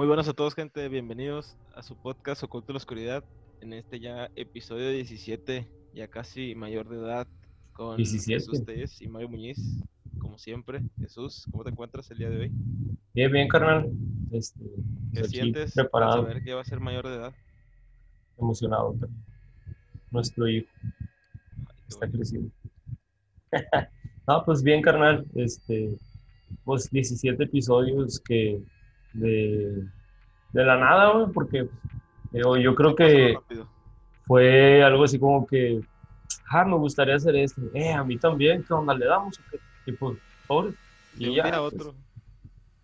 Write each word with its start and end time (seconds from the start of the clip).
Muy 0.00 0.06
buenas 0.06 0.28
a 0.28 0.32
todos, 0.32 0.54
gente. 0.54 0.88
Bienvenidos 0.88 1.58
a 1.74 1.82
su 1.82 1.94
podcast 1.94 2.42
Oculto 2.42 2.72
la 2.72 2.78
Oscuridad. 2.78 3.22
En 3.60 3.74
este 3.74 4.00
ya 4.00 4.30
episodio 4.34 4.88
17, 4.88 5.68
ya 5.92 6.08
casi 6.08 6.54
mayor 6.54 6.88
de 6.88 6.96
edad, 6.96 7.26
con 7.74 7.98
17. 7.98 8.32
Jesús 8.32 8.64
Telles 8.64 9.02
y 9.02 9.08
Mario 9.08 9.28
Muñiz. 9.28 9.58
Como 10.18 10.38
siempre, 10.38 10.80
Jesús, 10.98 11.46
¿cómo 11.50 11.64
te 11.64 11.70
encuentras 11.70 12.10
el 12.12 12.16
día 12.16 12.30
de 12.30 12.40
hoy? 12.40 12.52
Bien, 13.12 13.30
bien, 13.30 13.46
carnal. 13.46 13.90
Este, 14.30 14.64
¿Qué 15.12 15.20
aquí 15.20 15.28
sientes 15.28 15.74
preparado, 15.74 16.22
saber 16.22 16.42
que 16.42 16.54
va 16.54 16.62
a 16.62 16.64
ser 16.64 16.80
mayor 16.80 17.06
de 17.06 17.16
edad? 17.16 17.34
emocionado. 18.38 18.96
pero 18.98 19.12
Nuestro 20.10 20.48
hijo 20.48 20.66
Ay, 20.82 21.76
qué 21.76 21.88
está 21.88 22.10
creciendo. 22.10 22.50
no, 24.26 24.44
pues 24.46 24.62
bien, 24.62 24.80
carnal. 24.80 25.26
Este, 25.34 25.94
pues 26.64 26.90
17 26.90 27.44
episodios 27.44 28.18
que 28.18 28.62
de, 29.12 29.84
de 30.52 30.64
la 30.64 30.76
nada, 30.76 31.12
güey, 31.12 31.32
porque 31.32 31.68
digo, 32.30 32.56
yo 32.56 32.74
creo 32.74 32.94
que 32.94 33.36
fue 34.26 34.82
algo 34.82 35.04
así 35.04 35.18
como 35.18 35.46
que, 35.46 35.80
ah, 36.50 36.64
me 36.64 36.76
gustaría 36.76 37.16
hacer 37.16 37.34
esto. 37.36 37.60
Eh, 37.74 37.92
a 37.92 38.04
mí 38.04 38.16
también, 38.18 38.62
¿qué 38.64 38.72
onda? 38.72 38.94
¿Le 38.94 39.06
damos? 39.06 39.40
Y 39.86 39.92
pues, 39.92 40.18
sobre. 40.46 40.70
De 41.14 41.24
Y 41.24 41.28
un 41.28 41.34
ya, 41.36 41.44
día 41.44 41.56
a 41.56 41.60
pues, 41.60 41.74
otro. 41.74 41.94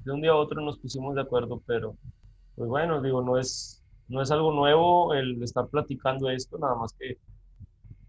de 0.04 0.12
un 0.12 0.20
día 0.20 0.30
a 0.32 0.36
otro 0.36 0.60
nos 0.60 0.78
pusimos 0.78 1.14
de 1.14 1.20
acuerdo, 1.20 1.62
pero 1.66 1.96
pues 2.56 2.68
bueno, 2.68 3.00
digo, 3.02 3.22
no 3.22 3.38
es, 3.38 3.84
no 4.08 4.22
es 4.22 4.30
algo 4.30 4.50
nuevo 4.52 5.14
el 5.14 5.42
estar 5.42 5.66
platicando 5.68 6.30
esto, 6.30 6.58
nada 6.58 6.74
más 6.74 6.92
que, 6.98 7.18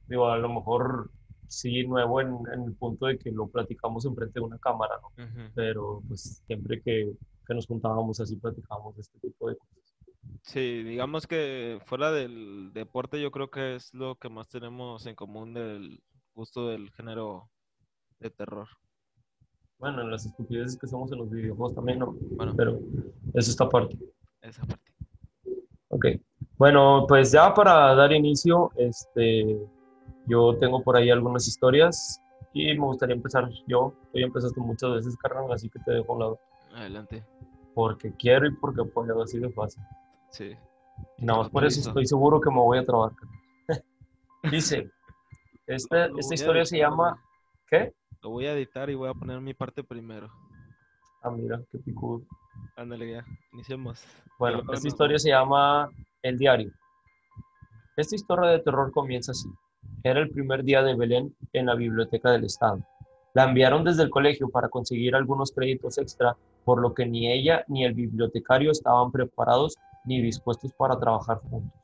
digo, 0.08 0.28
a 0.30 0.38
lo 0.38 0.50
mejor 0.50 1.12
sí 1.48 1.84
nuevo 1.86 2.22
en, 2.22 2.36
en 2.54 2.64
el 2.64 2.74
punto 2.74 3.06
de 3.08 3.18
que 3.18 3.32
lo 3.32 3.48
platicamos 3.48 4.06
enfrente 4.06 4.40
de 4.40 4.46
una 4.46 4.58
cámara. 4.58 4.96
Pero 5.54 6.02
pues 6.08 6.42
siempre 6.48 6.82
que, 6.82 7.12
que 7.48 7.54
nos 7.56 7.66
juntábamos 7.66 8.20
así 8.20 8.36
platicábamos 8.36 8.96
de 8.96 9.02
este 9.02 9.20
tipo 9.20 9.50
de 9.50 9.56
cosas. 9.56 9.78
Sí, 10.42 10.84
digamos 10.84 11.26
que 11.28 11.80
fuera 11.86 12.12
del 12.12 12.72
deporte, 12.74 13.22
yo 13.22 13.32
creo 13.32 13.50
que 13.50 13.76
es 13.76 13.94
lo 13.94 14.16
que 14.16 14.30
más 14.30 14.48
tenemos 14.50 15.06
en 15.06 15.16
común 15.16 15.54
del 15.54 16.02
gusto 16.36 16.68
del 16.68 16.92
género 16.92 17.50
de 18.20 18.30
terror. 18.30 18.68
Bueno, 19.80 20.02
en 20.02 20.12
las 20.12 20.26
estupideces 20.26 20.78
que 20.78 20.86
hacemos 20.88 21.12
en 21.12 21.20
los 21.20 21.30
videojuegos 21.30 21.76
también, 21.76 22.00
¿no? 22.00 22.16
Bueno, 22.32 22.54
Pero 22.56 22.80
eso 23.34 23.52
está 23.52 23.66
aparte. 23.66 23.98
esa 24.42 24.66
parte. 24.66 24.92
Ok. 25.90 26.06
Bueno, 26.58 27.06
pues 27.08 27.32
ya 27.32 27.54
para 27.54 27.94
dar 27.94 28.12
inicio, 28.12 28.72
este, 28.76 29.60
yo 30.26 30.58
tengo 30.58 30.82
por 30.82 30.98
ahí 30.98 31.10
algunas 31.12 31.48
historias 31.48 32.20
y 32.54 32.74
me 32.74 32.86
gustaría 32.86 33.16
empezar 33.16 33.48
yo. 33.68 33.94
Tú 34.12 34.20
ya 34.20 34.26
empezaste 34.26 34.60
muchas 34.60 34.92
veces, 34.96 35.16
carnal, 35.18 35.52
así 35.52 35.70
que 35.70 35.80
te 35.80 35.92
dejo 35.92 36.12
a 36.12 36.16
un 36.16 36.20
lado. 36.22 36.40
Adelante. 36.74 37.24
Porque 37.78 38.12
quiero 38.14 38.48
y 38.48 38.56
porque 38.56 38.84
puedo, 38.86 39.22
así 39.22 39.38
de 39.38 39.52
fácil. 39.52 39.84
Sí. 40.32 40.58
Y 41.20 41.24
nada 41.24 41.42
más 41.42 41.50
por 41.52 41.64
eso 41.64 41.80
estoy 41.80 42.08
seguro 42.08 42.42
que 42.42 42.50
me 42.50 42.58
voy 42.58 42.80
a 42.80 42.84
trabar. 42.84 43.12
carnal. 43.14 43.84
Dice, 44.52 44.90
esta, 45.68 46.08
esta 46.18 46.34
historia 46.34 46.66
se 46.66 46.78
editar, 46.78 46.90
llama... 46.90 47.24
¿Qué? 47.70 47.94
Lo 48.24 48.32
voy 48.32 48.48
a 48.48 48.54
editar 48.54 48.90
y 48.90 48.96
voy 48.96 49.10
a 49.10 49.14
poner 49.14 49.40
mi 49.42 49.54
parte 49.54 49.84
primero. 49.84 50.28
Ah, 51.22 51.30
mira, 51.30 51.62
qué 51.72 51.78
picudo. 51.78 52.24
Ándale, 52.78 53.12
ya. 53.12 53.26
Iniciemos. 53.54 54.04
Bueno, 54.40 54.62
esta 54.62 54.72
nos 54.72 54.86
historia 54.86 55.20
se 55.20 55.30
llama 55.30 55.88
El 56.24 56.40
Diario. 56.40 56.72
Esta 57.96 58.16
historia 58.16 58.50
de 58.50 58.60
terror 58.60 58.92
comienza 58.92 59.34
así. 59.34 59.50
Era 60.02 60.22
el 60.22 60.32
primer 60.32 60.64
día 60.64 60.82
de 60.82 60.96
Belén 60.96 61.36
en 61.54 61.68
la 61.68 61.76
biblioteca 61.76 62.32
del 62.32 62.46
Estado. 62.46 62.84
La 63.36 63.44
enviaron 63.44 63.84
desde 63.84 64.02
el 64.02 64.10
colegio 64.10 64.50
para 64.50 64.68
conseguir 64.68 65.16
algunos 65.16 65.52
créditos 65.52 66.00
extra, 66.00 66.36
por 66.68 66.82
lo 66.82 66.94
que 66.94 67.06
ni 67.06 67.32
ella 67.32 67.64
ni 67.70 67.86
el 67.86 67.94
bibliotecario 67.94 68.72
estaban 68.72 69.10
preparados 69.10 69.78
ni 70.04 70.22
dispuestos 70.22 70.74
para 70.74 71.00
trabajar 71.00 71.40
juntos. 71.50 71.80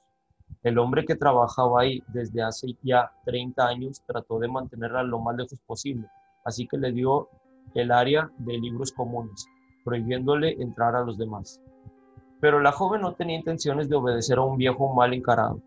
El 0.62 0.78
hombre 0.78 1.06
que 1.06 1.16
trabajaba 1.16 1.80
ahí 1.80 2.04
desde 2.10 2.44
hace 2.44 2.76
ya 2.84 3.10
30 3.24 3.66
años 3.66 4.02
trató 4.06 4.40
de 4.40 4.50
mantenerla 4.50 5.04
lo 5.04 5.20
más 5.20 5.38
lejos 5.38 5.58
posible, 5.66 6.06
así 6.44 6.68
que 6.68 6.78
le 6.78 6.92
dio 6.92 7.30
el 7.76 7.94
área 7.94 8.30
de 8.40 8.58
libros 8.58 8.92
comunes, 8.92 9.48
prohibiéndole 9.86 10.62
entrar 10.62 10.98
a 10.98 11.06
los 11.06 11.18
demás. 11.18 11.62
Pero 12.42 12.60
la 12.60 12.74
joven 12.74 13.04
no 13.04 13.14
tenía 13.14 13.38
intenciones 13.38 13.88
de 13.88 13.96
obedecer 13.96 14.38
a 14.38 14.42
un 14.42 14.58
viejo 14.58 14.94
mal 14.94 15.14
encarado. 15.14 15.62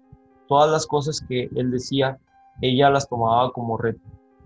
Todas 0.47 0.71
las 0.71 0.87
cosas 0.87 1.23
que 1.27 1.49
él 1.57 1.71
decía, 1.71 2.19
ella 2.61 2.91
las 2.91 3.09
tomaba 3.09 3.51
como 3.53 3.79
reto. 3.79 4.03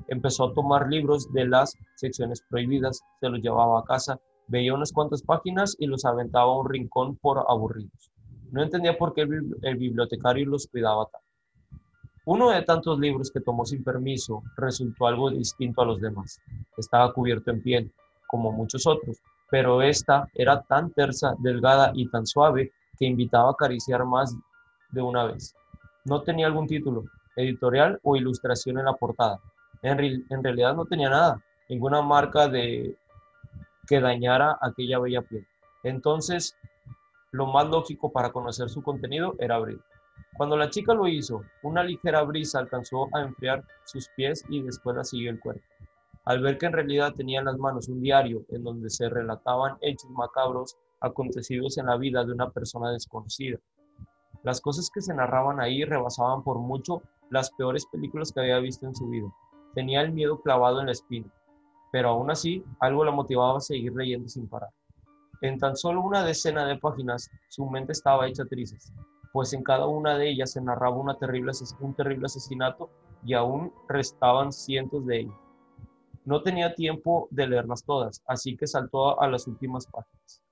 Empezó 0.06 0.44
a 0.44 0.54
tomar 0.54 0.88
libros 0.88 1.32
de 1.32 1.48
las 1.48 1.76
secciones 1.96 2.40
prohibidas, 2.48 3.00
se 3.18 3.28
los 3.28 3.40
llevaba 3.40 3.80
a 3.80 3.84
casa, 3.84 4.20
veía 4.50 4.74
unas 4.74 4.92
cuantas 4.92 5.22
páginas 5.22 5.76
y 5.78 5.86
los 5.86 6.04
aventaba 6.04 6.52
a 6.52 6.58
un 6.58 6.68
rincón 6.68 7.16
por 7.16 7.44
aburridos. 7.48 8.10
No 8.50 8.62
entendía 8.62 8.98
por 8.98 9.14
qué 9.14 9.22
el, 9.22 9.28
bibli- 9.28 9.58
el 9.62 9.76
bibliotecario 9.76 10.46
los 10.46 10.66
cuidaba 10.66 11.06
tanto. 11.06 11.26
Uno 12.26 12.50
de 12.50 12.62
tantos 12.62 12.98
libros 12.98 13.30
que 13.30 13.40
tomó 13.40 13.64
sin 13.64 13.82
permiso 13.82 14.42
resultó 14.56 15.06
algo 15.06 15.30
distinto 15.30 15.82
a 15.82 15.86
los 15.86 16.00
demás. 16.00 16.40
Estaba 16.76 17.12
cubierto 17.12 17.50
en 17.50 17.62
piel, 17.62 17.92
como 18.26 18.52
muchos 18.52 18.86
otros, 18.86 19.18
pero 19.50 19.82
esta 19.82 20.28
era 20.34 20.60
tan 20.62 20.92
tersa, 20.92 21.34
delgada 21.38 21.92
y 21.94 22.08
tan 22.10 22.26
suave 22.26 22.72
que 22.98 23.06
invitaba 23.06 23.48
a 23.48 23.52
acariciar 23.52 24.04
más 24.04 24.36
de 24.90 25.00
una 25.00 25.24
vez. 25.24 25.54
No 26.04 26.22
tenía 26.22 26.46
algún 26.46 26.66
título, 26.66 27.04
editorial 27.36 27.98
o 28.02 28.16
ilustración 28.16 28.78
en 28.78 28.84
la 28.84 28.94
portada. 28.94 29.40
En 29.82 30.42
realidad 30.42 30.74
no 30.74 30.84
tenía 30.84 31.08
nada, 31.08 31.42
ninguna 31.68 32.02
marca 32.02 32.48
de 32.48 32.96
que 33.86 34.00
dañara 34.00 34.58
aquella 34.60 34.98
bella 34.98 35.22
piel. 35.22 35.46
Entonces, 35.82 36.56
lo 37.32 37.46
más 37.46 37.68
lógico 37.68 38.12
para 38.12 38.32
conocer 38.32 38.68
su 38.68 38.82
contenido 38.82 39.34
era 39.38 39.56
abrir. 39.56 39.80
Cuando 40.36 40.56
la 40.56 40.70
chica 40.70 40.94
lo 40.94 41.06
hizo, 41.06 41.42
una 41.62 41.82
ligera 41.82 42.22
brisa 42.22 42.58
alcanzó 42.58 43.08
a 43.14 43.22
enfriar 43.22 43.64
sus 43.84 44.08
pies 44.16 44.44
y 44.48 44.62
después 44.62 44.96
la 44.96 45.04
siguió 45.04 45.30
el 45.30 45.40
cuerpo. 45.40 45.62
Al 46.24 46.42
ver 46.42 46.58
que 46.58 46.66
en 46.66 46.72
realidad 46.72 47.14
tenía 47.14 47.40
en 47.40 47.46
las 47.46 47.58
manos 47.58 47.88
un 47.88 48.00
diario 48.00 48.44
en 48.50 48.62
donde 48.62 48.90
se 48.90 49.08
relataban 49.08 49.76
hechos 49.80 50.10
macabros 50.10 50.76
acontecidos 51.00 51.78
en 51.78 51.86
la 51.86 51.96
vida 51.96 52.24
de 52.24 52.32
una 52.32 52.50
persona 52.50 52.90
desconocida. 52.92 53.58
Las 54.42 54.60
cosas 54.60 54.90
que 54.92 55.00
se 55.00 55.14
narraban 55.14 55.60
ahí 55.60 55.84
rebasaban 55.84 56.42
por 56.42 56.58
mucho 56.58 57.02
las 57.30 57.50
peores 57.50 57.86
películas 57.86 58.32
que 58.32 58.40
había 58.40 58.58
visto 58.58 58.86
en 58.86 58.94
su 58.94 59.08
vida. 59.08 59.28
Tenía 59.74 60.00
el 60.02 60.12
miedo 60.12 60.40
clavado 60.40 60.80
en 60.80 60.86
la 60.86 60.92
espina, 60.92 61.30
pero 61.92 62.10
aún 62.10 62.30
así 62.30 62.64
algo 62.80 63.04
la 63.04 63.10
motivaba 63.10 63.58
a 63.58 63.60
seguir 63.60 63.92
leyendo 63.94 64.28
sin 64.28 64.48
parar. 64.48 64.70
En 65.42 65.58
tan 65.58 65.76
solo 65.76 66.02
una 66.02 66.22
decena 66.22 66.66
de 66.66 66.76
páginas, 66.76 67.30
su 67.48 67.64
mente 67.68 67.92
estaba 67.92 68.28
hecha 68.28 68.44
trizas, 68.44 68.92
pues 69.32 69.52
en 69.52 69.62
cada 69.62 69.86
una 69.86 70.18
de 70.18 70.30
ellas 70.30 70.52
se 70.52 70.60
narraba 70.60 70.96
un 70.96 71.16
terrible 71.16 72.26
asesinato 72.26 72.90
y 73.24 73.34
aún 73.34 73.72
restaban 73.88 74.52
cientos 74.52 75.06
de 75.06 75.20
ellos. 75.20 75.34
No 76.24 76.42
tenía 76.42 76.74
tiempo 76.74 77.28
de 77.30 77.48
leerlas 77.48 77.84
todas, 77.84 78.22
así 78.26 78.56
que 78.56 78.66
saltó 78.66 79.20
a 79.20 79.28
las 79.28 79.46
últimas 79.46 79.86
páginas, 79.86 80.42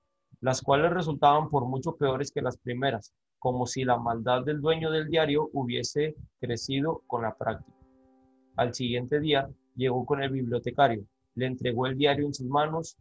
las 0.40 0.62
cuales 0.62 0.90
resultaban 0.92 1.50
por 1.50 1.66
mucho 1.66 1.96
peores 1.96 2.32
que 2.32 2.40
las 2.40 2.56
primeras, 2.56 3.12
como 3.38 3.66
si 3.66 3.84
la 3.84 3.98
maldad 3.98 4.44
del 4.44 4.60
dueño 4.60 4.90
del 4.90 5.08
diario 5.08 5.50
hubiese 5.52 6.16
crecido 6.40 7.02
con 7.06 7.22
la 7.22 7.34
práctica. 7.34 7.76
Al 8.56 8.74
siguiente 8.74 9.20
día 9.20 9.48
llegó 9.76 10.04
con 10.06 10.22
el 10.22 10.30
bibliotecario, 10.30 11.04
le 11.38 11.46
entregó 11.46 11.86
el 11.86 11.96
diario 11.96 12.26
en 12.26 12.34
sus 12.34 12.46
manos, 12.48 12.96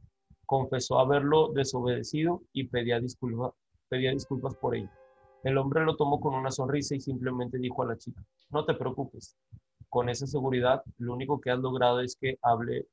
confesó 0.45 0.99
haberlo 0.99 1.51
desobedecido 1.53 2.43
y 2.53 2.67
pedía, 2.67 2.99
disculpa- 2.99 3.53
pedía 3.89 4.11
disculpas 4.11 4.55
por 4.55 4.75
ello. 4.75 4.89
El 5.43 5.57
hombre 5.57 5.83
lo 5.83 5.95
tomó 5.95 6.19
con 6.19 6.35
una 6.35 6.51
sonrisa 6.51 6.95
y 6.95 7.01
simplemente 7.01 7.57
dijo 7.57 7.83
a 7.83 7.87
la 7.87 7.97
chica, 7.97 8.23
no 8.51 8.63
te 8.63 8.75
preocupes, 8.75 9.35
con 9.89 10.09
esa 10.09 10.27
seguridad 10.27 10.83
lo 10.99 11.13
único 11.13 11.41
que 11.41 11.51
has 11.51 11.59
logrado 11.59 11.99
es 12.01 12.15
que 12.15 12.37
hable, 12.41 12.87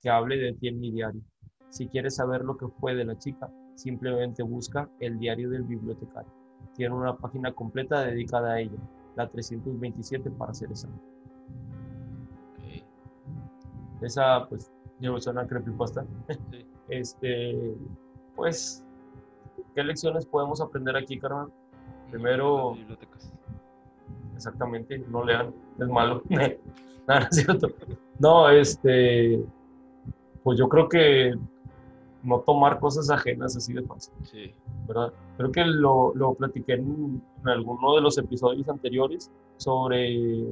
que 0.00 0.10
hable 0.10 0.36
de 0.36 0.52
ti 0.54 0.68
en 0.68 0.80
mi 0.80 0.90
diario. 0.90 1.22
Si 1.70 1.88
quieres 1.88 2.16
saber 2.16 2.42
lo 2.42 2.56
que 2.56 2.66
fue 2.68 2.94
de 2.94 3.04
la 3.04 3.16
chica, 3.16 3.50
simplemente 3.76 4.42
busca 4.42 4.90
el 4.98 5.18
diario 5.18 5.48
del 5.48 5.62
bibliotecario. 5.62 6.32
Tiene 6.74 6.94
una 6.94 7.16
página 7.16 7.52
completa 7.52 8.02
dedicada 8.02 8.54
a 8.54 8.60
ella, 8.60 8.78
la 9.16 9.28
327 9.28 10.30
para 10.30 10.52
ser 10.54 10.70
exacto. 10.70 11.00
Esa, 14.00 14.48
pues, 14.48 14.71
yo 15.02 15.20
suena 15.20 15.46
creepypasta. 15.46 16.04
Sí. 16.50 16.66
Este, 16.88 17.74
pues, 18.36 18.84
¿qué 19.74 19.82
lecciones 19.82 20.26
podemos 20.26 20.60
aprender 20.60 20.94
aquí, 20.96 21.18
carnal? 21.18 21.50
Primero- 22.10 22.74
bibliotecas. 22.74 23.32
Exactamente, 24.34 24.98
no 25.08 25.24
lean, 25.24 25.54
es 25.78 25.88
malo. 25.88 26.22
no, 26.28 26.38
no 26.38 27.18
es 27.18 27.28
cierto. 27.30 27.68
No, 28.18 28.50
este, 28.50 29.42
pues 30.42 30.58
yo 30.58 30.68
creo 30.68 30.88
que 30.88 31.32
no 32.24 32.40
tomar 32.40 32.78
cosas 32.78 33.08
ajenas 33.10 33.56
así 33.56 33.72
de 33.72 33.82
fácil, 33.82 34.12
Sí. 34.24 34.52
¿verdad? 34.86 35.12
Creo 35.38 35.50
que 35.52 35.64
lo, 35.64 36.12
lo 36.14 36.34
platiqué 36.34 36.74
en, 36.74 37.22
en 37.42 37.48
alguno 37.48 37.94
de 37.94 38.02
los 38.02 38.18
episodios 38.18 38.68
anteriores 38.68 39.30
sobre 39.56 40.50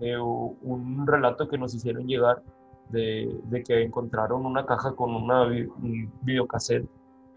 eh, 0.00 0.18
un 0.18 1.06
relato 1.06 1.46
que 1.48 1.58
nos 1.58 1.74
hicieron 1.74 2.06
llegar 2.08 2.42
de, 2.90 3.40
de 3.44 3.62
que 3.62 3.82
encontraron 3.82 4.46
una 4.46 4.64
caja 4.66 4.92
con 4.92 5.14
una 5.14 5.42
un 5.44 6.12
videocassette 6.22 6.88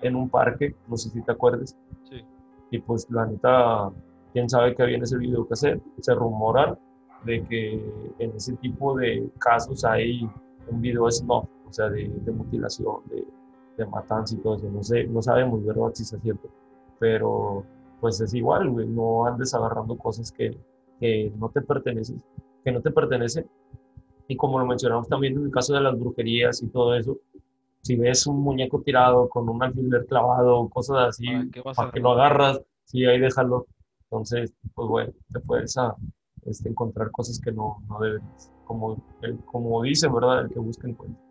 en 0.01 0.15
un 0.15 0.29
parque, 0.29 0.75
no 0.87 0.97
sé 0.97 1.09
si 1.09 1.21
te 1.21 1.31
acuerdas. 1.31 1.77
Sí. 2.09 2.23
Y 2.71 2.79
pues 2.79 3.09
la 3.09 3.25
neta, 3.25 3.91
quién 4.33 4.49
sabe 4.49 4.75
qué 4.75 4.83
había 4.83 4.97
en 4.97 5.03
ese 5.03 5.17
video 5.17 5.47
hacer. 5.51 5.79
Se 6.01 6.13
rumoran 6.13 6.77
de 7.23 7.43
que 7.45 7.73
en 8.19 8.31
ese 8.35 8.53
tipo 8.57 8.97
de 8.97 9.29
casos 9.39 9.85
hay 9.85 10.29
un 10.69 10.81
video 10.81 11.09
snuff, 11.09 11.45
o 11.67 11.71
sea, 11.71 11.89
de, 11.89 12.09
de 12.09 12.31
mutilación, 12.31 12.97
de, 13.09 13.25
de, 13.77 13.85
matanza 13.85 14.35
y 14.35 14.39
todo 14.39 14.55
eso. 14.55 14.69
No 14.69 14.83
sé, 14.83 15.05
no 15.05 15.21
sabemos, 15.21 15.63
¿verdad? 15.65 15.91
Si 15.93 16.03
es 16.03 16.21
cierto. 16.21 16.49
Pero 16.99 17.63
pues 17.99 18.19
es 18.19 18.33
igual, 18.33 18.69
güey, 18.69 18.87
no 18.87 19.25
andes 19.25 19.53
agarrando 19.53 19.97
cosas 19.97 20.31
que, 20.31 20.57
que 20.99 21.31
no 21.37 21.49
te 21.49 21.61
pertenecen, 21.61 22.21
que 22.63 22.71
no 22.71 22.81
te 22.81 22.91
pertenecen. 22.91 23.47
Y 24.27 24.37
como 24.37 24.59
lo 24.59 24.65
mencionamos 24.65 25.07
también 25.07 25.37
en 25.37 25.45
el 25.45 25.51
caso 25.51 25.73
de 25.73 25.81
las 25.81 25.97
brujerías 25.99 26.61
y 26.61 26.67
todo 26.67 26.95
eso, 26.95 27.19
si 27.81 27.97
ves 27.97 28.25
un 28.27 28.41
muñeco 28.41 28.81
tirado 28.81 29.27
con 29.27 29.49
un 29.49 29.61
alfiler 29.61 30.05
clavado, 30.05 30.69
cosas 30.69 31.09
así, 31.09 31.27
para 31.75 31.91
que 31.91 31.99
lo 31.99 32.13
agarras, 32.13 32.61
sí, 32.85 33.05
ahí 33.05 33.19
déjalo. 33.19 33.67
Entonces, 34.03 34.53
pues 34.73 34.87
bueno, 34.87 35.13
te 35.31 35.39
puedes 35.41 35.75
a, 35.77 35.87
ah, 35.87 35.97
este, 36.43 36.69
encontrar 36.69 37.11
cosas 37.11 37.39
que 37.39 37.51
no, 37.51 37.83
no 37.89 37.99
deben, 37.99 38.21
como, 38.63 39.03
el, 39.21 39.37
como 39.45 39.81
dice, 39.83 40.07
¿verdad? 40.07 40.45
El 40.45 40.49
que 40.49 40.59
busca 40.59 40.87
encuentra. 40.87 41.21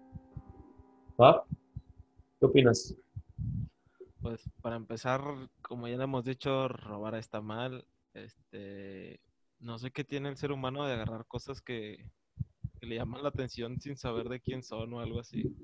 ¿Va? 1.18 1.44
¿Qué 2.38 2.46
opinas? 2.46 2.94
Pues 4.20 4.50
para 4.60 4.76
empezar, 4.76 5.22
como 5.62 5.88
ya 5.88 5.96
le 5.96 6.04
hemos 6.04 6.24
dicho, 6.24 6.68
robar 6.68 7.14
está 7.14 7.40
mal. 7.40 7.86
Este, 8.14 9.20
no 9.58 9.78
sé 9.78 9.90
qué 9.90 10.04
tiene 10.04 10.28
el 10.28 10.36
ser 10.36 10.52
humano 10.52 10.84
de 10.84 10.92
agarrar 10.92 11.24
cosas 11.26 11.62
que, 11.62 12.04
que 12.82 12.88
le 12.88 12.96
llaman 12.96 13.22
la 13.22 13.28
atención 13.28 13.80
sin 13.80 13.96
saber 13.96 14.28
de 14.28 14.40
quién 14.40 14.64
son 14.64 14.92
o 14.94 14.98
algo 14.98 15.20
así 15.20 15.54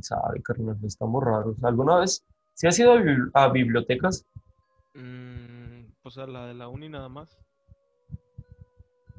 sabe, 0.00 0.40
carnal, 0.42 0.78
estamos 0.84 1.22
raros. 1.22 1.56
¿Alguna 1.64 1.98
vez? 1.98 2.24
¿Sí 2.54 2.68
has 2.68 2.78
ido 2.78 2.94
a, 3.34 3.48
bibliotecas? 3.48 4.24
Mm, 4.94 5.86
pues 6.00 6.18
a 6.18 6.26
la 6.26 6.46
de 6.46 6.54
la 6.54 6.68
uni 6.68 6.88
nada 6.88 7.08
más. 7.08 7.36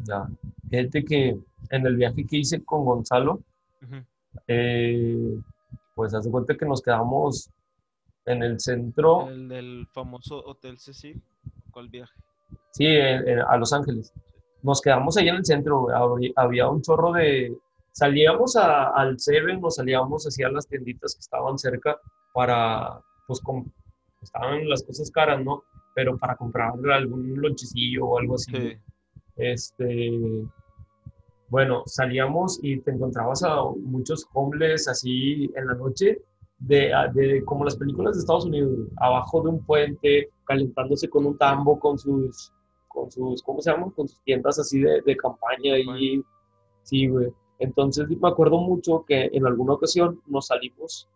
Ya. 0.06 0.28
Gente 0.70 1.04
que 1.04 1.38
en 1.70 1.86
el 1.86 1.98
viaje 1.98 2.26
que 2.26 2.38
hice 2.38 2.64
con 2.64 2.86
Gonzalo, 2.86 3.42
eh, 4.48 5.38
pues 5.96 6.14
hace 6.14 6.32
cuenta 6.32 6.56
que 6.56 6.66
nos 6.66 6.82
quedamos 6.82 7.50
en 8.26 8.44
el 8.44 8.60
centro. 8.62 9.30
El 9.30 9.50
del 9.50 9.88
famoso 9.94 10.44
Hotel 10.46 10.78
Cecil. 10.80 11.22
¿Cuál 11.72 11.90
viaje? 11.90 12.14
Sí, 12.72 12.88
a 12.88 13.58
Los 13.58 13.74
Ángeles. 13.74 14.14
Nos 14.64 14.82
quedamos 14.82 15.18
ahí 15.18 15.28
en 15.28 15.36
el 15.36 15.46
centro. 15.46 15.88
había 16.36 16.70
un 16.70 16.82
chorro 16.82 17.12
de, 17.12 17.56
salíamos 17.92 18.56
al 18.56 19.20
Seven 19.20 19.60
o 19.62 19.70
salíamos 19.70 20.26
hacia 20.26 20.50
las 20.50 20.68
tienditas 20.68 21.14
que 21.14 21.20
estaban 21.20 21.58
cerca 21.58 21.98
para, 22.34 23.00
pues, 23.28 23.42
estaban 24.22 24.68
las 24.68 24.84
cosas 24.84 25.12
caras, 25.12 25.44
¿no? 25.44 25.64
Pero 25.94 26.18
para 26.18 26.36
comprar 26.36 26.74
algún 26.92 27.40
lonchecillo 27.40 28.06
o 28.06 28.20
algo 28.20 28.36
así. 28.36 28.78
Este, 29.36 30.12
bueno, 31.50 31.84
salíamos 31.86 32.60
y 32.64 32.80
te 32.80 32.92
encontrabas 32.92 33.44
a 33.44 33.64
muchos 33.78 34.26
homeless 34.34 34.88
así 34.88 35.52
en 35.56 35.68
la 35.68 35.76
noche, 35.76 36.20
de, 36.58 36.92
de, 37.14 37.44
como 37.44 37.66
las 37.66 37.76
películas 37.76 38.16
de 38.16 38.22
Estados 38.22 38.46
Unidos, 38.46 38.88
abajo 38.98 39.42
de 39.42 39.50
un 39.50 39.66
puente, 39.66 40.30
calentándose 40.46 41.10
con 41.10 41.26
un 41.26 41.38
tambo, 41.38 41.80
con 41.80 42.00
sus, 42.00 42.54
con 42.94 43.12
sus, 43.12 43.42
¿cómo 43.44 43.62
se 43.62 43.72
llaman? 43.72 43.92
Con 43.92 44.08
sus 44.08 44.20
tiendas 44.22 44.60
así 44.60 44.80
de, 44.80 45.02
de 45.02 45.18
campaña 45.18 45.78
y, 45.78 46.24
sí, 46.84 47.08
güey. 47.08 47.34
Entonces 47.60 48.08
me 48.10 48.28
acuerdo 48.28 48.60
mucho 48.60 49.04
que 49.06 49.30
en 49.32 49.46
alguna 49.46 49.74
ocasión 49.74 50.22
nos 50.28 50.48
salimos 50.48 51.08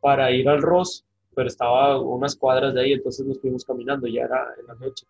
para 0.00 0.30
ir 0.30 0.48
al 0.48 0.62
Ross, 0.62 1.04
pero 1.34 1.48
estaba 1.48 2.00
unas 2.00 2.36
cuadras 2.36 2.74
de 2.74 2.80
ahí, 2.80 2.92
entonces 2.92 3.26
nos 3.26 3.40
fuimos 3.40 3.64
caminando, 3.64 4.06
ya 4.06 4.22
era 4.22 4.54
en 4.58 4.66
la 4.66 4.74
noche. 4.74 5.06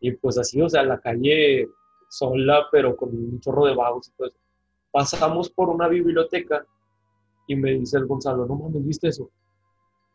Y 0.00 0.12
pues 0.12 0.38
así, 0.38 0.60
o 0.60 0.68
sea, 0.68 0.82
la 0.82 1.00
calle 1.00 1.68
sola, 2.08 2.66
pero 2.70 2.96
con 2.96 3.10
un 3.10 3.40
chorro 3.40 3.66
de 3.66 3.74
vagos 3.74 4.08
y 4.08 4.12
todo 4.12 4.28
eso. 4.28 4.38
Pasamos 4.92 5.50
por 5.50 5.68
una 5.70 5.88
biblioteca 5.88 6.64
y 7.46 7.56
me 7.56 7.72
dice 7.72 7.98
el 7.98 8.06
Gonzalo, 8.06 8.46
no 8.46 8.54
mames, 8.54 8.84
¿viste 8.84 9.08
eso? 9.08 9.30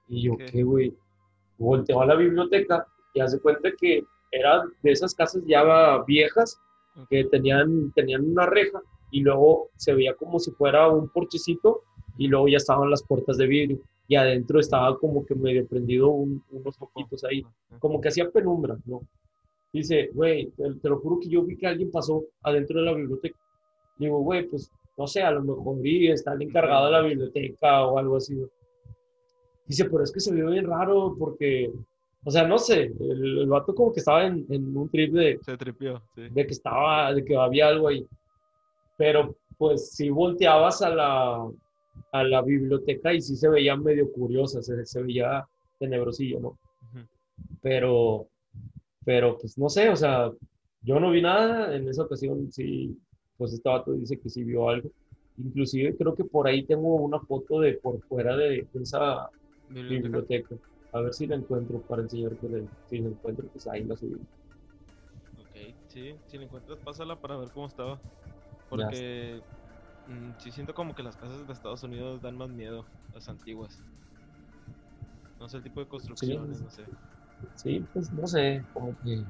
Y 0.08 0.24
yo, 0.24 0.38
¿qué, 0.38 0.64
güey? 0.64 0.96
Volteo 1.58 2.02
a 2.02 2.06
la 2.06 2.16
biblioteca 2.16 2.88
y 3.14 3.20
hace 3.20 3.40
cuenta 3.40 3.70
que 3.78 4.04
era 4.31 4.64
de 4.84 4.92
esas 4.92 5.14
casas 5.16 5.44
ya 5.46 6.04
viejas 6.08 6.60
que 7.10 7.24
tenían, 7.26 7.92
tenían 7.94 8.26
una 8.26 8.46
reja 8.46 8.81
y 9.12 9.22
luego 9.22 9.70
se 9.76 9.94
veía 9.94 10.14
como 10.16 10.40
si 10.40 10.52
fuera 10.52 10.88
un 10.90 11.10
porchecito 11.10 11.84
y 12.18 12.28
luego 12.28 12.48
ya 12.48 12.58
estaban 12.58 12.90
las 12.90 13.04
puertas 13.04 13.38
de 13.38 13.48
vidrio 13.48 13.80
y 14.08 14.16
adentro 14.16 14.60
estaba 14.60 14.98
como 14.98 15.26
que 15.26 15.36
medio 15.36 15.66
prendido 15.68 16.10
unos 16.10 16.78
poquitos 16.78 17.24
ahí, 17.24 17.46
como 17.78 18.02
que 18.02 18.10
hacía 18.10 18.30
penumbra, 18.30 18.76
¿no? 18.86 19.02
Dice, 19.72 20.10
güey, 20.14 20.52
te, 20.58 20.90
lo 20.90 21.00
juro 21.00 21.20
que 21.20 21.30
yo 21.30 21.44
vi 21.44 21.56
que 21.56 21.68
alguien 21.68 21.92
pasó 21.92 22.24
adentro 22.42 22.80
de 22.80 22.86
la 22.86 22.94
biblioteca. 22.94 23.38
Digo, 24.00 24.20
güey, 24.20 24.48
pues 24.48 24.72
no 24.98 25.06
sé, 25.06 25.22
a 25.22 25.32
lo 25.32 25.44
mejor 25.44 25.78
está 25.86 26.34
el 26.34 26.42
encargado 26.42 26.88
de 26.88 26.92
la 26.92 27.02
biblioteca 27.02 27.86
o 27.86 28.00
algo 28.00 28.18
así. 28.18 28.36
Dice, 29.68 29.86
pero 29.86 30.04
es 30.04 30.12
que 30.12 30.20
se 30.20 30.34
vio 30.34 30.50
bien 30.50 30.66
raro 30.66 31.16
porque, 31.18 31.72
o 32.24 32.31
sea, 32.31 32.48
no 32.48 32.57
sé, 32.57 32.94
el, 33.00 33.48
vato 33.48 33.74
como 33.74 33.94
que 33.94 34.00
estaba 34.00 34.25
en, 34.25 34.45
en 34.50 34.75
un 34.75 34.89
trip 34.89 35.13
de... 35.13 35.39
Se 35.42 35.57
tripió, 35.57 36.01
sí. 36.16 36.30
De 36.30 36.45
que 36.45 36.54
estaba, 36.54 37.13
de 37.13 37.24
que 37.24 37.36
había 37.36 37.68
algo 37.68 37.88
ahí 37.88 38.06
pero 39.00 39.38
pues 39.57 39.94
si 39.94 40.10
volteabas 40.10 40.81
a 40.81 40.89
la, 40.89 41.50
a 42.12 42.24
la 42.24 42.42
biblioteca 42.42 43.13
y 43.13 43.21
sí 43.21 43.38
se 43.38 43.48
veía 43.48 43.77
medio 43.77 44.12
curiosa, 44.12 44.62
se, 44.62 44.86
se 44.86 45.01
veía 45.01 45.48
tenebrosillo, 45.80 46.42
¿no? 46.42 46.60
Pero, 47.62 48.27
pero 49.06 49.38
pues 49.38 49.57
no 49.57 49.69
sé, 49.69 49.88
o 49.88 49.95
sea, 49.95 50.30
yo 50.81 51.00
no 51.00 51.12
vi 51.12 51.22
nada, 51.22 51.74
en 51.74 51.88
esa 51.88 52.04
ocasión 52.04 52.51
sí, 52.51 52.98
pues 53.38 53.54
este 53.54 53.69
vato 53.69 53.94
dice 53.94 54.19
que 54.19 54.30
sí 54.30 54.44
vio 54.44 54.68
algo. 54.68 54.92
Inclusive 55.38 55.95
creo 55.95 56.13
que 56.13 56.25
por 56.25 56.45
ahí 56.45 56.63
tengo 56.65 56.95
una 56.95 57.22
foto 57.22 57.62
de 57.62 57.75
por 57.75 58.01
fuera 58.01 58.36
de, 58.36 58.68
esa 58.81 59.30
biblioteca. 59.69 60.57
A 60.91 61.01
ver 61.01 61.13
si 61.13 61.27
la 61.27 61.36
encuentro 61.36 61.81
para 61.81 62.01
enseñarte. 62.03 62.47
Si 62.88 63.00
la 63.00 63.10
encuentro, 63.10 63.48
pues 63.51 63.67
ahí 63.67 63.84
la 63.84 63.96
subí. 63.96 64.19
Ok, 65.38 65.75
sí, 65.88 66.15
si 66.27 66.38
la 66.38 66.43
encuentras, 66.43 66.79
pásala 66.79 67.19
para 67.19 67.38
ver 67.38 67.50
cómo 67.51 67.67
estaba. 67.67 68.01
Porque 68.69 69.41
mm, 70.05 70.31
sí 70.38 70.51
siento 70.51 70.74
como 70.74 70.93
que 70.96 71.03
las 71.03 71.15
casas 71.15 71.48
de 71.48 71.53
Estados 71.53 71.84
Unidos 71.84 72.22
dan 72.22 72.38
más 72.38 72.50
miedo, 72.50 72.86
las 73.13 73.27
antiguas. 73.29 73.81
No 75.39 75.48
sé 75.48 75.58
el 75.58 75.63
tipo 75.63 75.79
de 75.79 75.88
construcciones, 75.88 76.62
no 76.62 76.69
sé. 76.69 76.86
Sí, 77.55 77.88
pues 77.93 78.12
no 78.12 78.27
sé, 78.27 78.65
como 78.74 78.96
que... 79.03 79.25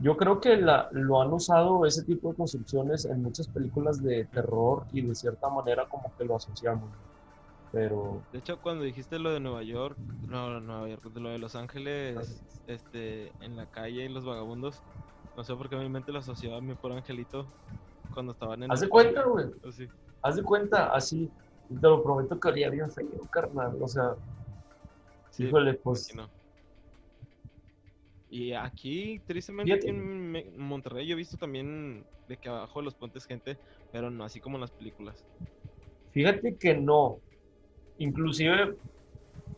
Yo 0.00 0.16
creo 0.16 0.40
que 0.40 0.56
la, 0.56 0.88
lo 0.92 1.22
han 1.22 1.32
usado 1.32 1.86
ese 1.86 2.02
tipo 2.02 2.30
de 2.30 2.36
construcciones 2.36 3.04
en 3.04 3.22
muchas 3.22 3.46
películas 3.48 4.02
de 4.02 4.24
terror 4.26 4.86
y 4.92 5.02
de 5.02 5.14
cierta 5.14 5.48
manera 5.48 5.86
como 5.88 6.12
que 6.16 6.24
lo 6.24 6.36
asociamos. 6.36 6.90
Pero... 7.72 8.22
De 8.32 8.38
hecho, 8.38 8.60
cuando 8.60 8.84
dijiste 8.84 9.18
lo 9.18 9.32
de 9.32 9.40
Nueva 9.40 9.62
York, 9.62 9.96
no, 10.28 10.60
Nueva 10.60 10.88
York, 10.88 11.02
lo 11.14 11.30
de 11.30 11.38
Los 11.38 11.56
Ángeles, 11.56 12.42
este, 12.66 13.32
en 13.40 13.56
la 13.56 13.66
calle 13.66 14.04
y 14.04 14.08
los 14.08 14.24
vagabundos, 14.24 14.82
no 15.36 15.42
sé 15.42 15.56
por 15.56 15.68
qué 15.68 15.76
mi 15.76 15.88
mente 15.88 16.12
lo 16.12 16.18
asociaba 16.18 16.58
a 16.58 16.60
mi 16.60 16.74
por 16.74 16.92
angelito, 16.92 17.46
cuando 18.12 18.32
estaban 18.32 18.62
en. 18.62 18.70
Haz 18.70 18.80
de 18.80 18.88
cuenta, 18.88 19.22
güey. 19.24 19.46
Así. 19.66 19.88
Haz 20.22 20.36
de 20.36 20.42
cuenta, 20.42 20.94
así. 20.94 21.30
Te 21.68 21.88
lo 21.88 22.02
prometo 22.02 22.38
que 22.38 22.48
haría 22.48 22.70
bien 22.70 22.90
feo, 22.90 23.06
carnal. 23.30 23.76
O 23.80 23.88
sea. 23.88 24.14
Sí, 25.30 25.44
híjole, 25.44 25.74
pues. 25.74 26.12
Y 28.28 28.52
aquí, 28.52 29.20
tristemente, 29.26 29.88
en 29.88 30.58
Monterrey, 30.58 31.06
yo 31.06 31.14
he 31.14 31.16
visto 31.16 31.36
también 31.36 32.04
de 32.28 32.36
que 32.36 32.48
abajo 32.48 32.80
de 32.80 32.84
los 32.86 32.94
puentes 32.94 33.26
gente, 33.26 33.58
pero 33.90 34.10
no 34.10 34.24
así 34.24 34.40
como 34.40 34.56
en 34.56 34.62
las 34.62 34.70
películas. 34.70 35.24
Fíjate 36.12 36.56
que 36.56 36.74
no. 36.74 37.18
Inclusive, 37.98 38.74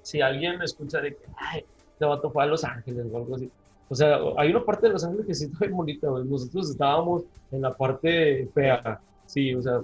si 0.03 0.21
alguien 0.21 0.59
me 0.59 0.65
escucha 0.65 1.01
de 1.01 1.15
que, 1.15 1.25
ay, 1.37 1.65
este 1.93 2.05
vato 2.05 2.31
fue 2.31 2.43
a 2.43 2.47
Los 2.47 2.65
Ángeles 2.65 3.07
o 3.11 3.17
algo 3.17 3.37
así, 3.37 3.51
o 3.89 3.95
sea, 3.95 4.19
hay 4.37 4.51
una 4.51 4.65
parte 4.65 4.87
de 4.87 4.93
Los 4.93 5.05
Ángeles 5.05 5.27
que 5.27 5.35
sí 5.35 5.45
está 5.45 5.59
bien 5.61 5.77
bonita, 5.77 6.09
Nosotros 6.09 6.71
estábamos 6.71 7.25
en 7.51 7.63
la 7.63 7.75
parte 7.77 8.49
fea, 8.55 9.01
sí, 9.27 9.55
o 9.55 9.63
sea, 9.63 9.83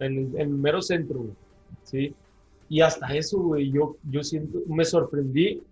en, 0.00 0.34
el 0.36 0.48
mero 0.48 0.82
centro, 0.82 1.26
sí. 1.84 2.14
Y 2.68 2.80
hasta 2.80 3.14
eso, 3.14 3.38
güey, 3.38 3.70
yo, 3.70 3.96
yo 4.10 4.22
siento, 4.24 4.58
me 4.66 4.84
sorprendí 4.84 5.62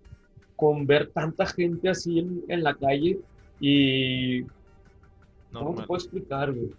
con 0.57 0.87
ver 0.87 1.11
tanta 1.11 1.47
gente 1.47 1.89
así 1.89 2.21
en, 2.49 2.63
la 2.63 2.75
calle 2.75 3.19
y... 3.61 4.43
¿Cómo 5.53 5.75
te 5.75 5.87
puedo 5.87 6.01
explicar, 6.01 6.53
güey? 6.53 6.71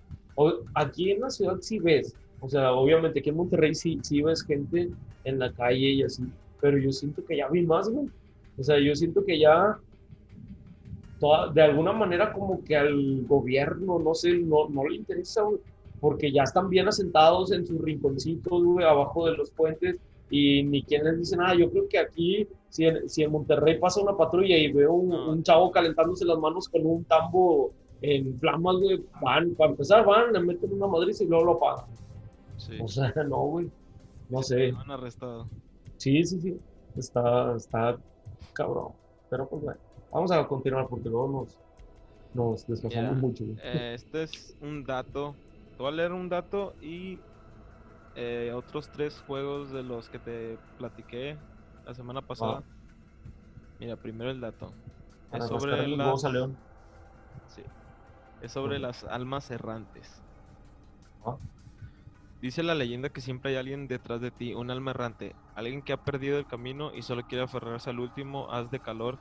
aquí 0.74 1.12
en 1.12 1.22
la 1.22 1.30
ciudad 1.30 1.58
sí 1.62 1.80
ves, 1.80 2.14
o 2.46 2.50
sea, 2.50 2.74
obviamente 2.74 3.20
aquí 3.20 3.30
en 3.30 3.38
Monterrey 3.38 3.74
sí, 3.74 4.00
sí 4.04 4.22
ves 4.22 4.44
gente 4.44 4.92
en 5.24 5.40
la 5.40 5.52
calle 5.52 5.90
y 5.90 6.04
así, 6.04 6.24
pero 6.62 6.78
yo 6.78 6.92
siento 6.92 7.26
que 7.26 7.38
ya 7.38 7.48
vi 7.48 7.64
más, 7.64 7.90
güey. 7.90 8.08
O 8.58 8.64
sea, 8.64 8.80
yo 8.80 8.96
siento 8.96 9.26
que 9.26 9.40
ya 9.40 9.80
de 11.56 11.62
alguna 11.64 11.92
manera 11.92 12.32
como 12.32 12.64
que 12.64 12.76
al 12.78 13.26
gobierno, 13.26 13.98
no 13.98 14.14
sé, 14.14 14.38
no, 14.38 14.70
no 14.70 14.88
le 14.88 14.98
interesa, 14.98 15.42
porque 16.00 16.32
ya 16.32 16.44
están 16.44 16.70
bien 16.70 16.88
asentados 16.88 17.52
en 17.52 17.66
sus 17.66 17.82
rinconcitos, 17.82 18.62
abajo 18.84 19.26
de 19.26 19.38
los 19.38 19.50
puentes, 19.50 20.00
y 20.30 20.62
ni 20.62 20.84
quien 20.84 21.04
les 21.04 21.18
dice 21.18 21.38
nada. 21.38 21.56
Yo 21.56 21.72
creo 21.72 21.88
que 21.88 21.98
aquí, 21.98 22.48
si 22.70 22.86
en, 22.86 23.10
si 23.10 23.24
en 23.24 23.32
Monterrey 23.32 23.80
pasa 23.80 24.02
una 24.02 24.16
patrulla 24.16 24.56
y 24.56 24.72
veo 24.72 24.94
un, 24.94 25.10
No. 25.10 25.32
un 25.32 25.42
chavo 25.42 25.72
calentándose 25.72 26.26
las 26.26 26.38
manos 26.38 26.70
con 26.70 26.86
un 26.86 27.04
tambo 27.06 27.72
en 28.02 28.38
flamas, 28.38 28.76
güey, 28.76 29.04
van, 29.20 29.56
para 29.56 29.72
empezar, 29.72 30.06
van, 30.06 30.32
le 30.32 30.40
meten 30.42 30.74
una 30.74 30.86
madriz 30.86 31.22
y 31.22 31.26
luego 31.26 31.46
lo 31.46 31.52
apagan. 31.54 31.86
Sí. 32.58 32.78
O 32.82 32.88
sea, 32.88 33.14
no, 33.30 33.38
güey. 33.38 33.72
No 34.30 34.42
sé. 34.42 34.72
Lo 34.72 34.80
han 34.80 34.92
arrestado. 34.92 35.50
Sí, 35.98 36.24
sí, 36.24 36.40
sí. 36.40 36.60
Está, 36.96 37.56
está 37.56 37.98
cabrón. 38.54 38.94
Pero 39.30 39.48
pues 39.50 39.64
bueno, 39.64 39.80
vamos 40.12 40.32
a 40.32 40.48
continuar 40.48 40.88
porque 40.88 41.10
luego 41.10 41.28
nos, 41.28 41.58
nos 42.34 42.66
desfasamos 42.68 43.18
mucho. 43.18 43.44
Eh, 43.64 43.94
este 43.96 44.24
es 44.24 44.56
un 44.62 44.84
dato. 44.84 45.36
Te 45.76 45.84
voy 45.84 45.92
a 45.92 45.96
leer 45.96 46.14
un 46.14 46.30
dato 46.30 46.74
y 46.82 47.20
eh, 48.16 48.52
otros 48.56 48.90
tres 48.90 49.20
juegos 49.22 49.72
de 49.72 49.84
los 49.84 50.10
que 50.10 50.20
te 50.20 50.58
platiqué 50.78 51.38
la 51.86 51.94
semana 51.94 52.22
pasada. 52.22 52.64
Mira, 53.80 53.98
primero 53.98 54.32
el 54.32 54.40
dato. 54.40 54.74
Para 55.30 55.44
Es 55.44 55.50
sobre 55.50 55.88
las, 55.88 56.24
León. 56.24 56.58
sí, 57.48 57.62
es 58.42 58.52
sobre 58.52 58.80
las 58.80 59.04
almas 59.04 59.52
errantes. 59.52 60.24
Ah. 61.26 61.38
Dice 62.46 62.62
la 62.62 62.76
leyenda 62.76 63.10
que 63.10 63.22
siempre 63.22 63.50
hay 63.50 63.58
alguien 63.58 63.88
detrás 63.88 64.22
de 64.22 64.30
ti, 64.30 64.54
un 64.54 64.70
alma 64.70 64.92
errante, 64.92 65.36
alguien 65.56 65.82
que 65.82 65.94
ha 65.94 65.98
perdido 65.98 66.38
el 66.38 66.46
camino 66.46 66.94
y 66.94 67.02
solo 67.02 67.24
quiere 67.24 67.44
aferrarse 67.44 67.90
al 67.90 68.00
último 68.00 68.52
haz 68.52 68.70
de 68.70 68.80
calor 68.80 69.20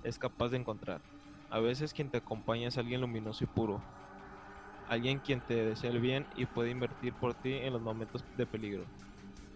es 0.00 0.18
capaz 0.18 0.48
de 0.48 0.56
encontrar. 0.56 1.02
A 1.50 1.60
veces 1.60 1.92
quien 1.92 2.08
te 2.08 2.16
acompaña 2.16 2.68
es 2.68 2.78
alguien 2.78 3.02
luminoso 3.02 3.44
y 3.44 3.48
puro, 3.48 3.84
alguien 4.86 5.20
quien 5.20 5.42
te 5.42 5.62
desea 5.62 5.90
el 5.90 6.00
bien 6.00 6.26
y 6.30 6.46
puede 6.46 6.70
invertir 6.70 7.14
por 7.14 7.34
ti 7.34 7.52
en 7.52 7.74
los 7.74 7.82
momentos 7.82 8.24
de 8.32 8.46
peligro. 8.46 8.90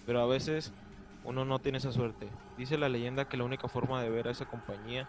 Pero 0.04 0.20
a 0.20 0.26
veces 0.26 0.74
uno 1.22 1.46
no 1.46 1.60
tiene 1.60 1.78
esa 1.78 1.92
suerte. 1.92 2.34
Dice 2.56 2.76
la 2.76 2.90
leyenda 2.90 3.24
que 3.24 3.38
la 3.38 3.44
única 3.44 3.68
forma 3.68 4.02
de 4.02 4.10
ver 4.10 4.28
a 4.28 4.32
esa 4.32 4.44
compañía, 4.44 5.08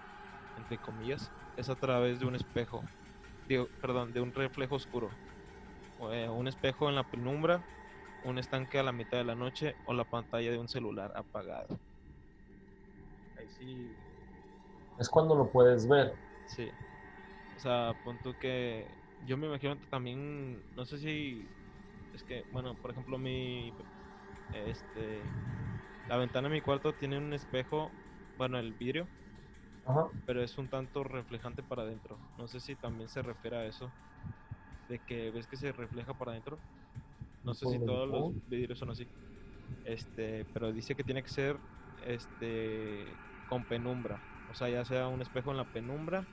entre 0.56 0.80
comillas, 0.80 1.34
es 1.58 1.68
a 1.68 1.76
través 1.76 2.20
de 2.20 2.28
un 2.28 2.36
espejo, 2.36 2.90
digo, 3.46 3.70
perdón, 3.82 4.14
de 4.14 4.22
un 4.22 4.34
reflejo 4.34 4.76
oscuro. 4.76 5.20
Eh, 6.14 6.30
un 6.30 6.48
espejo 6.48 6.88
en 6.88 6.96
la 6.96 7.04
penumbra, 7.04 7.66
un 8.22 8.38
estanque 8.38 8.80
a 8.80 8.84
la 8.84 8.92
mitad 8.94 9.18
de 9.18 9.24
la 9.26 9.36
noche 9.36 9.78
o 9.84 9.94
la 9.94 10.06
pantalla 10.06 10.52
de 10.52 10.60
un 10.60 10.68
celular 10.70 11.12
apagado. 11.16 11.80
Ahí 13.36 13.50
sí, 13.50 14.00
Es 15.00 15.10
cuando 15.10 15.34
lo 15.34 15.52
puedes 15.52 15.88
ver. 15.88 16.20
sí. 16.46 16.72
O 17.54 17.60
sea, 17.60 17.96
punto 18.04 18.38
que 18.38 18.96
yo 19.20 19.38
me 19.38 19.48
imagino 19.48 19.80
que 19.80 19.88
también, 19.88 20.66
no 20.76 20.86
sé 20.86 21.00
si 21.00 21.52
es 22.14 22.24
que, 22.24 22.46
bueno, 22.52 22.78
por 22.78 22.92
ejemplo, 22.92 23.20
mi 23.20 23.76
este 24.52 25.36
la 26.08 26.18
ventana 26.18 26.50
de 26.50 26.56
mi 26.56 26.62
cuarto 26.62 26.96
tiene 26.96 27.18
un 27.20 27.34
espejo, 27.34 27.98
bueno, 28.36 28.60
el 28.60 28.74
vidrio, 28.76 29.12
Ajá. 29.84 30.10
pero 30.26 30.44
es 30.44 30.58
un 30.58 30.70
tanto 30.70 31.04
reflejante 31.04 31.64
para 31.64 31.84
adentro. 31.84 32.22
No 32.38 32.48
sé 32.48 32.60
si 32.60 32.76
también 32.76 33.10
se 33.10 33.22
refiere 33.22 33.58
a 33.58 33.66
eso, 33.66 33.96
de 34.88 35.02
que 35.02 35.32
ves 35.32 35.48
que 35.48 35.58
se 35.58 35.72
refleja 35.74 36.16
para 36.16 36.32
adentro. 36.34 36.64
No 37.44 37.54
sé 37.54 37.66
si 37.68 37.80
todos 37.86 38.08
los 38.10 38.34
vidrios 38.48 38.78
son 38.80 38.92
así. 38.92 39.08
Este, 39.84 40.46
pero 40.54 40.72
dice 40.72 40.96
que 40.96 41.04
tiene 41.04 41.24
que 41.24 41.30
ser 41.30 41.60
este 41.98 43.18
con 43.46 43.64
penumbra. 43.66 44.22
O 44.48 44.54
sea, 44.54 44.70
ya 44.70 44.84
sea 44.86 45.08
un 45.08 45.22
espejo 45.22 45.52
en 45.52 45.58
la 45.58 45.66
penumbra, 45.66 46.26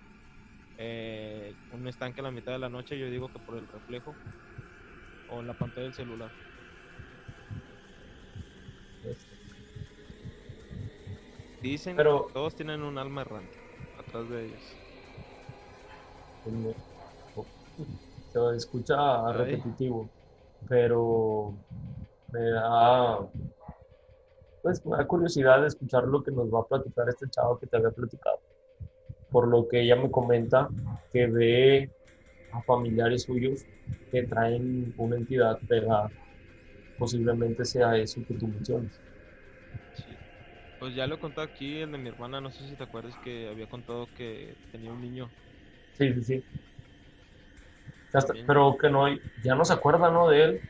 eh, 0.77 1.57
un 1.71 1.87
estanque 1.87 2.21
a 2.21 2.25
la 2.25 2.31
mitad 2.31 2.53
de 2.53 2.59
la 2.59 2.69
noche, 2.69 2.99
yo 2.99 3.09
digo 3.11 3.29
que 3.29 3.39
por 3.41 3.57
el 3.59 3.67
reflejo, 3.69 4.17
o 5.29 5.41
en 5.41 5.47
la 5.47 5.55
pantalla 5.55 5.85
del 5.85 5.95
celular. 5.95 6.31
Dicen 11.61 11.97
Pero- 11.97 12.27
que 12.27 12.33
todos 12.35 12.55
tienen 12.55 12.83
un 12.83 12.99
alma 12.99 13.23
errante 13.23 13.59
atrás 13.99 14.29
de 14.29 14.47
ellos. 14.47 14.77
Se 18.33 18.57
escucha 18.57 19.33
repetitivo, 19.33 20.11
pero 20.69 21.55
me 22.33 22.41
da, 22.51 23.19
pues, 24.63 24.85
me 24.85 24.97
da 24.97 25.07
curiosidad 25.07 25.61
de 25.63 25.69
escuchar 25.69 26.05
lo 26.05 26.23
que 26.23 26.31
nos 26.31 26.53
va 26.53 26.61
a 26.61 26.67
platicar 26.67 27.09
este 27.09 27.29
chavo 27.31 27.59
que 27.59 27.67
te 27.67 27.77
había 27.77 27.91
platicado. 27.91 28.39
Por 29.31 29.49
lo 29.49 29.69
que 29.69 29.83
ella 29.83 29.97
me 29.97 30.11
comenta 30.11 30.69
que 31.13 31.27
ve 31.27 31.91
a 32.53 32.63
familiares 32.63 33.25
suyos 33.25 33.67
que 34.11 34.27
traen 34.27 34.93
una 34.97 35.17
entidad 35.17 35.59
pegada. 35.69 36.11
Posiblemente 36.97 37.65
sea 37.65 37.97
eso 37.97 38.25
que 38.27 38.35
tú 38.35 38.49
mencionas. 38.49 39.01
Sí. 39.93 40.17
Pues 40.79 40.95
ya 40.95 41.07
lo 41.07 41.17
he 41.17 41.19
contado 41.19 41.47
aquí, 41.47 41.79
el 41.79 41.93
de 41.93 41.99
mi 41.99 42.09
hermana, 42.09 42.41
no 42.41 42.51
sé 42.51 42.69
si 42.69 42.77
te 42.77 42.85
acuerdas 42.85 43.17
que 43.23 43.49
había 43.49 43.67
contado 43.67 44.09
que 44.15 44.57
tenía 44.71 44.93
un 44.93 45.01
niño. 45.01 45.33
Sí, 45.93 46.13
sí, 46.15 46.23
sí. 46.23 46.45
Pero 48.47 48.77
que 48.79 48.91
no, 48.91 49.07
ya 49.43 49.55
no 49.55 49.65
se 49.65 49.73
acuerda, 49.73 50.11
¿no? 50.11 50.29
De 50.29 50.45
él. 50.45 50.61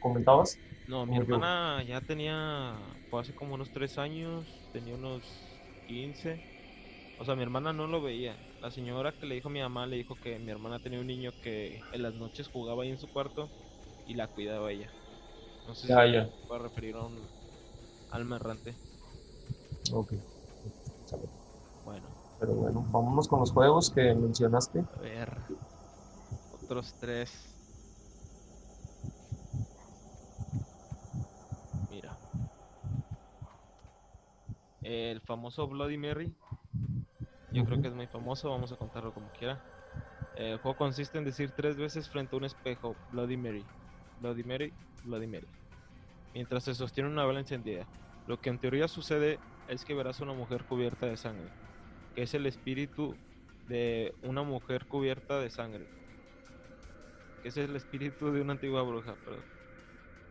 ¿Comentabas? 0.00 0.60
No, 0.86 1.06
mi 1.06 1.16
hermana 1.16 1.82
ya 1.84 2.00
tenía, 2.00 2.98
fue 3.08 3.20
hace 3.20 3.32
como 3.34 3.54
unos 3.54 3.70
tres 3.70 3.96
años, 3.98 4.68
tenía 4.72 4.94
unos 4.94 5.62
15. 5.86 6.42
O 7.16 7.24
sea, 7.24 7.36
mi 7.36 7.42
hermana 7.42 7.72
no 7.72 7.86
lo 7.86 8.02
veía. 8.02 8.40
La 8.60 8.70
señora 8.70 9.12
que 9.12 9.26
le 9.26 9.36
dijo 9.36 9.48
a 9.48 9.52
mi 9.52 9.60
mamá 9.60 9.86
le 9.86 9.96
dijo 9.96 10.16
que 10.16 10.38
mi 10.40 10.50
hermana 10.52 10.80
tenía 10.80 11.00
un 11.00 11.06
niño 11.08 11.32
que 11.40 11.86
en 11.92 12.02
las 12.02 12.14
noches 12.14 12.48
jugaba 12.48 12.82
ahí 12.84 12.90
en 12.90 12.98
su 12.98 13.08
cuarto 13.08 13.52
y 14.04 14.14
la 14.14 14.28
cuidaba 14.28 14.72
ella. 14.72 14.94
No 15.66 15.74
sé 15.76 15.88
Ya, 15.88 16.06
si 16.06 16.06
ya. 16.06 16.30
se 16.32 16.42
puede 16.46 16.62
referir 16.62 16.96
a 16.96 17.04
un 17.04 17.30
alma 18.10 18.36
errante. 18.36 18.78
Ok. 19.92 20.12
Bueno, 21.82 22.16
Pero 22.40 22.54
bueno, 22.54 22.84
vámonos 22.88 23.28
con 23.28 23.38
los 23.38 23.52
juegos 23.52 23.90
que 23.90 24.12
mencionaste. 24.16 24.84
a 24.92 24.98
ver. 25.00 25.30
Otros 26.70 26.94
tres. 27.00 27.56
Mira. 31.90 32.16
El 34.80 35.20
famoso 35.22 35.66
Bloody 35.66 35.98
Mary. 35.98 36.32
Yo 37.50 37.64
creo 37.64 37.82
que 37.82 37.88
es 37.88 37.94
muy 37.94 38.06
famoso, 38.06 38.50
vamos 38.50 38.70
a 38.70 38.76
contarlo 38.76 39.12
como 39.12 39.32
quiera. 39.32 39.60
El 40.36 40.58
juego 40.58 40.76
consiste 40.76 41.18
en 41.18 41.24
decir 41.24 41.50
tres 41.56 41.76
veces 41.76 42.08
frente 42.08 42.36
a 42.36 42.38
un 42.38 42.44
espejo 42.44 42.94
Bloody 43.10 43.36
Mary, 43.36 43.66
Bloody 44.20 44.44
Mary, 44.44 44.72
Bloody 45.02 45.26
Mary. 45.26 45.48
Mientras 46.34 46.62
se 46.62 46.76
sostiene 46.76 47.10
una 47.10 47.26
vela 47.26 47.40
encendida. 47.40 47.84
Lo 48.28 48.40
que 48.40 48.48
en 48.48 48.60
teoría 48.60 48.86
sucede 48.86 49.40
es 49.66 49.84
que 49.84 49.94
verás 49.94 50.20
una 50.20 50.34
mujer 50.34 50.64
cubierta 50.66 51.06
de 51.06 51.16
sangre, 51.16 51.50
que 52.14 52.22
es 52.22 52.34
el 52.34 52.46
espíritu 52.46 53.16
de 53.66 54.14
una 54.22 54.44
mujer 54.44 54.86
cubierta 54.86 55.40
de 55.40 55.50
sangre. 55.50 55.99
Que 57.42 57.48
es 57.48 57.56
el 57.56 57.76
espíritu 57.76 58.32
de 58.32 58.40
una 58.42 58.54
antigua 58.54 58.82
bruja, 58.82 59.16
perdón. 59.16 59.46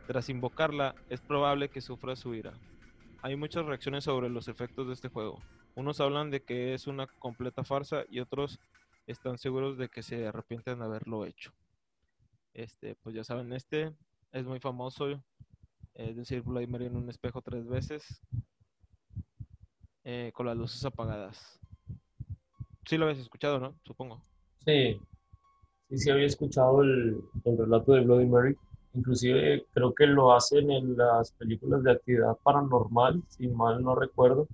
Tras 0.07 0.29
invocarla, 0.29 0.95
es 1.09 1.21
probable 1.21 1.69
que 1.69 1.81
sufra 1.81 2.15
su 2.15 2.35
ira. 2.35 2.59
Hay 3.21 3.35
muchas 3.37 3.65
reacciones 3.65 4.05
sobre 4.05 4.29
los 4.29 4.47
efectos 4.47 4.87
de 4.87 4.93
este 4.93 5.09
juego. 5.09 5.45
Unos 5.75 6.01
hablan 6.01 6.31
de 6.31 6.43
que 6.43 6.73
es 6.73 6.87
una 6.87 7.07
completa 7.19 7.63
farsa 7.63 8.03
y 8.09 8.19
otros 8.19 8.59
están 9.07 9.37
seguros 9.37 9.77
de 9.77 9.89
que 9.89 10.03
se 10.03 10.27
arrepienten 10.27 10.79
de 10.79 10.85
haberlo 10.85 11.25
hecho. 11.25 11.53
Este, 12.53 12.95
pues 12.95 13.15
ya 13.15 13.23
saben, 13.23 13.53
este 13.53 13.93
es 14.31 14.45
muy 14.45 14.59
famoso. 14.59 15.23
Es 15.95 16.15
decir, 16.17 16.43
Mary 16.45 16.85
en 16.87 16.97
un 16.97 17.09
espejo 17.09 17.41
tres 17.41 17.67
veces. 17.67 18.21
eh, 20.03 20.31
con 20.33 20.45
las 20.45 20.57
luces 20.57 20.83
apagadas. 20.85 21.59
Sí 22.85 22.97
lo 22.97 23.05
habías 23.05 23.19
escuchado, 23.19 23.59
¿no? 23.59 23.79
Supongo. 23.85 24.25
Sí, 24.65 24.99
sí, 25.89 25.97
sí 25.97 26.09
había 26.09 26.25
escuchado 26.25 26.81
el, 26.83 27.21
el 27.45 27.57
relato 27.57 27.93
de 27.93 28.01
Bloody 28.01 28.25
Mary. 28.25 28.57
Inclusive 28.93 29.65
creo 29.73 29.93
que 29.93 30.07
lo 30.07 30.33
hacen 30.33 30.71
en 30.71 30.97
las 30.97 31.31
películas 31.33 31.83
de 31.83 31.91
actividad 31.91 32.37
paranormal, 32.43 33.21
si 33.27 33.47
mal 33.47 33.83
no 33.83 33.95
recuerdo. 33.95 34.47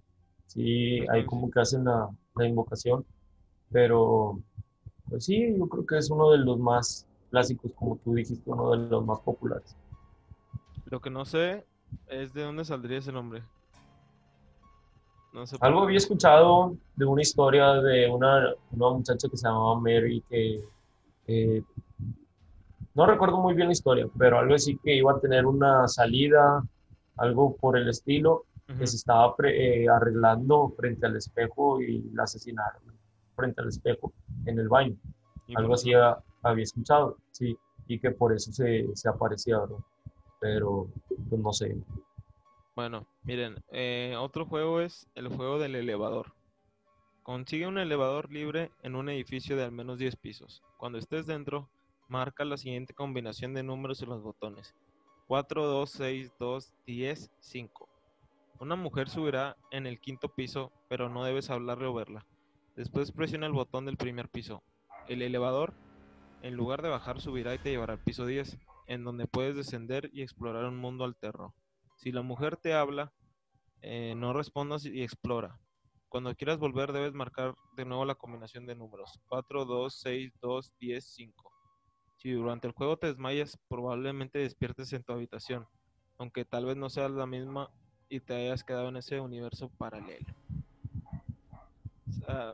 Sí, 0.48 1.00
sí. 1.00 1.26
como 1.26 1.50
que 1.50 1.60
hacen 1.60 1.86
la, 1.86 2.10
la 2.36 2.48
invocación. 2.48 3.06
Pero, 3.72 4.40
pues 5.10 5.26
sí, 5.26 5.56
yo 5.58 5.68
creo 5.68 5.86
que 5.86 5.98
es 5.98 6.10
uno 6.10 6.32
de 6.32 6.38
los 6.40 6.60
más 6.60 7.08
clásicos, 7.32 7.72
como 7.76 7.98
tú 7.98 8.14
dijiste, 8.14 8.50
uno 8.50 8.72
de 8.72 8.90
los 8.90 9.06
más 9.06 9.20
populares. 9.20 9.76
Lo 10.86 11.02
que 11.02 11.10
no 11.10 11.26
sé 11.26 11.66
es 12.08 12.34
de 12.34 12.44
dónde 12.44 12.66
saldría 12.66 13.00
ese 13.00 13.12
nombre. 13.12 13.44
No 15.34 15.46
sé 15.46 15.58
por 15.58 15.68
Algo 15.68 15.82
había 15.82 15.98
escuchado 15.98 16.78
de 16.96 17.06
una 17.06 17.22
historia 17.22 17.74
de 17.82 18.10
una, 18.10 18.54
una 18.72 18.90
muchacha 18.92 19.28
que 19.28 19.36
se 19.36 19.48
llamaba 19.48 19.80
Mary 19.80 20.24
que 20.30 20.64
eh, 21.28 21.64
no 22.94 23.06
recuerdo 23.06 23.40
muy 23.42 23.54
bien 23.54 23.68
la 23.68 23.74
historia, 23.74 24.08
pero 24.18 24.40
algo 24.40 24.56
así 24.56 24.78
que 24.78 24.96
iba 24.96 25.12
a 25.12 25.20
tener 25.20 25.46
una 25.46 25.88
salida, 25.88 26.64
algo 27.18 27.56
por 27.58 27.78
el 27.78 27.90
estilo, 27.90 28.46
Ujú. 28.70 28.80
que 28.80 28.88
se 28.88 28.96
estaba 28.98 29.36
pre- 29.36 29.84
eh, 29.84 29.90
arreglando 29.90 30.74
frente 30.78 31.06
al 31.06 31.16
espejo 31.18 31.82
y 31.82 32.02
la 32.14 32.24
asesinaron 32.24 32.82
frente 33.36 33.62
al 33.62 33.68
espejo 33.68 34.14
en 34.46 34.60
el 34.60 34.70
baño. 34.70 34.96
Y 35.48 35.56
Algo 35.56 35.70
por 35.70 35.76
así 35.76 35.92
había 36.42 36.64
escuchado, 36.64 37.18
sí, 37.32 37.58
y 37.88 38.00
que 38.00 38.12
por 38.12 38.34
eso 38.34 38.52
se, 38.52 38.88
se 38.96 39.10
aparecía, 39.10 39.60
¿verdad? 39.60 39.78
Pero, 40.40 40.88
pues 41.30 41.42
no 41.42 41.52
sé. 41.54 41.76
Bueno, 42.76 43.06
miren, 43.24 43.58
eh, 43.72 44.16
otro 44.18 44.46
juego 44.46 44.82
es 44.82 45.08
el 45.16 45.28
juego 45.30 45.60
del 45.60 45.76
elevador. 45.76 46.34
Consigue 47.26 47.66
un 47.66 47.80
elevador 47.80 48.32
libre 48.32 48.70
en 48.84 48.96
un 48.96 49.10
edificio 49.10 49.58
de 49.58 49.64
al 49.64 49.72
menos 49.72 49.98
10 49.98 50.16
pisos. 50.16 50.62
Cuando 50.78 51.00
estés 51.00 51.26
dentro, 51.26 51.68
marca 52.08 52.46
la 52.46 52.56
siguiente 52.56 52.94
combinación 52.94 53.56
de 53.56 53.64
números 53.64 54.00
en 54.04 54.10
los 54.10 54.22
botones. 54.22 54.76
4, 55.26 55.66
2, 55.66 55.90
6, 55.90 56.34
2, 56.38 56.74
10, 56.86 57.32
5. 57.40 57.90
Una 58.60 58.76
mujer 58.76 59.10
subirá 59.10 59.58
en 59.72 59.88
el 59.88 60.00
quinto 60.00 60.30
piso, 60.30 60.72
pero 60.88 61.10
no 61.10 61.24
debes 61.24 61.50
hablarle 61.50 61.88
o 61.88 61.96
verla. 61.96 62.28
Después 62.76 63.12
presiona 63.12 63.48
el 63.48 63.54
botón 63.54 63.86
del 63.86 63.98
primer 63.98 64.30
piso. 64.30 64.62
El 65.08 65.24
elevador, 65.24 65.74
en 66.44 66.54
lugar 66.54 66.84
de 66.84 66.90
bajar, 66.90 67.20
subirá 67.22 67.56
y 67.56 67.58
te 67.58 67.72
llevará 67.72 67.94
al 67.94 68.04
piso 68.04 68.28
10, 68.28 68.56
en 68.86 69.04
donde 69.04 69.26
puedes 69.26 69.56
descender 69.56 70.12
y 70.14 70.22
explorar 70.22 70.66
un 70.66 70.78
mundo 70.78 71.04
alterno. 71.04 71.56
Si 71.96 72.12
la 72.12 72.22
mujer 72.22 72.56
te 72.56 72.76
habla, 72.76 73.14
eh, 73.82 74.14
no 74.16 74.32
respondas 74.32 74.86
y 74.86 75.02
explora. 75.02 75.60
Cuando 76.16 76.34
quieras 76.34 76.60
volver 76.60 76.94
debes 76.94 77.14
marcar 77.14 77.56
de 77.74 77.84
nuevo 77.84 78.06
la 78.06 78.16
combinación 78.16 78.66
de 78.66 78.74
números. 78.74 79.20
4, 79.28 79.66
2, 79.66 80.00
6, 80.00 80.32
2, 80.42 80.72
10, 80.80 81.04
5. 81.14 81.52
Si 82.16 82.32
durante 82.32 82.68
el 82.68 82.74
juego 82.74 82.96
te 82.96 83.08
desmayas, 83.08 83.60
probablemente 83.68 84.40
despiertes 84.40 84.94
en 84.94 85.04
tu 85.04 85.12
habitación, 85.12 85.68
aunque 86.18 86.46
tal 86.46 86.64
vez 86.64 86.78
no 86.78 86.90
sea 86.90 87.10
la 87.10 87.26
misma 87.26 87.70
y 88.08 88.22
te 88.22 88.34
hayas 88.34 88.64
quedado 88.64 88.88
en 88.88 88.96
ese 88.96 89.20
universo 89.20 89.70
paralelo. 89.78 90.26
O 92.08 92.14
sea, 92.14 92.54